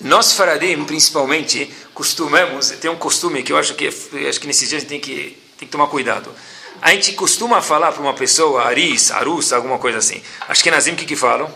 Nós 0.00 0.32
faradim, 0.32 0.82
principalmente, 0.84 1.72
costumamos, 1.92 2.70
tem 2.70 2.90
um 2.90 2.96
costume 2.96 3.42
que 3.42 3.52
eu 3.52 3.58
acho 3.58 3.74
que, 3.74 3.88
acho 3.88 4.40
que 4.40 4.46
nesses 4.46 4.68
dias 4.68 4.78
a 4.78 4.80
gente 4.80 4.88
tem 4.88 5.00
que, 5.00 5.36
tem 5.58 5.66
que 5.66 5.72
tomar 5.72 5.88
cuidado. 5.88 6.32
A 6.80 6.92
gente 6.92 7.12
costuma 7.12 7.60
falar 7.60 7.92
para 7.92 8.00
uma 8.00 8.14
pessoa, 8.14 8.62
aris, 8.62 9.10
arus, 9.10 9.52
alguma 9.52 9.78
coisa 9.78 9.98
assim. 9.98 10.22
Acho 10.48 10.62
que 10.62 10.70
nazim 10.70 10.92
o 10.92 10.96
que, 10.96 11.04
que 11.04 11.16
falam? 11.16 11.52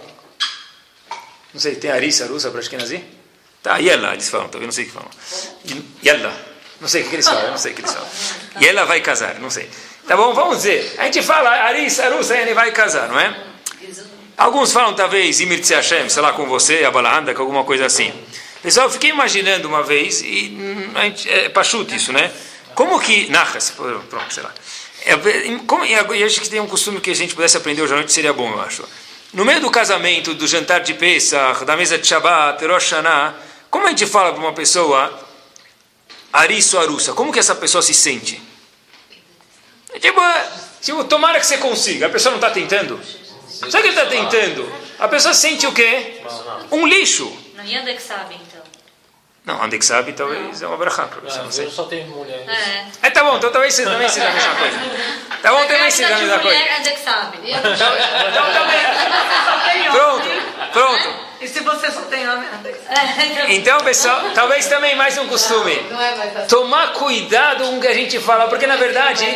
Não 1.55 1.61
sei, 1.61 1.77
tem 1.77 1.91
aris, 1.91 2.21
arus 2.21 2.45
para 2.45 2.59
Ashkenazim? 2.59 3.03
Tá, 3.63 3.79
yalla, 3.79 4.13
eles 4.13 4.29
falam, 4.29 4.49
talvez 4.49 4.67
não 4.67 4.73
sei 4.73 4.85
o 4.85 4.87
que 4.89 4.93
falam. 4.93 5.11
Yalla. 6.05 6.55
Não 6.81 6.89
sei 6.89 7.03
o 7.03 7.09
que 7.09 7.15
eles 7.15 7.27
falam, 7.27 7.51
não 7.51 7.57
sei 7.57 7.73
o 7.73 7.75
que 7.75 7.81
eles 7.81 7.93
falam. 7.95 8.09
Ela 8.61 8.85
vai 8.85 9.01
casar, 9.01 9.39
não 9.39 9.49
sei. 9.49 9.71
Tá 10.07 10.17
bom, 10.17 10.35
vamos 10.35 10.59
dizer. 10.59 10.95
A 10.99 11.05
gente 11.05 11.23
fala, 11.23 11.49
Aris, 11.49 11.99
Arusa, 11.99 12.37
ele 12.37 12.53
vai 12.53 12.71
casar, 12.73 13.09
não 13.09 13.19
é? 13.19 13.35
Alguns 14.37 14.73
falam, 14.73 14.95
talvez, 14.95 15.41
Imir 15.41 15.65
Hashem, 15.65 16.09
sei 16.09 16.21
lá, 16.21 16.33
com 16.33 16.47
você, 16.47 16.85
Abalahanda, 16.85 17.33
com 17.35 17.43
alguma 17.43 17.65
coisa 17.65 17.87
assim. 17.87 18.13
Pessoal, 18.63 18.87
eu 18.87 18.93
fiquei 18.93 19.11
imaginando 19.11 19.69
uma 19.69 19.83
vez, 19.83 20.21
e 20.23 20.57
hum, 20.59 20.91
a 20.95 21.05
gente, 21.05 21.31
é 21.31 21.49
pachuto 21.49 21.95
isso, 21.95 22.13
né? 22.13 22.31
Como 22.75 22.99
que. 23.01 23.31
Narras, 23.31 23.71
pronto, 23.71 24.35
sei 24.35 24.43
lá. 24.43 24.53
É, 25.07 25.17
como, 25.67 25.85
e 25.85 26.25
acho 26.25 26.41
que 26.41 26.49
tem 26.49 26.61
um 26.61 26.67
costume 26.67 27.01
que 27.01 27.11
a 27.11 27.15
gente 27.15 27.35
pudesse 27.35 27.57
aprender 27.57 27.83
hoje 27.83 27.93
à 27.93 27.97
noite, 27.97 28.13
seria 28.13 28.33
bom, 28.33 28.51
eu 28.51 28.61
acho. 28.61 28.85
No 29.33 29.45
meio 29.45 29.61
do 29.61 29.71
casamento, 29.71 30.35
do 30.35 30.47
jantar 30.47 30.81
de 30.81 30.95
Pesach, 30.95 31.65
da 31.65 31.77
mesa 31.77 31.99
de 31.99 32.07
Shabbat, 32.07 32.65
Rosh 32.67 32.93
Hashanah, 32.93 33.35
como 33.71 33.87
a 33.87 33.91
gente 33.91 34.07
fala 34.07 34.33
para 34.33 34.43
uma 34.43 34.53
pessoa, 34.53 35.13
Arisso 36.33 36.79
Arussa, 36.79 37.13
como 37.13 37.33
que 37.33 37.39
essa 37.39 37.55
pessoa 37.55 37.83
se 37.83 37.95
sente? 37.95 38.41
É 39.95 39.99
tipo, 40.01 40.21
é, 40.21 40.51
tipo, 40.83 41.05
tomara 41.05 41.39
que 41.39 41.47
você 41.47 41.57
consiga. 41.59 42.07
A 42.07 42.11
pessoa 42.11 42.33
não 42.33 42.39
está 42.39 42.51
tentando? 42.51 43.01
Sabe 43.49 43.71
que 43.71 43.89
ele 43.89 43.89
está 43.91 44.07
tentando? 44.07 44.71
A 44.99 45.07
pessoa 45.09 45.33
sente 45.33 45.67
o 45.67 45.73
quê? 45.73 46.21
Um 46.71 46.87
lixo. 46.87 47.33
Não, 47.55 47.65
e 47.65 47.79
onde 47.79 47.91
é 47.91 47.95
que 47.95 48.03
sabe, 48.03 48.35
então? 48.35 48.63
Não, 49.45 49.63
onde 49.63 49.77
é 49.77 49.79
que 49.79 49.85
sabe, 49.85 50.13
talvez 50.15 50.63
é 50.63 50.67
uma 50.67 50.77
brachá 50.77 51.07
não 51.23 51.51
sei. 51.51 51.67
Eu 51.67 51.71
só 51.71 51.85
tenho 51.85 52.09
mulher. 52.09 52.45
É. 52.49 53.07
é, 53.07 53.11
tá 53.11 53.23
bom, 53.23 53.37
então 53.37 53.53
talvez 53.53 53.75
você 53.75 53.85
também 53.85 54.09
seja 54.09 54.29
a 54.29 54.33
mesma 54.33 54.55
coisa. 54.57 54.79
Tá 55.43 55.53
bom, 55.53 55.67
também 55.67 55.91
seja 55.91 56.15
a 56.15 56.19
mesma 56.19 56.39
coisa. 56.39 56.59
Onde 56.59 56.89
é 56.89 56.93
que 56.93 57.01
sabe? 57.01 57.39
Então, 57.45 57.73
então 57.73 58.53
também. 58.53 58.85
Pronto, 59.93 60.29
pronto. 60.73 61.34
Se 61.49 61.61
você 61.61 61.91
só 61.91 62.03
tem 62.03 62.25
nome 62.25 62.47
Então, 63.49 63.79
pessoal, 63.81 64.31
talvez 64.35 64.67
também 64.67 64.97
mais 64.97 65.17
um 65.19 65.27
costume. 65.27 65.75
Não, 65.83 65.91
não 65.91 66.01
é 66.01 66.15
mais 66.15 66.37
assim. 66.37 66.47
Tomar 66.49 66.93
cuidado 66.93 67.65
com 67.65 67.79
o 67.79 67.81
que 67.81 67.89
a 67.89 67.95
gente 67.95 68.19
fala, 68.21 68.49
porque 68.49 68.67
na 68.67 68.77
verdade 68.77 69.27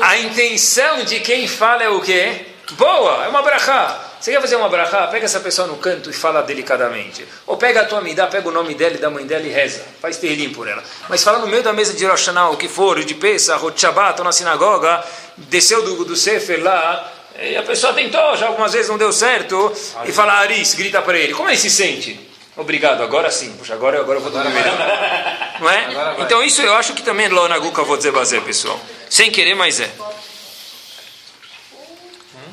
a 0.00 0.18
intenção 0.18 1.04
de 1.04 1.20
quem 1.20 1.46
fala 1.48 1.82
é 1.82 1.88
o 1.88 2.00
quê? 2.00 2.46
Boa, 2.72 3.24
é 3.24 3.28
uma 3.28 3.42
brachá. 3.42 4.00
Você 4.24 4.32
quer 4.32 4.40
fazer 4.40 4.56
uma 4.56 4.70
brachá? 4.70 5.06
Pega 5.08 5.26
essa 5.26 5.38
pessoa 5.38 5.68
no 5.68 5.76
canto 5.76 6.08
e 6.08 6.12
fala 6.14 6.42
delicadamente. 6.42 7.26
Ou 7.46 7.58
pega 7.58 7.82
a 7.82 7.84
tua 7.84 7.98
amidá, 7.98 8.26
pega 8.26 8.48
o 8.48 8.52
nome 8.52 8.74
dela 8.74 8.94
e 8.94 8.98
da 8.98 9.10
mãe 9.10 9.26
dela 9.26 9.44
e 9.44 9.50
reza. 9.50 9.84
Faz 10.00 10.16
terlim 10.16 10.50
por 10.50 10.66
ela. 10.66 10.82
Mas 11.10 11.22
fala 11.22 11.40
no 11.40 11.46
meio 11.46 11.62
da 11.62 11.74
mesa 11.74 11.92
de 11.92 12.06
Rosh 12.06 12.20
Hashanah, 12.20 12.48
o 12.48 12.56
que 12.56 12.66
for, 12.66 13.04
de 13.04 13.14
Pesach, 13.14 13.62
ou 13.62 13.70
de 13.70 13.78
Shabbat, 13.78 14.18
ou 14.18 14.24
na 14.24 14.32
sinagoga, 14.32 15.04
desceu 15.36 15.82
do, 15.82 16.06
do 16.06 16.16
Sefer 16.16 16.62
lá, 16.62 17.12
e 17.40 17.56
a 17.56 17.62
pessoa 17.62 17.92
tentou, 17.92 18.36
já 18.36 18.46
algumas 18.46 18.72
vezes 18.72 18.88
não 18.88 18.96
deu 18.96 19.12
certo, 19.12 19.72
e 20.04 20.12
fala 20.12 20.34
Aris, 20.34 20.74
grita 20.74 21.02
para 21.02 21.18
ele. 21.18 21.34
Como 21.34 21.48
ele 21.48 21.56
se 21.56 21.70
sente? 21.70 22.18
Obrigado, 22.56 23.02
agora 23.02 23.30
sim. 23.30 23.52
Puxa, 23.56 23.74
agora, 23.74 24.00
agora 24.00 24.18
eu 24.18 24.22
vou 24.22 24.30
dormir. 24.30 24.64
Não 25.60 25.70
é? 25.70 26.16
Então 26.20 26.42
isso 26.42 26.62
eu 26.62 26.74
acho 26.74 26.94
que 26.94 27.02
também 27.02 27.26
é 27.26 27.28
lá 27.28 27.48
na 27.48 27.58
Guca 27.58 27.82
vou 27.82 27.96
dizer 27.96 28.12
bazer, 28.12 28.42
pessoal. 28.42 28.78
Sem 29.10 29.30
querer, 29.30 29.54
mas 29.54 29.80
é. 29.80 29.90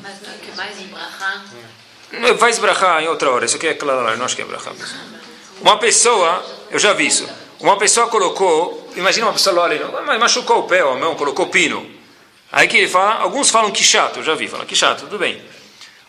Mas 0.02 0.16
o 0.16 0.38
que 0.40 0.56
mais 0.56 0.80
em 0.80 0.86
Brahá? 0.86 1.44
Vai 2.36 2.50
esbrachar 2.50 3.02
em 3.02 3.08
outra 3.08 3.30
hora. 3.30 3.44
Isso 3.44 3.56
aqui 3.56 3.68
é 3.68 3.74
claro, 3.74 4.08
eu 4.08 4.16
não 4.16 4.24
acho 4.24 4.36
que 4.36 4.42
é 4.42 4.44
brachá. 4.44 4.72
Uma 5.60 5.78
pessoa, 5.78 6.44
eu 6.70 6.78
já 6.78 6.92
vi 6.92 7.06
isso. 7.06 7.28
Uma 7.60 7.78
pessoa 7.78 8.08
colocou, 8.08 8.90
imagina 8.96 9.26
uma 9.26 9.32
pessoa 9.32 9.60
olha, 9.60 9.86
mas 10.04 10.18
machucou 10.18 10.60
o 10.60 10.62
pé 10.64 10.84
ou 10.84 10.94
a 10.94 10.96
mão, 10.96 11.14
colocou 11.14 11.46
pino. 11.46 12.01
Aí 12.52 12.68
que 12.68 12.76
ele 12.76 12.88
fala, 12.88 13.14
alguns 13.22 13.48
falam 13.50 13.70
que 13.70 13.82
chato, 13.82 14.18
eu 14.18 14.22
já 14.22 14.34
vi, 14.34 14.46
falam 14.46 14.66
que 14.66 14.76
chato, 14.76 15.00
tudo 15.00 15.18
bem. 15.18 15.42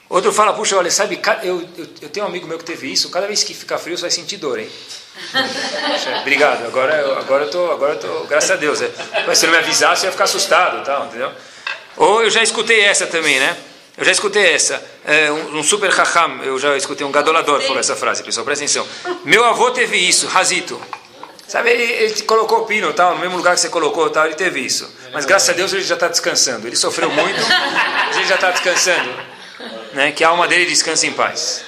Outro 0.10 0.32
fala, 0.32 0.54
puxa, 0.54 0.76
olha, 0.78 0.92
sabe, 0.92 1.20
eu, 1.42 1.68
eu, 1.78 1.88
eu 2.02 2.10
tenho 2.10 2.26
um 2.26 2.30
amigo 2.30 2.46
meu 2.46 2.58
que 2.60 2.66
teve 2.66 2.92
isso, 2.92 3.10
cada 3.10 3.26
vez 3.26 3.44
que 3.44 3.54
ficar 3.54 3.78
frio 3.80 3.98
você 3.98 4.02
vai 4.02 4.12
sentir 4.12 4.38
dor, 4.38 4.60
hein? 4.60 4.70
Obrigado, 6.22 6.66
agora, 6.66 6.96
eu- 6.98 7.18
agora 7.18 7.46
eu 7.46 7.50
tô, 7.50 7.72
agora 7.72 7.94
eu 7.94 8.00
tô, 8.00 8.24
graças 8.26 8.52
a 8.52 8.56
Deus. 8.56 8.82
é. 8.82 8.92
Mas 9.26 9.38
se 9.38 9.46
não 9.46 9.54
me 9.54 9.60
avisasse, 9.60 10.04
eu 10.04 10.08
ia 10.08 10.12
ficar 10.12 10.26
assustado, 10.26 10.84
tal, 10.86 11.06
entendeu? 11.06 11.32
Ou 11.98 12.24
eu 12.24 12.30
já 12.30 12.44
escutei 12.44 12.82
essa 12.82 13.08
também, 13.08 13.40
né? 13.40 13.56
Eu 13.98 14.04
já 14.04 14.12
escutei 14.12 14.54
essa. 14.54 14.84
É, 15.06 15.32
um, 15.32 15.60
um 15.60 15.64
super 15.64 15.90
raham, 15.92 16.44
eu 16.44 16.58
já 16.60 16.76
escutei 16.76 17.06
um 17.06 17.12
gadolador 17.12 17.62
falou 17.62 17.80
essa 17.80 17.96
frase, 17.96 18.24
pessoal, 18.24 18.44
presta 18.46 18.64
atenção. 18.66 18.88
Meu 19.24 19.44
avô 19.46 19.72
teve 19.72 19.98
isso, 19.98 20.28
razito. 20.28 20.80
Sabe, 21.54 21.70
ele, 21.70 21.84
ele 21.84 22.14
te 22.16 22.24
colocou 22.24 22.66
pino, 22.66 22.92
tal, 22.94 23.14
no 23.14 23.20
mesmo 23.20 23.38
lugar 23.38 23.54
que 23.54 23.62
você 23.62 23.70
colocou, 23.70 24.10
tal, 24.10 24.26
ele 24.26 24.34
teve 24.34 24.60
isso. 24.60 24.92
Mas 25.14 25.24
graças 25.24 25.48
a 25.52 25.54
Deus 25.54 25.72
ele 25.72 25.84
já 25.84 25.94
está 25.94 26.08
descansando. 26.08 26.66
Ele 26.66 26.76
sofreu 26.76 27.12
muito, 27.12 27.40
mas 28.08 28.18
ele 28.18 28.26
já 28.26 28.34
está 28.34 28.50
descansando. 28.50 29.12
Né? 29.94 30.12
Que 30.14 30.24
a 30.24 30.30
alma 30.30 30.48
dele 30.48 30.66
descanse 30.66 31.06
em 31.06 31.14
paz. 31.14 31.64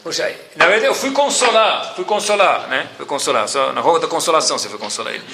Poxa, 0.00 0.32
na 0.54 0.66
verdade 0.66 0.86
eu 0.86 0.94
fui 0.94 1.10
consolar, 1.10 1.92
fui 1.96 2.04
consolar, 2.04 2.68
né? 2.68 2.86
Fui 2.96 3.04
consolar, 3.04 3.48
só 3.48 3.72
na 3.72 3.80
rua 3.80 3.98
da 3.98 4.06
consolação 4.06 4.58
você 4.58 4.68
foi 4.68 4.78
consolar 4.78 5.12
ele. 5.12 5.24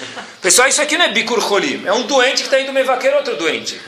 Pessoal, 0.40 0.66
isso 0.66 0.80
aqui 0.80 0.96
não 0.96 1.04
é 1.04 1.12
bikur 1.12 1.46
cholim, 1.46 1.82
é 1.84 1.92
um 1.92 2.04
doente 2.04 2.36
que 2.36 2.44
está 2.44 2.58
indo 2.58 2.72
me 2.72 2.82
vaqueiro 2.82 3.18
outro 3.18 3.36
doente. 3.36 3.78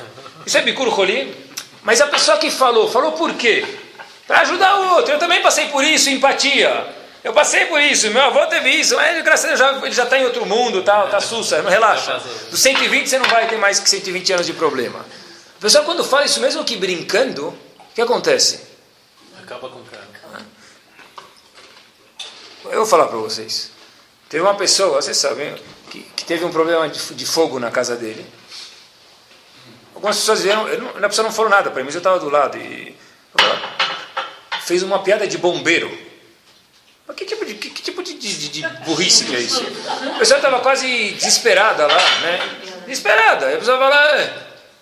Isso 0.44 0.58
é 0.58 0.60
bikur 0.60 0.94
cholim? 0.94 1.34
Mas 1.82 1.98
a 2.02 2.08
pessoa 2.08 2.36
que 2.36 2.50
falou, 2.50 2.90
falou 2.90 3.12
por 3.12 3.32
quê? 3.36 3.64
Para 4.26 4.42
ajudar 4.42 4.80
o 4.80 4.96
outro. 4.96 5.14
Eu 5.14 5.18
também 5.18 5.40
passei 5.40 5.68
por 5.68 5.82
isso, 5.82 6.10
empatia. 6.10 7.00
Eu 7.24 7.32
passei 7.32 7.66
por 7.66 7.80
isso, 7.80 8.10
meu 8.10 8.22
avô 8.22 8.44
teve 8.46 8.68
isso, 8.70 8.96
mas 8.96 9.22
graças 9.22 9.60
a 9.60 9.70
Deus 9.70 9.84
ele 9.84 9.92
já 9.92 10.04
está 10.04 10.18
em 10.18 10.24
outro 10.24 10.44
mundo, 10.44 10.82
tá, 10.82 11.06
tá 11.06 11.20
sussa, 11.20 11.62
não 11.62 11.70
relaxa. 11.70 12.20
Dos 12.50 12.60
120 12.60 13.08
você 13.08 13.18
não 13.18 13.28
vai 13.28 13.46
ter 13.46 13.58
mais 13.58 13.78
que 13.78 13.88
120 13.88 14.32
anos 14.32 14.46
de 14.46 14.52
problema. 14.52 15.06
O 15.56 15.60
pessoal 15.60 15.84
quando 15.84 16.02
fala 16.02 16.24
isso 16.24 16.40
mesmo 16.40 16.64
que 16.64 16.76
brincando, 16.76 17.48
o 17.48 17.94
que 17.94 18.02
acontece? 18.02 18.60
Acaba 19.40 19.68
com 19.68 19.78
o 19.78 19.84
cara. 19.84 20.02
Eu 22.64 22.78
vou 22.78 22.86
falar 22.86 23.06
para 23.06 23.18
vocês. 23.18 23.70
Teve 24.28 24.42
uma 24.42 24.54
pessoa, 24.54 25.02
vocês 25.02 25.16
sabem, 25.16 25.54
que, 25.90 26.00
que 26.16 26.24
teve 26.24 26.44
um 26.44 26.50
problema 26.50 26.88
de, 26.88 27.14
de 27.14 27.26
fogo 27.26 27.60
na 27.60 27.70
casa 27.70 27.94
dele. 27.96 28.26
Algumas 29.94 30.16
pessoas 30.16 30.40
vieram, 30.40 30.66
eu 30.68 30.80
não, 30.80 31.04
a 31.04 31.08
pessoa 31.08 31.26
não 31.26 31.32
falou 31.32 31.50
nada 31.50 31.70
para 31.70 31.80
mim, 31.80 31.86
mas 31.86 31.94
eu 31.94 31.98
estava 31.98 32.18
do 32.18 32.30
lado 32.30 32.56
e 32.58 32.96
fez 34.62 34.82
uma 34.82 35.00
piada 35.00 35.26
de 35.28 35.38
bombeiro. 35.38 36.11
Mas 37.12 37.16
que 37.16 37.24
tipo 37.26 37.44
de, 37.44 37.54
que, 37.54 37.70
que 37.70 37.82
tipo 37.82 38.02
de, 38.02 38.14
de, 38.14 38.48
de 38.48 38.68
burrice 38.86 39.24
que 39.26 39.36
é 39.36 39.40
isso? 39.40 39.62
A 40.14 40.18
pessoa 40.18 40.38
estava 40.38 40.60
quase 40.60 41.12
desesperada 41.12 41.86
lá, 41.86 42.18
né? 42.20 42.58
Desesperada. 42.86 43.46
Aí 43.46 43.54
a 43.54 43.58
pessoa 43.58 43.78
fala, 43.78 43.94
"É, 44.16 44.32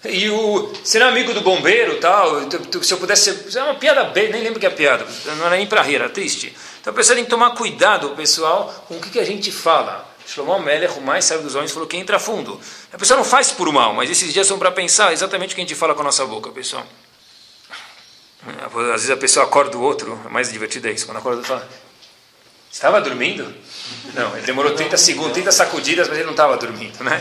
e 0.04 0.30
o 0.30 0.72
ser 0.84 1.02
amigo 1.02 1.34
do 1.34 1.40
bombeiro 1.40 1.96
tal, 1.98 2.40
se 2.82 2.92
eu 2.94 2.98
pudesse 2.98 3.50
ser. 3.50 3.58
É 3.58 3.64
uma 3.64 3.74
piada 3.74 4.04
bem, 4.04 4.30
nem 4.30 4.42
lembro 4.42 4.60
que 4.60 4.66
é 4.66 4.70
piada, 4.70 5.04
não 5.36 5.46
era 5.46 5.56
nem 5.56 5.66
para 5.66 5.82
rir, 5.82 5.96
era 5.96 6.08
triste. 6.08 6.54
Então 6.80 6.92
a 6.92 6.96
pessoa 6.96 7.16
tem 7.16 7.24
que 7.24 7.30
tomar 7.30 7.50
cuidado, 7.50 8.10
pessoal, 8.10 8.84
com 8.86 8.94
o 8.94 9.00
que, 9.00 9.10
que 9.10 9.18
a 9.18 9.24
gente 9.24 9.50
fala. 9.50 10.08
Shlomo 10.26 10.60
Melech, 10.60 10.96
o 10.96 11.02
mais 11.02 11.24
sábio 11.24 11.42
dos 11.42 11.56
homens, 11.56 11.72
falou 11.72 11.88
que 11.88 11.96
entra 11.96 12.18
fundo. 12.20 12.60
A 12.92 12.96
pessoa 12.96 13.16
não 13.16 13.24
faz 13.24 13.50
por 13.50 13.70
mal, 13.72 13.92
mas 13.92 14.08
esses 14.08 14.32
dias 14.32 14.46
são 14.46 14.58
para 14.58 14.70
pensar 14.70 15.12
exatamente 15.12 15.52
o 15.52 15.54
que 15.56 15.60
a 15.60 15.64
gente 15.64 15.74
fala 15.74 15.94
com 15.94 16.02
a 16.02 16.04
nossa 16.04 16.24
boca, 16.24 16.50
pessoal. 16.50 16.86
Às 18.74 19.02
vezes 19.02 19.10
a 19.10 19.16
pessoa 19.16 19.44
acorda 19.44 19.76
o 19.76 19.82
outro, 19.82 20.18
é 20.24 20.28
mais 20.28 20.50
divertido 20.50 20.88
é 20.88 20.92
isso, 20.92 21.04
quando 21.04 21.18
acorda 21.18 21.42
fala, 21.42 21.68
estava 22.70 23.00
dormindo? 23.00 23.52
Não, 24.14 24.36
ele 24.36 24.46
demorou 24.46 24.72
30 24.74 24.96
segundos, 24.96 25.32
30 25.32 25.52
sacudidas, 25.52 26.08
mas 26.08 26.16
ele 26.16 26.24
não 26.26 26.32
estava 26.32 26.56
dormindo, 26.56 27.02
né? 27.04 27.20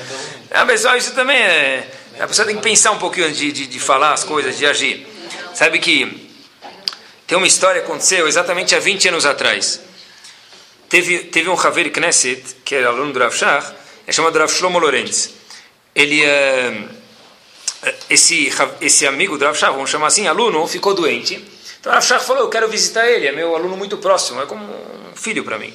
Ah, 0.52 0.66
pessoal, 0.66 0.98
isso 0.98 1.14
também 1.14 1.38
é... 1.38 1.88
A 2.20 2.28
pessoa 2.28 2.46
tem 2.46 2.56
que 2.56 2.62
pensar 2.62 2.92
um 2.92 2.98
pouquinho 3.00 3.28
antes 3.28 3.38
de, 3.40 3.52
de, 3.52 3.68
de 3.68 3.80
falar 3.80 4.14
as 4.14 4.24
coisas, 4.24 4.58
de 4.58 4.66
agir. 4.66 5.08
Sabe 5.54 5.80
que 5.80 6.30
tem 7.26 7.38
uma 7.38 7.48
história 7.48 7.82
que 7.82 7.88
aconteceu 7.88 8.28
exatamente 8.28 8.76
há 8.76 8.80
20 8.80 9.08
anos 9.10 9.26
atrás. 9.26 9.80
Teve, 10.90 11.20
teve 11.20 11.48
um 11.50 11.58
Haver 11.60 11.92
Knesset, 11.92 12.44
que 12.66 12.76
era 12.76 12.88
aluno 12.90 13.14
do 13.14 13.20
Rav 13.20 13.34
Shach, 13.36 13.74
é 14.08 14.12
chamado 14.12 14.38
Rav 14.38 14.52
Shlomo 14.52 14.80
Lorenz. 14.80 15.32
Ele, 15.96 16.24
eh, 16.24 16.84
esse, 18.10 18.50
Rav- 18.50 18.76
esse 18.82 19.06
amigo 19.08 19.38
do 19.38 19.46
Rav 19.46 19.56
Shach, 19.58 19.72
vamos 19.74 19.90
chamar 19.90 20.08
assim, 20.08 20.28
aluno, 20.28 20.66
ficou 20.68 20.94
doente. 20.94 21.36
Então 21.80 21.92
o 21.92 21.96
Rav 21.96 22.06
Shach 22.06 22.26
falou, 22.26 22.44
eu 22.44 22.50
quero 22.50 22.68
visitar 22.68 23.08
ele, 23.08 23.28
é 23.28 23.32
meu 23.32 23.56
aluno 23.56 23.78
muito 23.78 23.98
próximo, 23.98 24.42
é 24.42 24.46
como 24.46 24.64
filho 25.20 25.44
para 25.44 25.58
mim. 25.58 25.74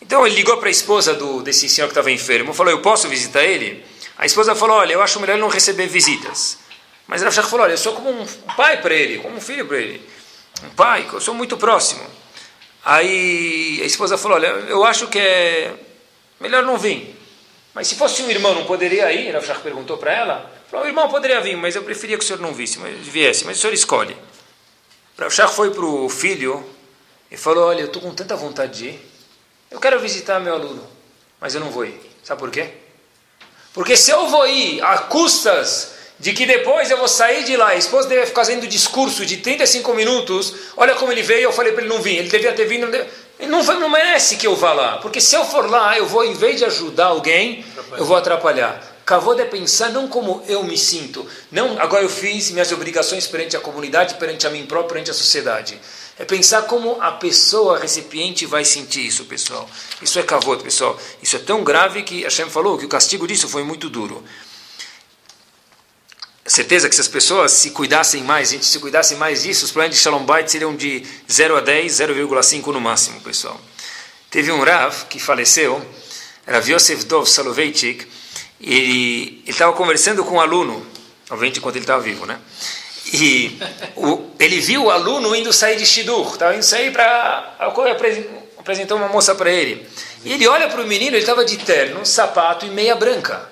Então 0.00 0.26
ele 0.26 0.34
ligou 0.34 0.56
para 0.56 0.68
a 0.68 0.70
esposa 0.70 1.14
do, 1.14 1.42
desse 1.42 1.68
senhor 1.68 1.86
que 1.86 1.92
estava 1.92 2.10
enfermo, 2.10 2.52
falou, 2.52 2.72
eu 2.72 2.80
posso 2.80 3.08
visitar 3.08 3.44
ele? 3.44 3.84
A 4.18 4.26
esposa 4.26 4.54
falou, 4.54 4.76
olha, 4.76 4.92
eu 4.92 5.02
acho 5.02 5.20
melhor 5.20 5.34
ele 5.34 5.42
não 5.42 5.48
receber 5.48 5.86
visitas. 5.86 6.58
Mas 7.06 7.22
Rav 7.22 7.34
Shach 7.34 7.48
falou, 7.48 7.64
olha, 7.64 7.74
eu 7.74 7.78
sou 7.78 7.92
como 7.92 8.10
um 8.10 8.26
pai 8.56 8.80
para 8.80 8.94
ele, 8.94 9.18
como 9.18 9.36
um 9.36 9.40
filho 9.40 9.66
para 9.66 9.78
ele. 9.78 10.06
Um 10.64 10.70
pai, 10.70 11.08
eu 11.12 11.20
sou 11.20 11.34
muito 11.34 11.56
próximo. 11.56 12.04
Aí 12.84 13.80
a 13.82 13.86
esposa 13.86 14.18
falou, 14.18 14.36
olha, 14.36 14.46
eu 14.46 14.84
acho 14.84 15.06
que 15.08 15.18
é 15.18 15.72
melhor 16.40 16.62
não 16.62 16.76
vir. 16.76 17.16
Mas 17.74 17.86
se 17.86 17.94
fosse 17.94 18.22
um 18.22 18.30
irmão, 18.30 18.54
não 18.54 18.64
poderia 18.64 19.12
ir? 19.12 19.32
Rav 19.32 19.44
Shach 19.44 19.60
perguntou 19.60 19.98
para 19.98 20.12
ela. 20.12 20.52
Falou, 20.70 20.84
o 20.84 20.88
irmão 20.88 21.08
poderia 21.08 21.40
vir, 21.40 21.56
mas 21.56 21.76
eu 21.76 21.82
preferia 21.82 22.16
que 22.18 22.24
o 22.24 22.26
senhor 22.26 22.40
não 22.40 22.52
visse, 22.52 22.78
mas 22.78 22.94
viesse, 23.06 23.44
mas 23.44 23.58
o 23.58 23.60
senhor 23.60 23.72
escolhe. 23.72 24.16
Rav 25.18 25.30
Shach 25.30 25.54
foi 25.54 25.70
para 25.70 25.84
o 25.84 26.08
filho 26.08 26.64
e 27.32 27.36
falou, 27.36 27.64
olha, 27.68 27.80
eu 27.80 27.86
estou 27.86 28.02
com 28.02 28.14
tanta 28.14 28.36
vontade 28.36 28.78
de 28.78 28.84
ir. 28.90 29.08
Eu 29.70 29.80
quero 29.80 29.98
visitar 29.98 30.38
meu 30.38 30.54
aluno, 30.54 30.86
mas 31.40 31.54
eu 31.54 31.60
não 31.60 31.70
vou 31.70 31.84
ir. 31.86 31.98
Sabe 32.22 32.38
por 32.38 32.50
quê? 32.50 32.68
Porque 33.72 33.96
se 33.96 34.10
eu 34.10 34.26
vou 34.28 34.46
ir 34.46 34.82
a 34.82 34.98
custas 34.98 35.92
de 36.18 36.32
que 36.34 36.44
depois 36.44 36.90
eu 36.90 36.98
vou 36.98 37.08
sair 37.08 37.42
de 37.44 37.56
lá, 37.56 37.68
a 37.68 37.74
esposa 37.76 38.06
deve 38.06 38.26
ficar 38.26 38.42
fazendo 38.42 38.66
discurso 38.68 39.24
de 39.24 39.38
35 39.38 39.94
minutos, 39.94 40.54
olha 40.76 40.94
como 40.94 41.10
ele 41.10 41.22
veio, 41.22 41.44
eu 41.44 41.52
falei 41.52 41.72
para 41.72 41.82
ele 41.82 41.92
não 41.92 42.02
vir, 42.02 42.18
ele 42.18 42.28
devia 42.28 42.52
ter 42.52 42.66
vindo, 42.66 42.82
não 42.82 42.90
deve- 42.90 43.08
ele 43.40 43.50
não, 43.50 43.62
não 43.62 43.88
merece 43.88 44.36
que 44.36 44.46
eu 44.46 44.54
vá 44.54 44.72
lá, 44.72 44.98
porque 44.98 45.20
se 45.20 45.34
eu 45.34 45.44
for 45.44 45.68
lá, 45.68 45.96
eu 45.98 46.06
vou, 46.06 46.22
em 46.24 46.34
vez 46.34 46.58
de 46.58 46.64
ajudar 46.66 47.06
alguém, 47.06 47.64
eu 47.98 48.04
vou 48.04 48.16
atrapalhar. 48.16 48.90
Cavou 49.04 49.34
de 49.34 49.44
pensar 49.46 49.88
não 49.90 50.06
como 50.06 50.44
eu 50.46 50.62
me 50.62 50.78
sinto, 50.78 51.26
não 51.50 51.76
agora 51.80 52.04
eu 52.04 52.08
fiz 52.08 52.52
minhas 52.52 52.70
obrigações 52.70 53.26
perante 53.26 53.56
a 53.56 53.60
comunidade, 53.60 54.14
perante 54.14 54.46
a 54.46 54.50
mim 54.50 54.64
próprio, 54.64 54.90
perante 54.90 55.10
a 55.10 55.14
sociedade. 55.14 55.80
É 56.22 56.24
pensar 56.24 56.62
como 56.62 57.02
a 57.02 57.10
pessoa 57.10 57.80
recipiente 57.80 58.46
vai 58.46 58.64
sentir 58.64 59.04
isso, 59.04 59.24
pessoal. 59.24 59.68
Isso 60.00 60.20
é 60.20 60.22
cavot, 60.22 60.62
pessoal. 60.62 60.96
Isso 61.20 61.34
é 61.34 61.40
tão 61.40 61.64
grave 61.64 62.04
que 62.04 62.22
Hashem 62.22 62.48
falou 62.48 62.78
que 62.78 62.84
o 62.84 62.88
castigo 62.88 63.26
disso 63.26 63.48
foi 63.48 63.64
muito 63.64 63.90
duro. 63.90 64.22
Certeza 66.46 66.88
que 66.88 66.94
se 66.94 67.00
as 67.00 67.08
pessoas 67.08 67.50
se 67.50 67.72
cuidassem 67.72 68.22
mais, 68.22 68.50
gente 68.50 68.64
se 68.64 68.78
cuidasse 68.78 69.16
mais 69.16 69.42
disso, 69.42 69.64
os 69.64 69.72
planos 69.72 69.96
de 69.96 70.00
Shalom 70.00 70.24
Bait 70.24 70.48
seriam 70.48 70.76
de 70.76 71.04
0 71.28 71.56
a 71.56 71.60
10, 71.60 71.92
0,5 71.92 72.66
no 72.68 72.80
máximo, 72.80 73.20
pessoal. 73.20 73.60
Teve 74.30 74.52
um 74.52 74.62
Rav 74.62 75.06
que 75.06 75.18
faleceu, 75.18 75.84
era 76.46 76.58
Yosef 76.58 77.02
Dov 77.06 77.28
Soloveitchik, 77.28 78.06
e 78.60 79.42
ele 79.42 79.50
estava 79.50 79.72
conversando 79.72 80.24
com 80.24 80.36
um 80.36 80.40
aluno, 80.40 80.86
obviamente 81.28 81.58
enquanto 81.58 81.74
ele 81.74 81.82
estava 81.82 82.00
vivo, 82.00 82.26
né? 82.26 82.38
E 83.12 83.58
o, 83.94 84.30
ele 84.38 84.58
viu 84.60 84.84
o 84.84 84.90
aluno 84.90 85.36
indo 85.36 85.52
sair 85.52 85.76
de 85.76 85.84
Shidur, 85.84 86.32
estava 86.32 86.54
indo 86.54 86.62
sair 86.62 86.90
para. 86.90 87.56
apresentou 88.58 88.96
uma 88.96 89.08
moça 89.08 89.34
para 89.34 89.50
ele. 89.50 89.86
E 90.24 90.32
ele 90.32 90.46
olha 90.48 90.68
para 90.68 90.80
o 90.80 90.86
menino, 90.86 91.10
ele 91.10 91.18
estava 91.18 91.44
de 91.44 91.58
terno, 91.58 92.06
sapato 92.06 92.64
e 92.64 92.70
meia 92.70 92.94
branca. 92.94 93.50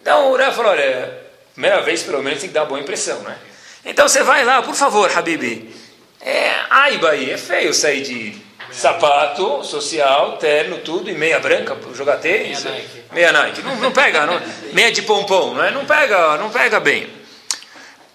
Então 0.00 0.32
o 0.32 0.36
Rav 0.36 0.54
falou: 0.54 0.72
olha, 0.72 1.16
primeira 1.52 1.80
vez 1.82 2.02
pelo 2.02 2.22
menos 2.22 2.40
tem 2.40 2.48
que 2.48 2.54
dar 2.54 2.64
boa 2.64 2.80
impressão, 2.80 3.20
né? 3.20 3.38
Então 3.84 4.08
você 4.08 4.22
vai 4.22 4.44
lá, 4.44 4.62
por 4.62 4.74
favor, 4.74 5.10
Habibi, 5.16 5.72
É, 6.20 6.50
ai, 6.68 6.98
Bahia, 6.98 7.34
é 7.34 7.38
feio 7.38 7.72
sair 7.72 8.02
de 8.02 8.36
sapato 8.72 9.64
social, 9.64 10.36
terno, 10.38 10.78
tudo, 10.78 11.08
e 11.08 11.14
meia 11.14 11.38
branca, 11.38 11.76
jogar 11.94 12.16
tênis. 12.16 12.64
Meia 12.64 12.76
Nike. 12.76 13.04
Meia 13.12 13.32
Nike. 13.32 13.62
Não, 13.62 13.76
não 13.76 13.92
pega, 13.92 14.26
não, 14.26 14.40
meia 14.72 14.90
de 14.90 15.02
pompom, 15.02 15.54
não, 15.54 15.64
é? 15.64 15.70
não, 15.70 15.84
pega, 15.84 16.36
não 16.36 16.50
pega 16.50 16.80
bem. 16.80 17.17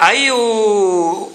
Aí 0.04 0.30
o, 0.34 1.32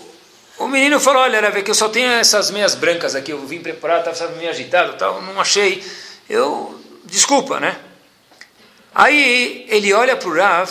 o 0.58 0.68
menino 0.68 1.00
falou, 1.00 1.22
olha, 1.22 1.38
era 1.38 1.50
ver 1.50 1.62
que 1.62 1.70
eu 1.70 1.74
só 1.74 1.88
tenho 1.88 2.10
essas 2.10 2.50
meias 2.50 2.74
brancas 2.74 3.14
aqui, 3.14 3.30
eu 3.30 3.40
vim 3.46 3.60
preparar, 3.60 4.06
estava 4.06 4.32
meio 4.32 4.50
agitado, 4.50 4.92
tal, 4.98 5.22
não 5.22 5.40
achei. 5.40 5.82
Eu, 6.28 6.78
desculpa, 7.02 7.58
né? 7.58 7.78
Aí 8.94 9.64
ele 9.70 9.90
olha 9.94 10.18
para 10.18 10.28
o 10.28 10.34
Rav, 10.34 10.70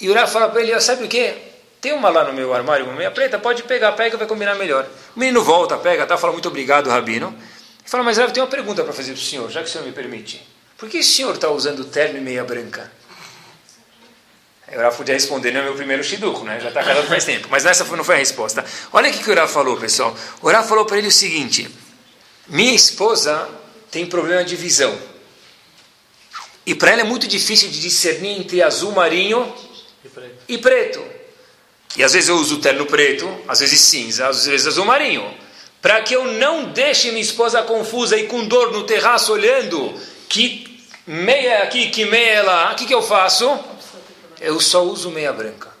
e 0.00 0.08
o 0.08 0.14
Rav 0.14 0.26
fala 0.32 0.48
para 0.48 0.62
ele, 0.62 0.80
sabe 0.80 1.04
o 1.04 1.08
que? 1.08 1.34
Tem 1.82 1.92
uma 1.92 2.08
lá 2.08 2.24
no 2.24 2.32
meu 2.32 2.54
armário, 2.54 2.86
uma 2.86 2.94
meia 2.94 3.10
preta, 3.10 3.38
pode 3.38 3.64
pegar, 3.64 3.92
pega, 3.92 4.16
vai 4.16 4.26
combinar 4.26 4.54
melhor. 4.54 4.86
O 5.14 5.20
menino 5.20 5.44
volta, 5.44 5.76
pega, 5.76 6.06
tá, 6.06 6.16
fala 6.16 6.32
muito 6.32 6.48
obrigado, 6.48 6.88
Rabino. 6.88 7.36
E 7.84 7.90
fala, 7.90 8.04
mas 8.04 8.16
Rav, 8.16 8.32
tem 8.32 8.42
uma 8.42 8.48
pergunta 8.48 8.82
para 8.82 8.94
fazer 8.94 9.12
para 9.12 9.20
o 9.20 9.22
senhor, 9.22 9.50
já 9.50 9.62
que 9.62 9.68
o 9.68 9.70
senhor 9.70 9.84
me 9.84 9.92
permite. 9.92 10.42
Por 10.78 10.88
que 10.88 11.00
o 11.00 11.04
senhor 11.04 11.34
está 11.34 11.50
usando 11.50 11.84
terno 11.84 12.16
e 12.16 12.22
meia 12.22 12.42
branca? 12.42 12.90
O 14.74 14.80
Rav 14.80 14.96
podia 14.96 15.14
responder, 15.14 15.52
não 15.52 15.60
é 15.60 15.64
meu 15.64 15.74
primeiro 15.74 16.02
shiducho, 16.02 16.42
né? 16.42 16.58
Já 16.60 16.68
está 16.68 16.82
casado 16.82 17.06
faz 17.06 17.24
tempo. 17.24 17.46
Mas 17.50 17.64
essa 17.64 17.84
não 17.96 18.02
foi 18.02 18.16
a 18.16 18.18
resposta. 18.18 18.64
Olha 18.92 19.10
o 19.10 19.12
que, 19.12 19.22
que 19.22 19.30
o 19.30 19.34
Rav 19.34 19.50
falou, 19.50 19.76
pessoal. 19.76 20.16
O 20.42 20.50
Rav 20.50 20.68
falou 20.68 20.84
para 20.84 20.98
ele 20.98 21.06
o 21.06 21.12
seguinte: 21.12 21.68
Minha 22.48 22.74
esposa 22.74 23.48
tem 23.90 24.06
problema 24.06 24.44
de 24.44 24.56
visão. 24.56 24.98
E 26.66 26.74
para 26.74 26.90
ela 26.90 27.02
é 27.02 27.04
muito 27.04 27.28
difícil 27.28 27.68
de 27.68 27.80
discernir 27.80 28.40
entre 28.40 28.60
azul 28.60 28.90
marinho 28.90 29.54
e 30.04 30.08
preto. 30.08 30.34
e 30.48 30.58
preto. 30.58 31.04
E 31.96 32.02
às 32.02 32.12
vezes 32.12 32.28
eu 32.28 32.36
uso 32.36 32.58
terno 32.58 32.86
preto, 32.86 33.32
às 33.46 33.60
vezes 33.60 33.80
cinza, 33.80 34.26
às 34.26 34.46
vezes 34.46 34.66
azul 34.66 34.84
marinho. 34.84 35.32
Para 35.80 36.02
que 36.02 36.14
eu 36.14 36.24
não 36.24 36.72
deixe 36.72 37.10
minha 37.10 37.22
esposa 37.22 37.62
confusa 37.62 38.16
e 38.16 38.26
com 38.26 38.44
dor 38.48 38.72
no 38.72 38.82
terraço 38.82 39.32
olhando 39.32 39.94
que 40.28 40.84
meia 41.06 41.50
é 41.50 41.62
aqui, 41.62 41.88
que 41.90 42.04
meia 42.04 42.32
é 42.32 42.42
lá, 42.42 42.72
o 42.72 42.74
que, 42.74 42.86
que 42.86 42.94
eu 42.94 43.02
faço? 43.02 43.48
Eu 44.40 44.60
só 44.60 44.82
uso 44.82 45.10
meia 45.10 45.32
branca. 45.32 45.76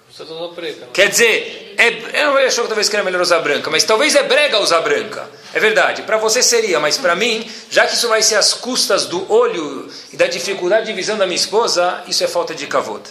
Preta, 0.54 0.88
Quer 0.94 1.10
dizer, 1.10 1.74
é, 1.76 2.22
eu 2.22 2.32
não 2.32 2.38
achou 2.38 2.64
que 2.64 2.68
talvez 2.68 2.88
que 2.88 2.96
era 2.96 3.04
melhor 3.04 3.20
usar 3.20 3.40
branca, 3.40 3.70
mas 3.70 3.84
talvez 3.84 4.14
é 4.14 4.22
brega 4.22 4.58
usar 4.60 4.80
branca. 4.80 5.28
É 5.52 5.60
verdade, 5.60 6.02
para 6.02 6.16
você 6.16 6.42
seria, 6.42 6.80
mas 6.80 6.96
para 6.96 7.14
mim, 7.14 7.46
já 7.70 7.86
que 7.86 7.94
isso 7.94 8.08
vai 8.08 8.22
ser 8.22 8.36
às 8.36 8.54
custas 8.54 9.04
do 9.04 9.30
olho 9.30 9.92
e 10.10 10.16
da 10.16 10.26
dificuldade 10.26 10.86
de 10.86 10.94
visão 10.94 11.18
da 11.18 11.26
minha 11.26 11.36
esposa, 11.36 12.02
isso 12.06 12.24
é 12.24 12.26
falta 12.26 12.54
de 12.54 12.66
kavod. 12.66 13.02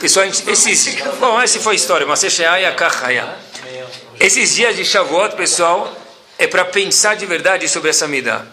Pessoal, 0.00 0.24
esses, 0.24 0.96
bom, 1.20 1.38
essa 1.38 1.60
foi 1.60 1.74
a 1.74 1.76
história, 1.76 2.06
mas 2.06 2.24
esses 4.18 4.54
dias 4.54 4.74
de 4.74 4.86
Shavuot, 4.86 5.36
pessoal, 5.36 5.94
é 6.38 6.46
para 6.46 6.64
pensar 6.64 7.14
de 7.14 7.26
verdade 7.26 7.68
sobre 7.68 7.90
essa 7.90 8.08
mida. 8.08 8.46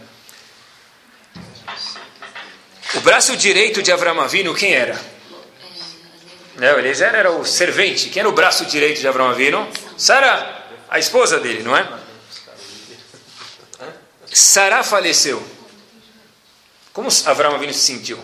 O 2.95 2.99
braço 2.99 3.37
direito 3.37 3.81
de 3.81 3.89
Avram 3.89 4.19
Avinu, 4.19 4.53
quem 4.53 4.73
era? 4.73 5.12
Não, 6.55 6.79
Eliezer 6.79 7.13
era 7.15 7.31
o 7.31 7.45
servente. 7.45 8.09
Quem 8.09 8.19
era 8.19 8.29
o 8.29 8.33
braço 8.33 8.65
direito 8.65 8.99
de 8.99 9.07
Avram 9.07 9.29
Avinu? 9.29 9.67
Sara, 9.97 10.65
a 10.89 10.99
esposa 10.99 11.39
dele, 11.39 11.63
não 11.63 11.75
é? 11.75 11.87
Sara 14.25 14.83
faleceu. 14.83 15.43
Como 16.91 17.09
Avram 17.25 17.55
Avinu 17.55 17.73
se 17.73 17.79
sentiu? 17.79 18.19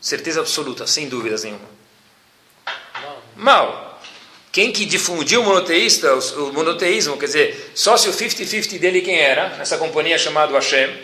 Certeza 0.00 0.40
absoluta, 0.40 0.86
sem 0.86 1.08
dúvidas 1.08 1.44
nenhuma. 1.44 1.68
Mal. 3.36 4.00
Quem 4.52 4.70
que 4.70 4.84
difundiu 4.84 5.40
o 5.40 5.44
monoteísta, 5.44 6.14
o 6.14 6.52
monoteísmo, 6.52 7.16
quer 7.16 7.26
dizer, 7.26 7.72
sócio 7.74 8.12
50-50 8.12 8.78
dele 8.78 9.00
quem 9.00 9.18
era? 9.18 9.56
Nessa 9.56 9.78
companhia 9.78 10.18
chamada 10.18 10.52
Hashem? 10.52 10.94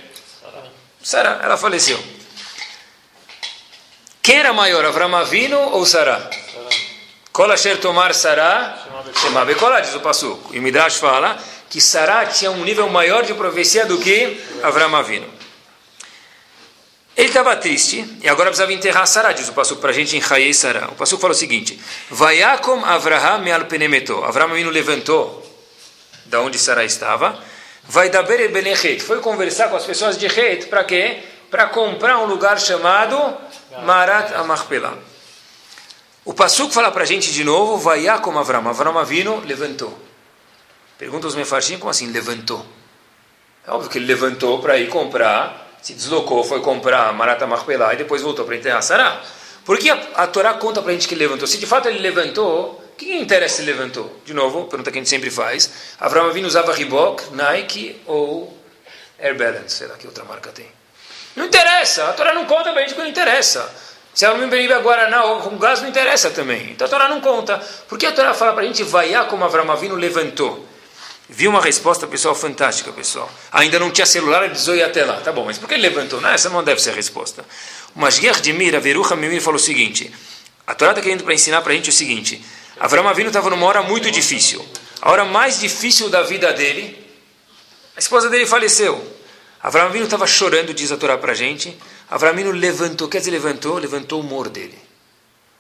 Sara, 1.02 1.40
ela 1.42 1.56
faleceu. 1.56 1.98
Quem 4.22 4.36
era 4.36 4.52
maior, 4.52 4.84
Avram 4.84 5.16
Avinu 5.16 5.58
ou 5.58 5.86
Sara? 5.86 6.28
Kol 7.38 7.52
asher 7.52 7.78
tomar 7.78 8.12
Sara, 8.14 8.76
Shema 9.14 9.44
Bekolah, 9.44 9.78
diz 9.78 9.94
o 9.94 10.00
Passuco. 10.00 10.52
E 10.52 10.58
Midrash 10.58 10.96
fala 10.96 11.38
que 11.70 11.80
Sara 11.80 12.26
tinha 12.26 12.50
um 12.50 12.64
nível 12.64 12.88
maior 12.88 13.22
de 13.22 13.32
profecia 13.32 13.86
do 13.86 13.96
que 13.98 14.44
Avram 14.60 14.96
Avinu. 14.96 15.28
Ele 17.16 17.28
estava 17.28 17.54
triste 17.54 18.04
e 18.20 18.28
agora 18.28 18.48
precisava 18.48 18.72
enterrar 18.72 19.06
Sara, 19.06 19.30
diz 19.30 19.48
o 19.48 19.52
Passuco 19.52 19.80
para 19.80 19.90
a 19.90 19.92
gente 19.92 20.16
em 20.16 20.52
Sara. 20.52 20.88
O 20.90 20.96
Passuco 20.96 21.22
fala 21.22 21.32
o 21.32 21.36
seguinte: 21.36 21.80
Vayakom 22.10 22.84
Avraham 22.84 23.38
me'al 23.38 23.66
penemeto. 23.66 24.24
Avram 24.24 24.50
Avinu 24.50 24.70
levantou 24.70 25.40
da 26.26 26.40
onde 26.40 26.58
Sara 26.58 26.84
estava. 26.84 27.38
Vai 27.84 28.10
dar 28.10 28.24
Berechet. 28.24 29.00
Foi 29.00 29.20
conversar 29.20 29.68
com 29.68 29.76
as 29.76 29.84
pessoas 29.84 30.18
de 30.18 30.26
Het 30.26 30.66
para 30.66 30.82
quê? 30.82 31.22
Para 31.48 31.66
comprar 31.68 32.18
um 32.18 32.24
lugar 32.24 32.58
chamado 32.58 33.16
Marat 33.84 34.32
Amachpelah. 34.34 35.17
O 36.28 36.34
Passuco 36.34 36.70
fala 36.70 36.92
para 36.92 37.04
a 37.04 37.06
gente 37.06 37.32
de 37.32 37.42
novo, 37.42 37.78
Vaiá 37.78 38.18
como 38.18 38.38
Avram. 38.38 38.68
Avram 38.68 38.98
Avino 38.98 39.40
levantou. 39.46 39.98
Pergunta 40.98 41.26
os 41.26 41.34
mefarshim, 41.34 41.78
como 41.78 41.88
assim 41.88 42.12
levantou? 42.12 42.66
É 43.66 43.70
óbvio 43.70 43.88
que 43.88 43.96
ele 43.96 44.04
levantou 44.04 44.60
para 44.60 44.76
ir 44.76 44.90
comprar, 44.90 45.78
se 45.80 45.94
deslocou, 45.94 46.44
foi 46.44 46.60
comprar 46.60 47.14
Marat 47.14 47.40
Amachpelah 47.40 47.94
e 47.94 47.96
depois 47.96 48.20
voltou 48.20 48.44
para 48.44 48.56
enterrar 48.56 48.82
Sará. 48.82 49.22
Por 49.64 49.78
que 49.78 49.88
a, 49.88 49.94
a 50.16 50.26
Torá 50.26 50.52
conta 50.52 50.82
para 50.82 50.90
a 50.90 50.92
gente 50.92 51.08
que 51.08 51.14
ele 51.14 51.24
levantou? 51.24 51.48
Se 51.48 51.56
de 51.56 51.64
fato 51.64 51.88
ele 51.88 51.98
levantou, 51.98 52.72
o 52.92 52.96
que 52.98 53.16
interessa 53.16 53.56
se 53.56 53.62
levantou? 53.62 54.20
De 54.26 54.34
novo, 54.34 54.66
pergunta 54.66 54.90
que 54.90 54.98
a 54.98 55.00
gente 55.00 55.08
sempre 55.08 55.30
faz. 55.30 55.70
Avram 55.98 56.26
Avino 56.26 56.46
usava 56.46 56.74
Reebok, 56.74 57.34
Nike 57.34 58.02
ou 58.04 58.54
Air 59.18 59.34
Balance, 59.34 59.76
sei 59.76 59.86
lá 59.86 59.94
que 59.94 60.06
outra 60.06 60.24
marca 60.24 60.50
tem. 60.50 60.68
Não 61.34 61.46
interessa, 61.46 62.06
a 62.10 62.12
Torá 62.12 62.34
não 62.34 62.44
conta 62.44 62.70
para 62.70 62.80
a 62.80 62.82
gente 62.82 62.92
que 62.92 63.00
não 63.00 63.08
interessa. 63.08 63.88
Se 64.14 64.24
ela 64.24 64.36
não 64.36 64.48
bebe 64.48 64.72
Guaraná 64.80 65.24
ou 65.24 65.40
com 65.42 65.56
gás, 65.58 65.80
não 65.80 65.88
interessa 65.88 66.30
também. 66.30 66.72
Então 66.72 66.86
a 66.86 66.90
Torá 66.90 67.08
não 67.08 67.20
conta. 67.20 67.58
Por 67.88 67.98
que 67.98 68.06
a 68.06 68.12
Torá 68.12 68.34
fala 68.34 68.52
para 68.52 68.62
a 68.62 68.66
gente, 68.66 68.82
vaiar 68.82 69.26
como 69.28 69.44
Avram 69.44 69.70
Avinu 69.70 69.94
levantou? 69.94 70.66
Viu 71.28 71.50
uma 71.50 71.60
resposta, 71.60 72.06
pessoal, 72.06 72.34
fantástica, 72.34 72.90
pessoal. 72.90 73.30
Ainda 73.52 73.78
não 73.78 73.90
tinha 73.90 74.06
celular, 74.06 74.44
ele 74.44 74.54
ir 74.54 74.82
até 74.82 75.04
lá. 75.04 75.20
Tá 75.20 75.30
bom, 75.30 75.44
mas 75.44 75.58
por 75.58 75.68
que 75.68 75.74
ele 75.74 75.82
levantou? 75.82 76.20
Não, 76.22 76.30
essa 76.30 76.48
não 76.48 76.64
deve 76.64 76.80
ser 76.80 76.90
a 76.90 76.94
resposta. 76.94 77.44
O 77.94 78.00
Mashiach 78.00 78.40
de 78.40 78.52
Mira, 78.52 78.80
Verucha 78.80 79.14
Mimir, 79.14 79.42
falou 79.42 79.60
o 79.60 79.62
seguinte. 79.62 80.10
A 80.66 80.74
Torá 80.74 80.92
está 80.92 81.02
querendo 81.02 81.24
para 81.24 81.34
ensinar 81.34 81.60
para 81.60 81.72
a 81.72 81.76
gente 81.76 81.90
o 81.90 81.92
seguinte. 81.92 82.42
Avram 82.80 83.06
Avinu 83.06 83.28
estava 83.28 83.50
numa 83.50 83.66
hora 83.66 83.82
muito 83.82 84.10
difícil. 84.10 84.64
A 85.02 85.10
hora 85.10 85.24
mais 85.24 85.60
difícil 85.60 86.08
da 86.08 86.22
vida 86.22 86.52
dele, 86.52 86.98
a 87.94 87.98
esposa 87.98 88.30
dele 88.30 88.46
faleceu. 88.46 89.02
Avram 89.62 89.86
Avinu 89.86 90.04
estava 90.04 90.26
chorando, 90.26 90.72
diz 90.72 90.90
a 90.90 90.96
Torá 90.96 91.18
para 91.18 91.32
a 91.32 91.34
gente. 91.34 91.76
Avram 92.10 92.30
Avinu 92.30 92.50
levantou, 92.50 93.08
quer 93.08 93.18
dizer, 93.18 93.30
levantou? 93.30 93.78
Levantou 93.78 94.20
o 94.20 94.22
humor 94.24 94.48
dele. 94.48 94.78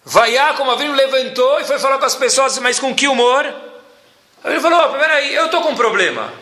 Vaiá, 0.04 0.54
como 0.54 0.70
Avinu 0.70 0.94
levantou 0.94 1.60
e 1.60 1.64
foi 1.64 1.78
falar 1.78 1.98
com 1.98 2.06
as 2.06 2.14
pessoas, 2.14 2.58
mas 2.58 2.78
com 2.78 2.94
que 2.94 3.06
humor? 3.06 3.44
Ele 4.44 4.60
falou, 4.60 4.80
oh, 4.86 4.98
peraí, 4.98 5.34
eu 5.34 5.46
estou 5.46 5.62
com 5.62 5.70
um 5.70 5.76
problema. 5.76 6.32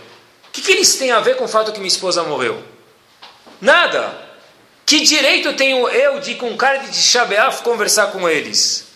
O 0.48 0.50
que, 0.52 0.62
que 0.62 0.72
eles 0.72 0.94
têm 0.96 1.10
a 1.10 1.20
ver 1.20 1.36
com 1.36 1.44
o 1.44 1.48
fato 1.48 1.72
que 1.72 1.78
minha 1.78 1.88
esposa 1.88 2.22
morreu? 2.22 2.62
Nada. 3.60 4.26
Que 4.84 5.00
direito 5.00 5.54
tenho 5.54 5.88
eu 5.88 6.20
de, 6.20 6.36
com 6.36 6.56
cara 6.56 6.78
de 6.78 6.96
Shabeaf, 6.96 7.62
conversar 7.62 8.12
com 8.12 8.28
eles? 8.28 8.86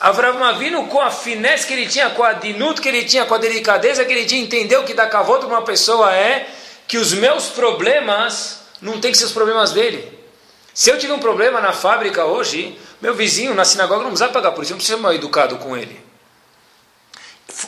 Avram 0.00 0.38
com 0.86 1.00
a 1.00 1.10
finesse 1.10 1.66
que 1.66 1.74
ele 1.74 1.86
tinha, 1.86 2.08
com 2.10 2.22
a 2.22 2.32
dinuto 2.32 2.80
que 2.80 2.88
ele 2.88 3.04
tinha, 3.04 3.26
com 3.26 3.34
a 3.34 3.38
delicadeza 3.38 4.04
que 4.04 4.12
ele 4.12 4.24
tinha, 4.24 4.40
entendeu 4.40 4.84
que 4.84 4.94
dar 4.94 5.08
cavoto 5.08 5.46
para 5.46 5.56
uma 5.56 5.64
pessoa 5.64 6.14
é 6.14 6.48
que 6.86 6.96
os 6.96 7.12
meus 7.12 7.48
problemas 7.48 8.60
não 8.80 9.00
tem 9.00 9.12
que 9.12 9.18
ser 9.18 9.24
os 9.24 9.32
problemas 9.32 9.72
dele. 9.72 10.17
Se 10.78 10.92
eu 10.92 10.96
tiver 10.96 11.12
um 11.12 11.18
problema 11.18 11.60
na 11.60 11.72
fábrica 11.72 12.24
hoje, 12.24 12.78
meu 13.02 13.12
vizinho 13.12 13.52
na 13.52 13.64
sinagoga 13.64 14.04
não 14.04 14.10
precisa 14.10 14.28
pagar 14.28 14.52
por 14.52 14.62
isso, 14.62 14.70
eu 14.70 14.74
não 14.74 14.78
preciso 14.78 14.96
ser 14.96 15.02
mal 15.02 15.12
educado 15.12 15.56
com 15.56 15.76
ele. 15.76 16.00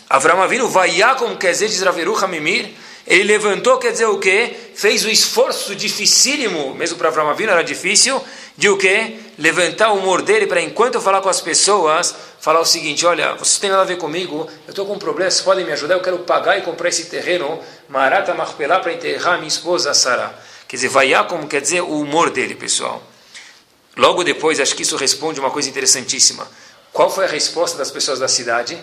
Avram 0.08 0.40
Avinu, 0.40 0.68
Vayakom, 0.68 1.34
quer 1.34 1.50
dizer, 1.50 1.66
diz 1.66 1.82
Raveru 1.82 2.16
Hamimir, 2.16 2.70
ele 3.04 3.24
levantou, 3.24 3.78
quer 3.78 3.90
dizer 3.90 4.04
o 4.04 4.20
quê? 4.20 4.54
Fez 4.76 5.04
o 5.04 5.10
esforço 5.10 5.74
dificílimo, 5.74 6.72
mesmo 6.76 6.98
para 6.98 7.08
Avram 7.08 7.28
Avinu 7.28 7.50
era 7.50 7.64
difícil, 7.64 8.24
de 8.56 8.68
o 8.68 8.78
quê? 8.78 9.18
Levantar 9.36 9.90
o 9.90 9.96
humor 9.96 10.22
dele 10.22 10.46
para 10.46 10.62
enquanto 10.62 10.94
eu 10.94 11.00
falar 11.00 11.20
com 11.20 11.28
as 11.28 11.40
pessoas, 11.40 12.14
falar 12.38 12.60
o 12.60 12.64
seguinte, 12.64 13.04
olha, 13.04 13.34
vocês 13.34 13.58
têm 13.58 13.70
nada 13.70 13.82
a 13.82 13.86
ver 13.86 13.98
comigo, 13.98 14.48
eu 14.68 14.70
estou 14.70 14.86
com 14.86 14.92
um 14.92 14.98
problema, 15.00 15.28
vocês 15.28 15.42
podem 15.44 15.64
me 15.64 15.72
ajudar, 15.72 15.94
eu 15.94 16.00
quero 16.00 16.20
pagar 16.20 16.58
e 16.58 16.62
comprar 16.62 16.88
esse 16.88 17.06
terreno, 17.06 17.58
Marata 17.88 18.32
Marpelá, 18.34 18.78
para 18.78 18.92
enterrar 18.92 19.38
minha 19.38 19.48
esposa 19.48 19.92
Sara. 19.94 20.48
Quer 20.70 20.76
dizer, 20.76 20.88
vaiá 20.88 21.24
como 21.24 21.48
quer 21.48 21.60
dizer 21.60 21.80
o 21.80 22.00
humor 22.00 22.30
dele, 22.30 22.54
pessoal. 22.54 23.02
Logo 23.96 24.22
depois, 24.22 24.60
acho 24.60 24.72
que 24.76 24.82
isso 24.82 24.94
responde 24.94 25.40
uma 25.40 25.50
coisa 25.50 25.68
interessantíssima. 25.68 26.48
Qual 26.92 27.10
foi 27.10 27.24
a 27.24 27.28
resposta 27.28 27.76
das 27.76 27.90
pessoas 27.90 28.20
da 28.20 28.28
cidade? 28.28 28.78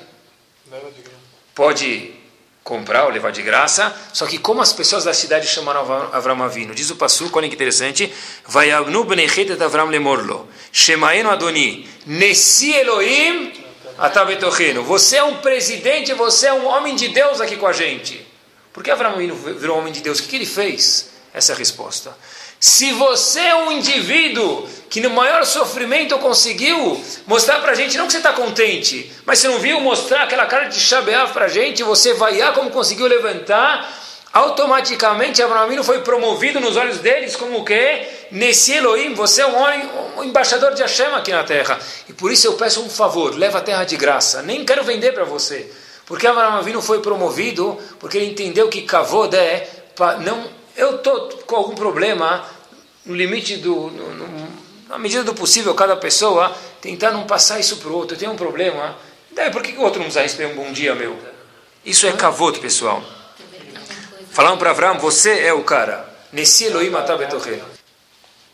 Pode 1.55 2.13
comprar 2.61 3.05
ou 3.05 3.09
levar 3.09 3.31
de 3.31 3.41
graça. 3.41 3.95
Só 4.11 4.25
que 4.25 4.37
como 4.37 4.59
as 4.59 4.73
pessoas 4.73 5.05
da 5.05 5.13
cidade 5.13 5.47
chamaram 5.47 5.79
Avram 6.11 6.43
Avino? 6.43 6.75
Diz 6.75 6.89
o 6.89 6.97
Passuco, 6.97 7.39
olha 7.39 7.47
que 7.47 7.55
interessante. 7.55 8.13
Vai 8.45 8.69
Avnu 8.69 9.05
benechet 9.05 9.49
Avram 9.63 9.85
lemorlo. 9.85 10.49
Shemaenu 10.73 11.29
Adoni. 11.29 11.89
Nesi 12.05 12.73
Elohim 12.73 13.53
Atabetorreno. 13.97 14.83
Você 14.83 15.15
é 15.15 15.23
um 15.23 15.37
presidente, 15.37 16.13
você 16.13 16.47
é 16.47 16.53
um 16.53 16.65
homem 16.67 16.97
de 16.97 17.07
Deus 17.07 17.39
aqui 17.39 17.55
com 17.55 17.65
a 17.65 17.71
gente. 17.71 18.27
Por 18.73 18.83
que 18.83 18.91
Abraão 18.91 19.15
virou 19.57 19.77
homem 19.77 19.93
de 19.93 20.01
Deus? 20.01 20.19
O 20.19 20.23
que, 20.23 20.27
que 20.27 20.35
ele 20.35 20.45
fez? 20.45 21.15
Essa 21.37 21.53
resposta. 21.53 22.17
Se 22.59 22.91
você 22.93 23.39
é 23.39 23.55
um 23.55 23.71
indivíduo 23.71 24.67
que 24.89 24.99
no 24.99 25.11
maior 25.11 25.45
sofrimento 25.45 26.17
conseguiu 26.17 26.99
mostrar 27.27 27.59
para 27.59 27.73
a 27.73 27.75
gente, 27.75 27.95
não 27.95 28.07
que 28.07 28.13
você 28.13 28.17
está 28.17 28.33
contente, 28.33 29.11
mas 29.23 29.37
você 29.37 29.47
não 29.47 29.59
viu 29.59 29.79
mostrar 29.79 30.23
aquela 30.23 30.47
cara 30.47 30.65
de 30.65 30.79
Shabeav 30.79 31.33
para 31.33 31.45
a 31.45 31.47
gente, 31.47 31.83
você 31.83 32.15
vaiar 32.15 32.53
como 32.55 32.71
conseguiu 32.71 33.05
levantar, 33.05 33.87
automaticamente 34.33 35.43
Abraão 35.43 35.83
foi 35.83 36.01
promovido 36.01 36.59
nos 36.59 36.75
olhos 36.75 36.97
deles 36.97 37.35
como 37.35 37.59
o 37.59 37.63
quê? 37.63 38.07
Nesse 38.31 38.73
Elohim, 38.73 39.13
você 39.13 39.43
é 39.43 39.47
um 39.47 39.55
homem, 39.55 39.87
um 40.17 40.23
embaixador 40.23 40.73
de 40.73 40.81
Hashem 40.81 41.13
aqui 41.13 41.31
na 41.31 41.43
terra. 41.43 41.77
E 42.09 42.13
por 42.13 42.31
isso 42.31 42.47
eu 42.47 42.53
peço 42.53 42.81
um 42.81 42.89
favor, 42.89 43.35
leva 43.35 43.59
a 43.59 43.61
terra 43.61 43.83
de 43.83 43.95
graça, 43.95 44.41
nem 44.41 44.65
quero 44.65 44.83
vender 44.83 45.13
para 45.13 45.23
você. 45.23 45.71
Porque 46.07 46.25
Abraão 46.25 46.81
foi 46.81 46.99
promovido, 47.01 47.77
porque 47.99 48.17
ele 48.17 48.31
entendeu 48.31 48.69
que 48.69 48.81
Kavod 48.81 49.35
é, 49.35 49.69
não 50.21 50.56
eu 50.77 50.95
estou 50.95 51.29
com 51.45 51.55
algum 51.55 51.75
problema, 51.75 52.45
no 53.03 53.15
limite 53.15 53.57
do. 53.57 53.89
No, 53.89 54.13
no, 54.13 54.47
na 54.87 54.97
medida 54.97 55.23
do 55.23 55.33
possível, 55.33 55.73
cada 55.73 55.97
pessoa 55.97 56.55
tentar 56.79 57.11
não 57.11 57.25
passar 57.25 57.59
isso 57.59 57.77
para 57.77 57.89
o 57.89 57.95
outro. 57.95 58.15
Eu 58.15 58.19
tenho 58.19 58.31
um 58.31 58.37
problema. 58.37 58.95
Daí, 59.31 59.51
por 59.51 59.61
que, 59.61 59.73
que 59.73 59.79
o 59.79 59.81
outro 59.81 59.99
não 59.99 60.07
usa 60.07 60.21
receber 60.21 60.45
um 60.45 60.55
bom 60.55 60.71
dia 60.71 60.95
meu? 60.95 61.17
Isso 61.83 62.07
é 62.07 62.11
cavoto, 62.13 62.59
pessoal. 62.59 63.03
Falaram 64.31 64.57
para 64.57 64.71
Abraão, 64.71 64.99
você 64.99 65.39
é 65.39 65.51
o 65.51 65.63
cara. 65.63 66.07
Nesse 66.31 66.65
Elohim. 66.65 66.91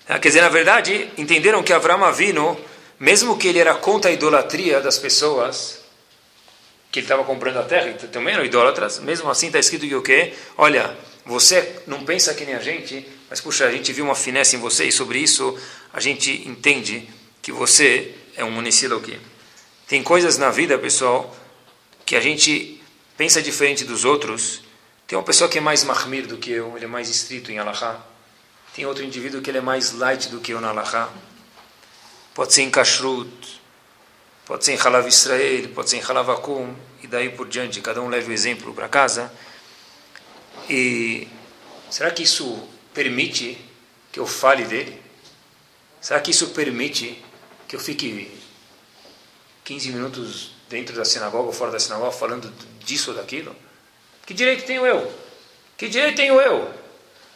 Ah, 0.07 0.19
quer 0.19 0.29
dizer, 0.29 0.41
na 0.41 0.49
verdade, 0.49 1.11
entenderam 1.17 1.61
que 1.61 1.73
Abraão 1.73 2.03
Avino, 2.03 2.57
mesmo 2.99 3.37
que 3.37 3.47
ele 3.47 3.59
era 3.59 3.75
contra 3.75 4.09
a 4.09 4.13
idolatria 4.13 4.79
das 4.79 4.97
pessoas, 4.97 5.81
que 6.91 6.99
ele 6.99 7.05
estava 7.05 7.23
comprando 7.23 7.57
a 7.57 7.63
terra, 7.63 7.89
e 7.89 7.93
também 8.07 8.33
eram 8.33 8.45
idólatras, 8.45 8.99
mesmo 8.99 9.29
assim 9.29 9.47
está 9.47 9.59
escrito 9.59 9.87
que 9.87 9.95
o 9.95 10.01
quê? 10.01 10.33
Olha, 10.57 10.95
você 11.25 11.81
não 11.87 12.03
pensa 12.03 12.33
que 12.33 12.45
nem 12.45 12.55
a 12.55 12.59
gente, 12.59 13.07
mas 13.29 13.39
puxa, 13.39 13.65
a 13.65 13.71
gente 13.71 13.91
viu 13.93 14.05
uma 14.05 14.15
finesse 14.15 14.55
em 14.55 14.59
você 14.59 14.85
e 14.85 14.91
sobre 14.91 15.19
isso 15.19 15.57
a 15.91 15.99
gente 15.99 16.47
entende 16.47 17.07
que 17.41 17.51
você 17.51 18.13
é 18.35 18.43
um 18.43 18.51
município 18.51 18.97
aqui. 18.97 19.19
Tem 19.87 20.01
coisas 20.03 20.37
na 20.37 20.49
vida, 20.49 20.77
pessoal, 20.77 21.35
que 22.05 22.15
a 22.15 22.19
gente 22.19 22.81
pensa 23.17 23.41
diferente 23.41 23.85
dos 23.85 24.05
outros. 24.05 24.61
Tem 25.05 25.17
uma 25.17 25.23
pessoa 25.23 25.49
que 25.49 25.57
é 25.57 25.61
mais 25.61 25.83
mahmir 25.83 26.27
do 26.27 26.37
que 26.37 26.51
eu, 26.51 26.75
ele 26.75 26.85
é 26.85 26.87
mais 26.87 27.09
estrito 27.09 27.51
em 27.51 27.59
Allahá. 27.59 28.03
Tem 28.75 28.85
outro 28.85 29.03
indivíduo 29.03 29.41
que 29.41 29.51
ele 29.51 29.59
é 29.59 29.61
mais 29.61 29.91
light 29.91 30.29
do 30.29 30.39
que 30.39 30.51
eu 30.51 30.59
na 30.59 30.69
Allahá. 30.69 31.09
Pode 32.33 32.53
ser 32.53 32.63
em 32.63 32.71
kashrut, 32.71 33.61
pode 34.45 34.65
ser 34.65 34.73
em 34.73 34.77
halav 34.77 35.07
Israel, 35.07 35.69
pode 35.69 35.89
ser 35.89 35.97
em 35.97 36.01
halav 36.01 36.31
akum, 36.31 36.73
e 37.03 37.07
daí 37.07 37.29
por 37.29 37.47
diante, 37.47 37.79
cada 37.81 38.01
um 38.01 38.09
leva 38.09 38.29
o 38.29 38.33
exemplo 38.33 38.73
para 38.73 38.89
casa. 38.89 39.31
E 40.69 41.27
será 41.89 42.11
que 42.11 42.23
isso 42.23 42.67
permite 42.93 43.57
que 44.11 44.19
eu 44.19 44.25
fale 44.25 44.65
dele? 44.65 45.01
Será 45.99 46.19
que 46.19 46.31
isso 46.31 46.49
permite 46.49 47.23
que 47.67 47.75
eu 47.75 47.79
fique 47.79 48.31
15 49.63 49.89
minutos 49.91 50.51
dentro 50.69 50.95
da 50.95 51.05
sinagoga 51.05 51.47
ou 51.47 51.53
fora 51.53 51.71
da 51.71 51.79
sinagoga 51.79 52.11
falando 52.11 52.51
disso 52.79 53.11
ou 53.11 53.17
daquilo? 53.17 53.55
Que 54.25 54.33
direito 54.33 54.65
tenho 54.65 54.85
eu? 54.85 55.11
Que 55.77 55.87
direito 55.87 56.15
tenho 56.15 56.39
eu? 56.39 56.69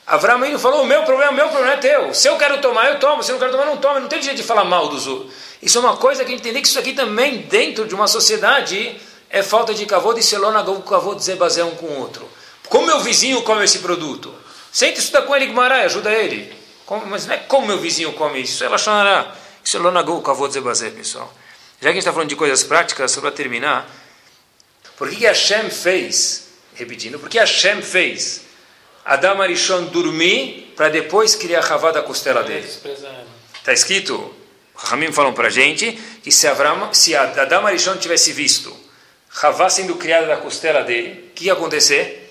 Abraão 0.06 0.42
ainda 0.42 0.58
falou: 0.58 0.84
o 0.84 0.86
meu 0.86 1.04
problema, 1.04 1.32
o 1.32 1.36
meu 1.36 1.50
problema 1.50 1.74
é 1.74 1.78
teu. 1.78 2.14
Se 2.14 2.30
eu 2.30 2.38
quero 2.38 2.62
tomar, 2.62 2.90
eu 2.90 3.00
tomo. 3.00 3.22
Se 3.22 3.32
eu 3.32 3.34
não 3.34 3.40
quero 3.40 3.52
tomar, 3.52 3.66
não 3.66 3.78
tomo. 3.78 4.00
Não 4.00 4.08
tem 4.08 4.20
direito 4.20 4.38
de 4.38 4.44
falar 4.44 4.64
mal 4.64 4.88
dos 4.88 5.06
outros. 5.06 5.34
Isso 5.62 5.78
é 5.78 5.82
uma 5.82 5.98
coisa 5.98 6.24
que 6.24 6.34
entender 6.34 6.62
que 6.62 6.68
isso 6.68 6.80
aqui 6.80 6.94
também, 6.94 7.40
dentro 7.40 7.86
de 7.86 7.94
uma 7.94 8.08
sociedade, 8.08 8.96
é 9.30 9.44
falta 9.44 9.74
de 9.74 9.86
cavô 9.86 10.14
de 10.14 10.24
selonagov, 10.24 10.82
cavô 10.84 11.14
de 11.14 11.24
zebazé 11.24 11.64
um 11.64 11.76
com 11.76 11.88
o 11.88 12.00
outro. 12.00 12.37
Como 12.70 12.88
meu 12.88 13.00
vizinho 13.00 13.42
come 13.44 13.64
esse 13.64 13.80
produto? 13.80 14.34
Sente 14.72 15.00
estudar 15.00 15.24
com 15.24 15.36
ele, 15.36 15.48
Gumará, 15.48 15.84
ajuda 15.84 16.12
ele. 16.12 16.54
Mas 17.08 17.26
não 17.26 17.34
é 17.34 17.38
como 17.38 17.68
meu 17.68 17.80
vizinho 17.80 18.14
come 18.14 18.42
isso, 18.42 18.64
é 18.64 18.70
Lachonará. 18.70 19.36
Isso 19.64 19.78
é 19.78 19.80
Lonagol, 19.80 20.22
Kavod 20.22 20.54
Zebazé, 20.54 20.90
pessoal. 20.90 21.34
Já 21.82 21.82
que 21.82 21.88
a 21.88 21.92
gente 21.92 22.00
está 22.00 22.14
falando 22.14 22.30
de 22.30 22.36
coisas 22.36 22.64
práticas, 22.64 23.12
só 23.12 23.22
para 23.22 23.32
terminar, 23.32 23.90
por 24.98 25.10
que, 25.10 25.18
que 25.18 25.26
Hashem 25.26 25.70
fez, 25.70 26.50
repetindo, 26.74 27.20
por 27.20 27.30
que 27.30 27.38
Hashem 27.38 27.82
fez 27.82 28.42
Adam 29.06 29.42
Arishon 29.42 29.86
dormir 29.86 30.74
para 30.76 30.90
depois 30.90 31.36
criar 31.36 31.60
a 31.60 31.74
Havá 31.74 31.92
da 31.92 32.02
costela 32.02 32.44
dele? 32.44 32.68
Está 32.68 33.74
escrito, 33.74 34.34
Ramim 34.76 35.12
falam 35.12 35.34
para 35.34 35.48
a 35.48 35.52
gente, 35.52 35.92
que 36.24 36.32
se, 36.32 36.48
Avram, 36.48 36.94
se 36.94 37.16
Adam 37.16 37.68
Arishon 37.68 37.98
tivesse 37.98 38.32
visto 38.32 38.88
Havá 39.42 39.70
sendo 39.70 39.96
criada 39.96 40.26
da 40.26 40.38
costela 40.38 40.84
dele, 40.84 41.30
o 41.30 41.34
que 41.34 41.46
ia 41.46 41.54
acontecer? 41.54 42.27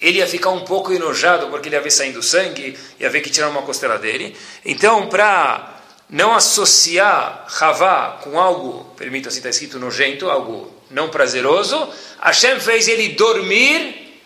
Ele 0.00 0.18
ia 0.18 0.26
ficar 0.26 0.50
um 0.50 0.64
pouco 0.64 0.92
enojado 0.92 1.48
porque 1.48 1.68
ele 1.68 1.76
ia 1.76 1.82
ver 1.82 1.90
saindo 1.90 2.22
sangue, 2.22 2.76
ia 2.98 3.10
ver 3.10 3.20
que 3.20 3.28
tiraram 3.28 3.52
uma 3.52 3.62
costela 3.62 3.98
dele. 3.98 4.34
Então, 4.64 5.08
para 5.08 5.78
não 6.08 6.34
associar 6.34 7.46
Havá 7.60 8.18
com 8.22 8.40
algo, 8.40 8.84
permita 8.96 9.28
assim, 9.28 9.38
está 9.38 9.50
escrito 9.50 9.78
nojento, 9.78 10.30
algo 10.30 10.74
não 10.90 11.10
prazeroso, 11.10 11.88
Hashem 12.20 12.58
fez 12.58 12.88
ele 12.88 13.10
dormir 13.10 14.22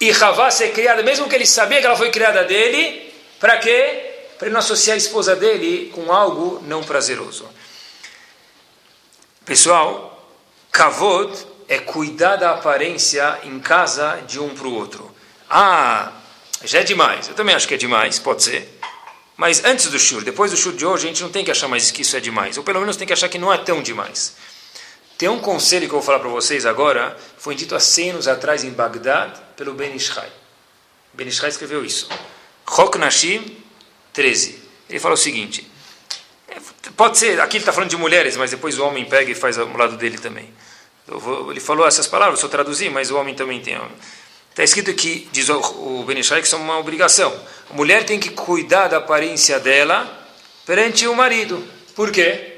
e 0.00 0.10
Havá 0.10 0.50
ser 0.50 0.72
criada, 0.72 1.02
mesmo 1.02 1.28
que 1.28 1.34
ele 1.34 1.46
sabia 1.46 1.80
que 1.80 1.86
ela 1.86 1.96
foi 1.96 2.10
criada 2.10 2.44
dele, 2.44 3.12
para 3.40 3.56
quê? 3.56 4.02
Para 4.38 4.50
não 4.50 4.58
associar 4.58 4.94
a 4.94 4.98
esposa 4.98 5.34
dele 5.34 5.90
com 5.94 6.12
algo 6.12 6.62
não 6.66 6.84
prazeroso. 6.84 7.48
Pessoal, 9.46 10.30
Kavod 10.70 11.32
é 11.68 11.78
cuidar 11.78 12.36
da 12.36 12.52
aparência 12.52 13.40
em 13.44 13.58
casa 13.58 14.22
de 14.26 14.38
um 14.38 14.54
para 14.54 14.66
o 14.66 14.74
outro. 14.74 15.14
Ah, 15.48 16.12
já 16.64 16.80
é 16.80 16.82
demais. 16.82 17.28
Eu 17.28 17.34
também 17.34 17.54
acho 17.54 17.66
que 17.66 17.74
é 17.74 17.76
demais, 17.76 18.18
pode 18.18 18.42
ser. 18.42 18.78
Mas 19.36 19.64
antes 19.64 19.88
do 19.88 19.98
shur, 19.98 20.22
depois 20.22 20.50
do 20.50 20.56
shur 20.56 20.72
de 20.72 20.86
hoje, 20.86 21.04
a 21.04 21.08
gente 21.08 21.22
não 21.22 21.30
tem 21.30 21.44
que 21.44 21.50
achar 21.50 21.68
mais 21.68 21.90
que 21.90 22.02
isso 22.02 22.16
é 22.16 22.20
demais. 22.20 22.56
Ou 22.56 22.64
pelo 22.64 22.80
menos 22.80 22.96
tem 22.96 23.06
que 23.06 23.12
achar 23.12 23.28
que 23.28 23.38
não 23.38 23.52
é 23.52 23.58
tão 23.58 23.82
demais. 23.82 24.34
Tem 25.18 25.28
um 25.28 25.38
conselho 25.38 25.88
que 25.88 25.94
eu 25.94 25.98
vou 25.98 26.02
falar 26.02 26.18
para 26.18 26.28
vocês 26.28 26.66
agora, 26.66 27.16
foi 27.38 27.54
dito 27.54 27.74
há 27.74 27.80
100 27.80 28.10
anos 28.10 28.28
atrás 28.28 28.64
em 28.64 28.70
Bagdad, 28.70 29.38
pelo 29.56 29.74
Ben 29.74 29.94
Ishai. 29.94 30.28
Ben 31.14 31.26
Ishai 31.26 31.48
escreveu 31.48 31.84
isso. 31.84 32.08
Chok 32.68 32.98
Nashim 32.98 33.56
13. 34.12 34.62
Ele 34.88 34.98
fala 34.98 35.14
o 35.14 35.16
seguinte, 35.18 35.70
é, 36.48 36.56
pode 36.96 37.18
ser, 37.18 37.40
aqui 37.40 37.56
ele 37.56 37.62
está 37.62 37.72
falando 37.72 37.90
de 37.90 37.96
mulheres, 37.96 38.36
mas 38.36 38.50
depois 38.50 38.78
o 38.78 38.84
homem 38.84 39.04
pega 39.04 39.30
e 39.30 39.34
faz 39.34 39.58
o 39.58 39.76
lado 39.76 39.96
dele 39.96 40.18
também. 40.18 40.52
Vou, 41.06 41.50
ele 41.50 41.60
falou 41.60 41.86
essas 41.86 42.06
palavras, 42.06 42.42
eu 42.42 42.48
traduzir, 42.48 42.90
mas 42.90 43.10
o 43.10 43.16
homem 43.16 43.34
também 43.34 43.60
tem. 43.60 43.78
Está 44.50 44.64
escrito 44.64 44.92
que, 44.94 45.28
diz 45.30 45.48
o, 45.48 46.02
Benishai, 46.06 46.40
que 46.40 46.46
isso 46.46 46.56
é 46.56 46.58
uma 46.58 46.78
obrigação. 46.78 47.32
A 47.70 47.74
mulher 47.74 48.04
tem 48.04 48.18
que 48.18 48.30
cuidar 48.30 48.88
da 48.88 48.96
aparência 48.96 49.60
dela 49.60 50.10
perante 50.64 51.06
o 51.06 51.14
marido. 51.14 51.62
Por 51.94 52.10
quê? 52.10 52.54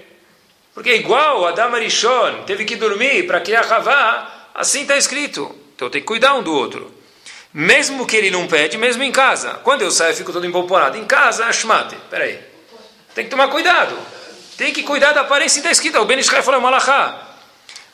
Porque 0.72 0.94
igual 0.94 1.44
Adam 1.46 1.74
Arishon 1.74 2.44
teve 2.46 2.64
que 2.64 2.76
dormir 2.76 3.26
para 3.26 3.40
criar 3.40 3.62
Havá, 3.62 4.48
assim 4.54 4.82
está 4.82 4.96
escrito. 4.96 5.52
Então 5.74 5.90
tem 5.90 6.00
que 6.00 6.06
cuidar 6.06 6.34
um 6.34 6.42
do 6.42 6.52
outro. 6.54 6.92
Mesmo 7.52 8.06
que 8.06 8.16
ele 8.16 8.30
não 8.30 8.46
pede, 8.46 8.78
mesmo 8.78 9.02
em 9.02 9.10
casa. 9.10 9.54
Quando 9.64 9.82
eu 9.82 9.90
saio, 9.90 10.12
eu 10.12 10.16
fico 10.16 10.32
todo 10.32 10.46
empolporado. 10.46 10.96
Em 10.96 11.04
casa, 11.04 11.46
Ashmate. 11.46 11.96
Peraí. 12.08 12.38
Tem 13.14 13.24
que 13.24 13.30
tomar 13.30 13.48
cuidado. 13.48 13.98
Tem 14.56 14.72
que 14.72 14.84
cuidar 14.84 15.12
da 15.12 15.22
aparência, 15.22 15.58
está 15.58 15.70
escrito. 15.70 15.98
O 15.98 16.04
Benishai 16.04 16.42
falou, 16.42 16.60
Malachá. 16.60 17.27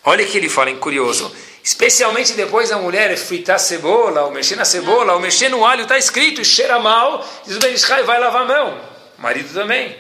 Olha 0.05 0.25
que 0.27 0.37
ele 0.37 0.49
fala 0.49 0.71
em 0.71 0.77
curioso. 0.77 1.35
Especialmente 1.63 2.35
depois 2.35 2.71
a 2.71 2.77
mulher 2.77 3.17
fritar 3.17 3.59
cebola, 3.59 4.25
ou 4.25 4.31
mexer 4.31 4.55
na 4.55 4.67
cebola, 4.67 5.15
ou 5.15 5.21
mexer 5.21 5.49
no 5.49 5.65
alho, 5.65 5.83
está 5.83 5.97
escrito, 5.97 6.45
cheira 6.45 6.79
mal, 6.79 7.27
diz 7.47 7.57
o 7.57 7.59
Ben 7.59 7.73
Ishai, 7.73 8.03
vai 8.03 8.21
lavar 8.21 8.43
a 8.43 8.45
mão. 8.45 8.81
O 9.19 9.23
marido 9.23 9.53
também. 9.55 9.93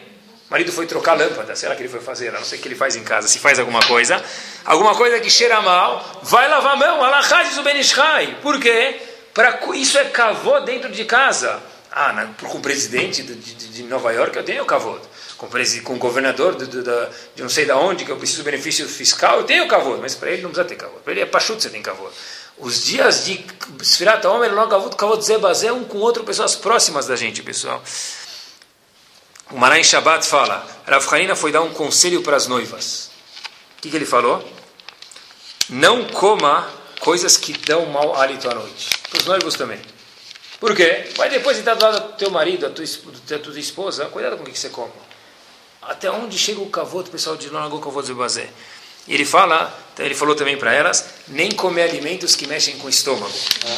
O 0.46 0.50
marido 0.50 0.70
foi 0.72 0.86
trocar 0.86 1.14
lâmpada, 1.14 1.56
será 1.56 1.74
que 1.74 1.80
ele 1.80 1.88
foi 1.88 2.00
fazer? 2.00 2.30
Não 2.32 2.44
sei 2.44 2.58
o 2.58 2.62
que 2.62 2.68
ele 2.68 2.74
faz 2.74 2.96
em 2.96 3.02
casa, 3.02 3.28
se 3.28 3.38
faz 3.38 3.58
alguma 3.58 3.80
coisa. 3.80 4.22
Alguma 4.62 4.94
coisa 4.94 5.18
que 5.20 5.30
cheira 5.30 5.62
mal, 5.62 6.20
vai 6.22 6.48
lavar 6.48 6.74
a 6.74 6.76
mão. 6.76 7.02
Alahá 7.02 7.42
diz 7.44 7.56
o 7.56 7.62
Ben 7.62 7.80
Ishai. 7.80 8.36
Por 8.42 8.60
quê? 8.60 9.00
Pra, 9.32 9.58
isso 9.74 9.96
é 9.96 10.04
cavô 10.04 10.60
dentro 10.60 10.92
de 10.92 11.06
casa. 11.06 11.62
Ah, 11.90 12.28
com 12.42 12.58
o 12.58 12.60
presidente 12.60 13.22
de, 13.22 13.34
de, 13.36 13.68
de 13.68 13.82
Nova 13.84 14.12
York 14.12 14.36
eu 14.36 14.44
tenho 14.44 14.64
cavô 14.66 14.98
com, 15.46 15.82
com 15.82 15.94
o 15.94 15.98
governador 15.98 16.56
de, 16.56 16.66
de, 16.66 16.82
de, 16.82 17.42
não 17.42 17.48
sei 17.48 17.64
de 17.64 17.72
onde, 17.72 18.04
que 18.04 18.10
eu 18.10 18.16
preciso 18.16 18.38
de 18.38 18.44
benefício 18.44 18.88
fiscal, 18.88 19.38
eu 19.38 19.44
tenho 19.44 19.66
cavalo, 19.68 19.98
mas 20.00 20.14
para 20.14 20.30
ele 20.30 20.42
não 20.42 20.50
precisa 20.50 20.68
ter 20.68 20.76
cavalo. 20.76 21.00
Para 21.00 21.12
ele 21.12 21.20
é 21.20 21.26
pachut, 21.26 21.62
você 21.62 21.70
tem 21.70 21.82
cavalo. 21.82 22.12
Os 22.58 22.84
dias 22.84 23.24
de 23.24 23.44
Sfirat 23.82 24.24
Omer, 24.26 24.54
logo 24.54 24.70
cavalo, 24.70 24.96
cavalo 24.96 25.18
de 25.18 25.24
Zebazé, 25.24 25.72
um 25.72 25.84
com 25.84 25.98
outro, 25.98 26.24
pessoas 26.24 26.54
próximas 26.54 27.06
da 27.06 27.16
gente, 27.16 27.42
pessoal. 27.42 27.82
O 29.50 29.58
Maran 29.58 29.82
Shabbat 29.82 30.26
fala, 30.26 30.66
Rav 30.86 31.06
Hanina 31.12 31.36
foi 31.36 31.52
dar 31.52 31.62
um 31.62 31.72
conselho 31.72 32.22
para 32.22 32.36
as 32.36 32.46
noivas. 32.46 33.10
O 33.78 33.82
que, 33.82 33.90
que 33.90 33.96
ele 33.96 34.06
falou? 34.06 34.42
Não 35.68 36.04
coma 36.08 36.68
coisas 37.00 37.36
que 37.36 37.52
dão 37.52 37.86
mau 37.86 38.14
hálito 38.14 38.48
à 38.48 38.54
noite. 38.54 38.90
Para 39.10 39.20
os 39.20 39.26
noivos 39.26 39.54
também. 39.54 39.80
Por 40.58 40.74
quê? 40.74 41.10
Vai 41.16 41.28
depois 41.28 41.58
entrar 41.58 41.74
do 41.74 41.84
lado 41.84 42.00
do 42.00 42.16
teu 42.16 42.30
marido, 42.30 42.62
da 42.68 42.70
tua, 42.70 43.58
esposa, 43.58 44.06
cuidado 44.06 44.36
com 44.36 44.44
o 44.44 44.46
que 44.46 44.58
você 44.58 44.70
come 44.70 45.03
até 45.88 46.10
onde 46.10 46.38
chega 46.38 46.60
o 46.60 46.70
cavoto, 46.70 47.10
pessoal 47.10 47.36
de 47.36 47.48
Lonagô 47.48 47.78
Cavoto 47.78 48.06
Zebazé. 48.06 48.50
Ele 49.06 49.24
fala 49.24 49.66
Então 49.94 50.04
ele 50.04 50.14
falou 50.14 50.34
também 50.34 50.56
para 50.56 50.74
elas, 50.74 51.04
nem 51.28 51.52
comer 51.52 51.84
alimentos 51.84 52.34
que 52.34 52.48
mexem 52.48 52.76
com 52.78 52.88
o 52.88 52.90
estômago. 52.90 53.32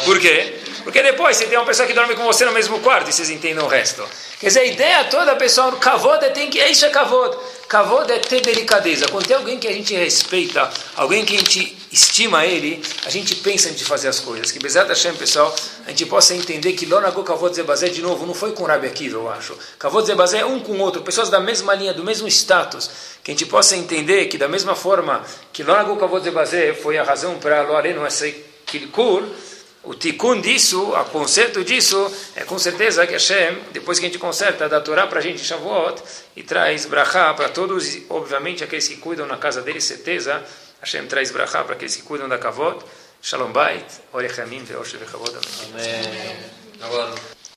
Por 0.07 0.19
quê? 0.19 0.55
Porque 0.83 1.03
depois 1.03 1.37
você 1.37 1.47
tem 1.47 1.59
uma 1.59 1.67
pessoa 1.67 1.87
que 1.87 1.93
dorme 1.93 2.15
com 2.15 2.25
você 2.25 2.45
no 2.47 2.53
mesmo 2.53 2.81
quarto 2.81 3.11
e 3.11 3.13
vocês 3.13 3.29
entendem 3.29 3.63
o 3.63 3.67
resto. 3.67 4.03
Quer 4.41 4.47
dizer, 4.49 4.61
a 4.61 4.65
ideia 4.65 5.05
toda, 5.05 5.37
pessoal, 5.37 5.73
kavod 5.73 6.25
é 6.25 6.31
tem 6.31 6.49
que, 6.49 6.61
é 6.61 6.71
isso 6.71 6.85
é 6.85 6.91
kavod. 6.91 7.37
Kavod 7.69 8.11
é 8.13 8.19
ter 8.19 8.41
delicadeza. 8.41 9.09
Quando 9.09 9.27
tem 9.27 9.37
alguém 9.37 9.59
que 9.59 9.67
a 9.67 9.73
gente 9.73 9.95
respeita, 9.95 10.71
alguém 10.95 11.25
que 11.25 11.35
a 11.35 11.39
gente 11.39 11.77
estima 11.91 12.45
ele, 12.45 12.83
a 13.05 13.11
gente 13.11 13.35
pensa 13.37 13.71
em 13.71 13.75
fazer 13.75 14.09
as 14.09 14.21
coisas. 14.21 14.53
Que 14.53 14.59
Bezat 14.59 14.89
Hashem, 14.89 15.15
pessoal, 15.15 15.55
a 15.87 15.91
gente 15.91 16.07
possa 16.07 16.35
entender 16.35 16.75
que 16.75 16.87
Lonago 16.87 17.25
Kavod 17.25 17.57
Zebazé, 17.57 17.89
de 17.89 18.03
novo, 18.03 18.27
não 18.27 18.35
foi 18.35 18.53
com 18.53 18.65
Rabi 18.65 18.87
Akiva, 18.87 19.17
eu 19.17 19.31
acho. 19.31 19.57
Kavod 19.79 20.07
Zebazé 20.07 20.39
é 20.39 20.47
um 20.47 20.61
com 20.61 20.73
o 20.73 20.81
outro, 20.81 21.03
pessoas 21.03 21.29
da 21.29 21.41
mesma 21.41 21.75
linha, 21.75 21.93
do 21.93 22.05
mesmo 22.05 22.29
status. 22.29 22.91
Que 23.25 23.33
a 23.33 23.35
gente 23.35 23.47
possa 23.47 23.75
entender 23.75 24.27
que 24.27 24.39
da 24.39 24.47
mesma 24.47 24.77
forma 24.77 25.25
que 25.53 25.65
Lonago 25.65 25.97
Kavod 26.07 26.23
Zebazé 26.23 26.73
foi 26.73 26.99
a 26.99 27.03
razão 27.03 27.39
para 27.41 27.63
Loareno 27.63 28.09
ser 28.09 28.33
Kilkur, 28.65 29.25
o 29.83 29.95
tikkun 29.95 30.41
disso, 30.41 30.93
o 30.93 31.05
conserto 31.07 31.65
disso, 31.65 32.11
é 32.37 32.45
com 32.45 32.59
certeza 32.59 33.05
que 33.07 33.15
Hashem, 33.15 33.59
depois 33.73 33.99
que 33.99 34.07
a 34.07 34.09
gente 34.09 34.19
conserta, 34.19 34.69
dá 34.69 34.81
Torá 34.81 35.09
para 35.09 35.19
a 35.19 35.23
gente 35.23 35.41
em 35.41 35.45
Shavuot 35.45 36.01
e 36.37 36.45
traz 36.45 36.87
brachá 36.87 37.35
para 37.35 37.49
todos, 37.49 37.95
e 37.95 38.07
obviamente 38.09 38.63
aqueles 38.63 38.87
que 38.87 38.97
cuidam 38.99 39.27
na 39.27 39.37
casa 39.37 39.63
deles, 39.63 39.83
certeza, 39.83 40.45
Hashem 40.81 41.07
traz 41.07 41.33
brachá 41.33 41.65
para 41.65 41.75
aqueles 41.75 41.97
que 41.97 42.03
cuidam 42.03 42.29
da 42.29 42.39
kavod. 42.39 42.85
Shalom 43.21 43.51
Bait, 43.51 43.87
Orechamim, 44.13 44.63
Ve'oshe 44.63 44.97
Ve'chavod. 44.99 45.37
Amém. 45.73 47.36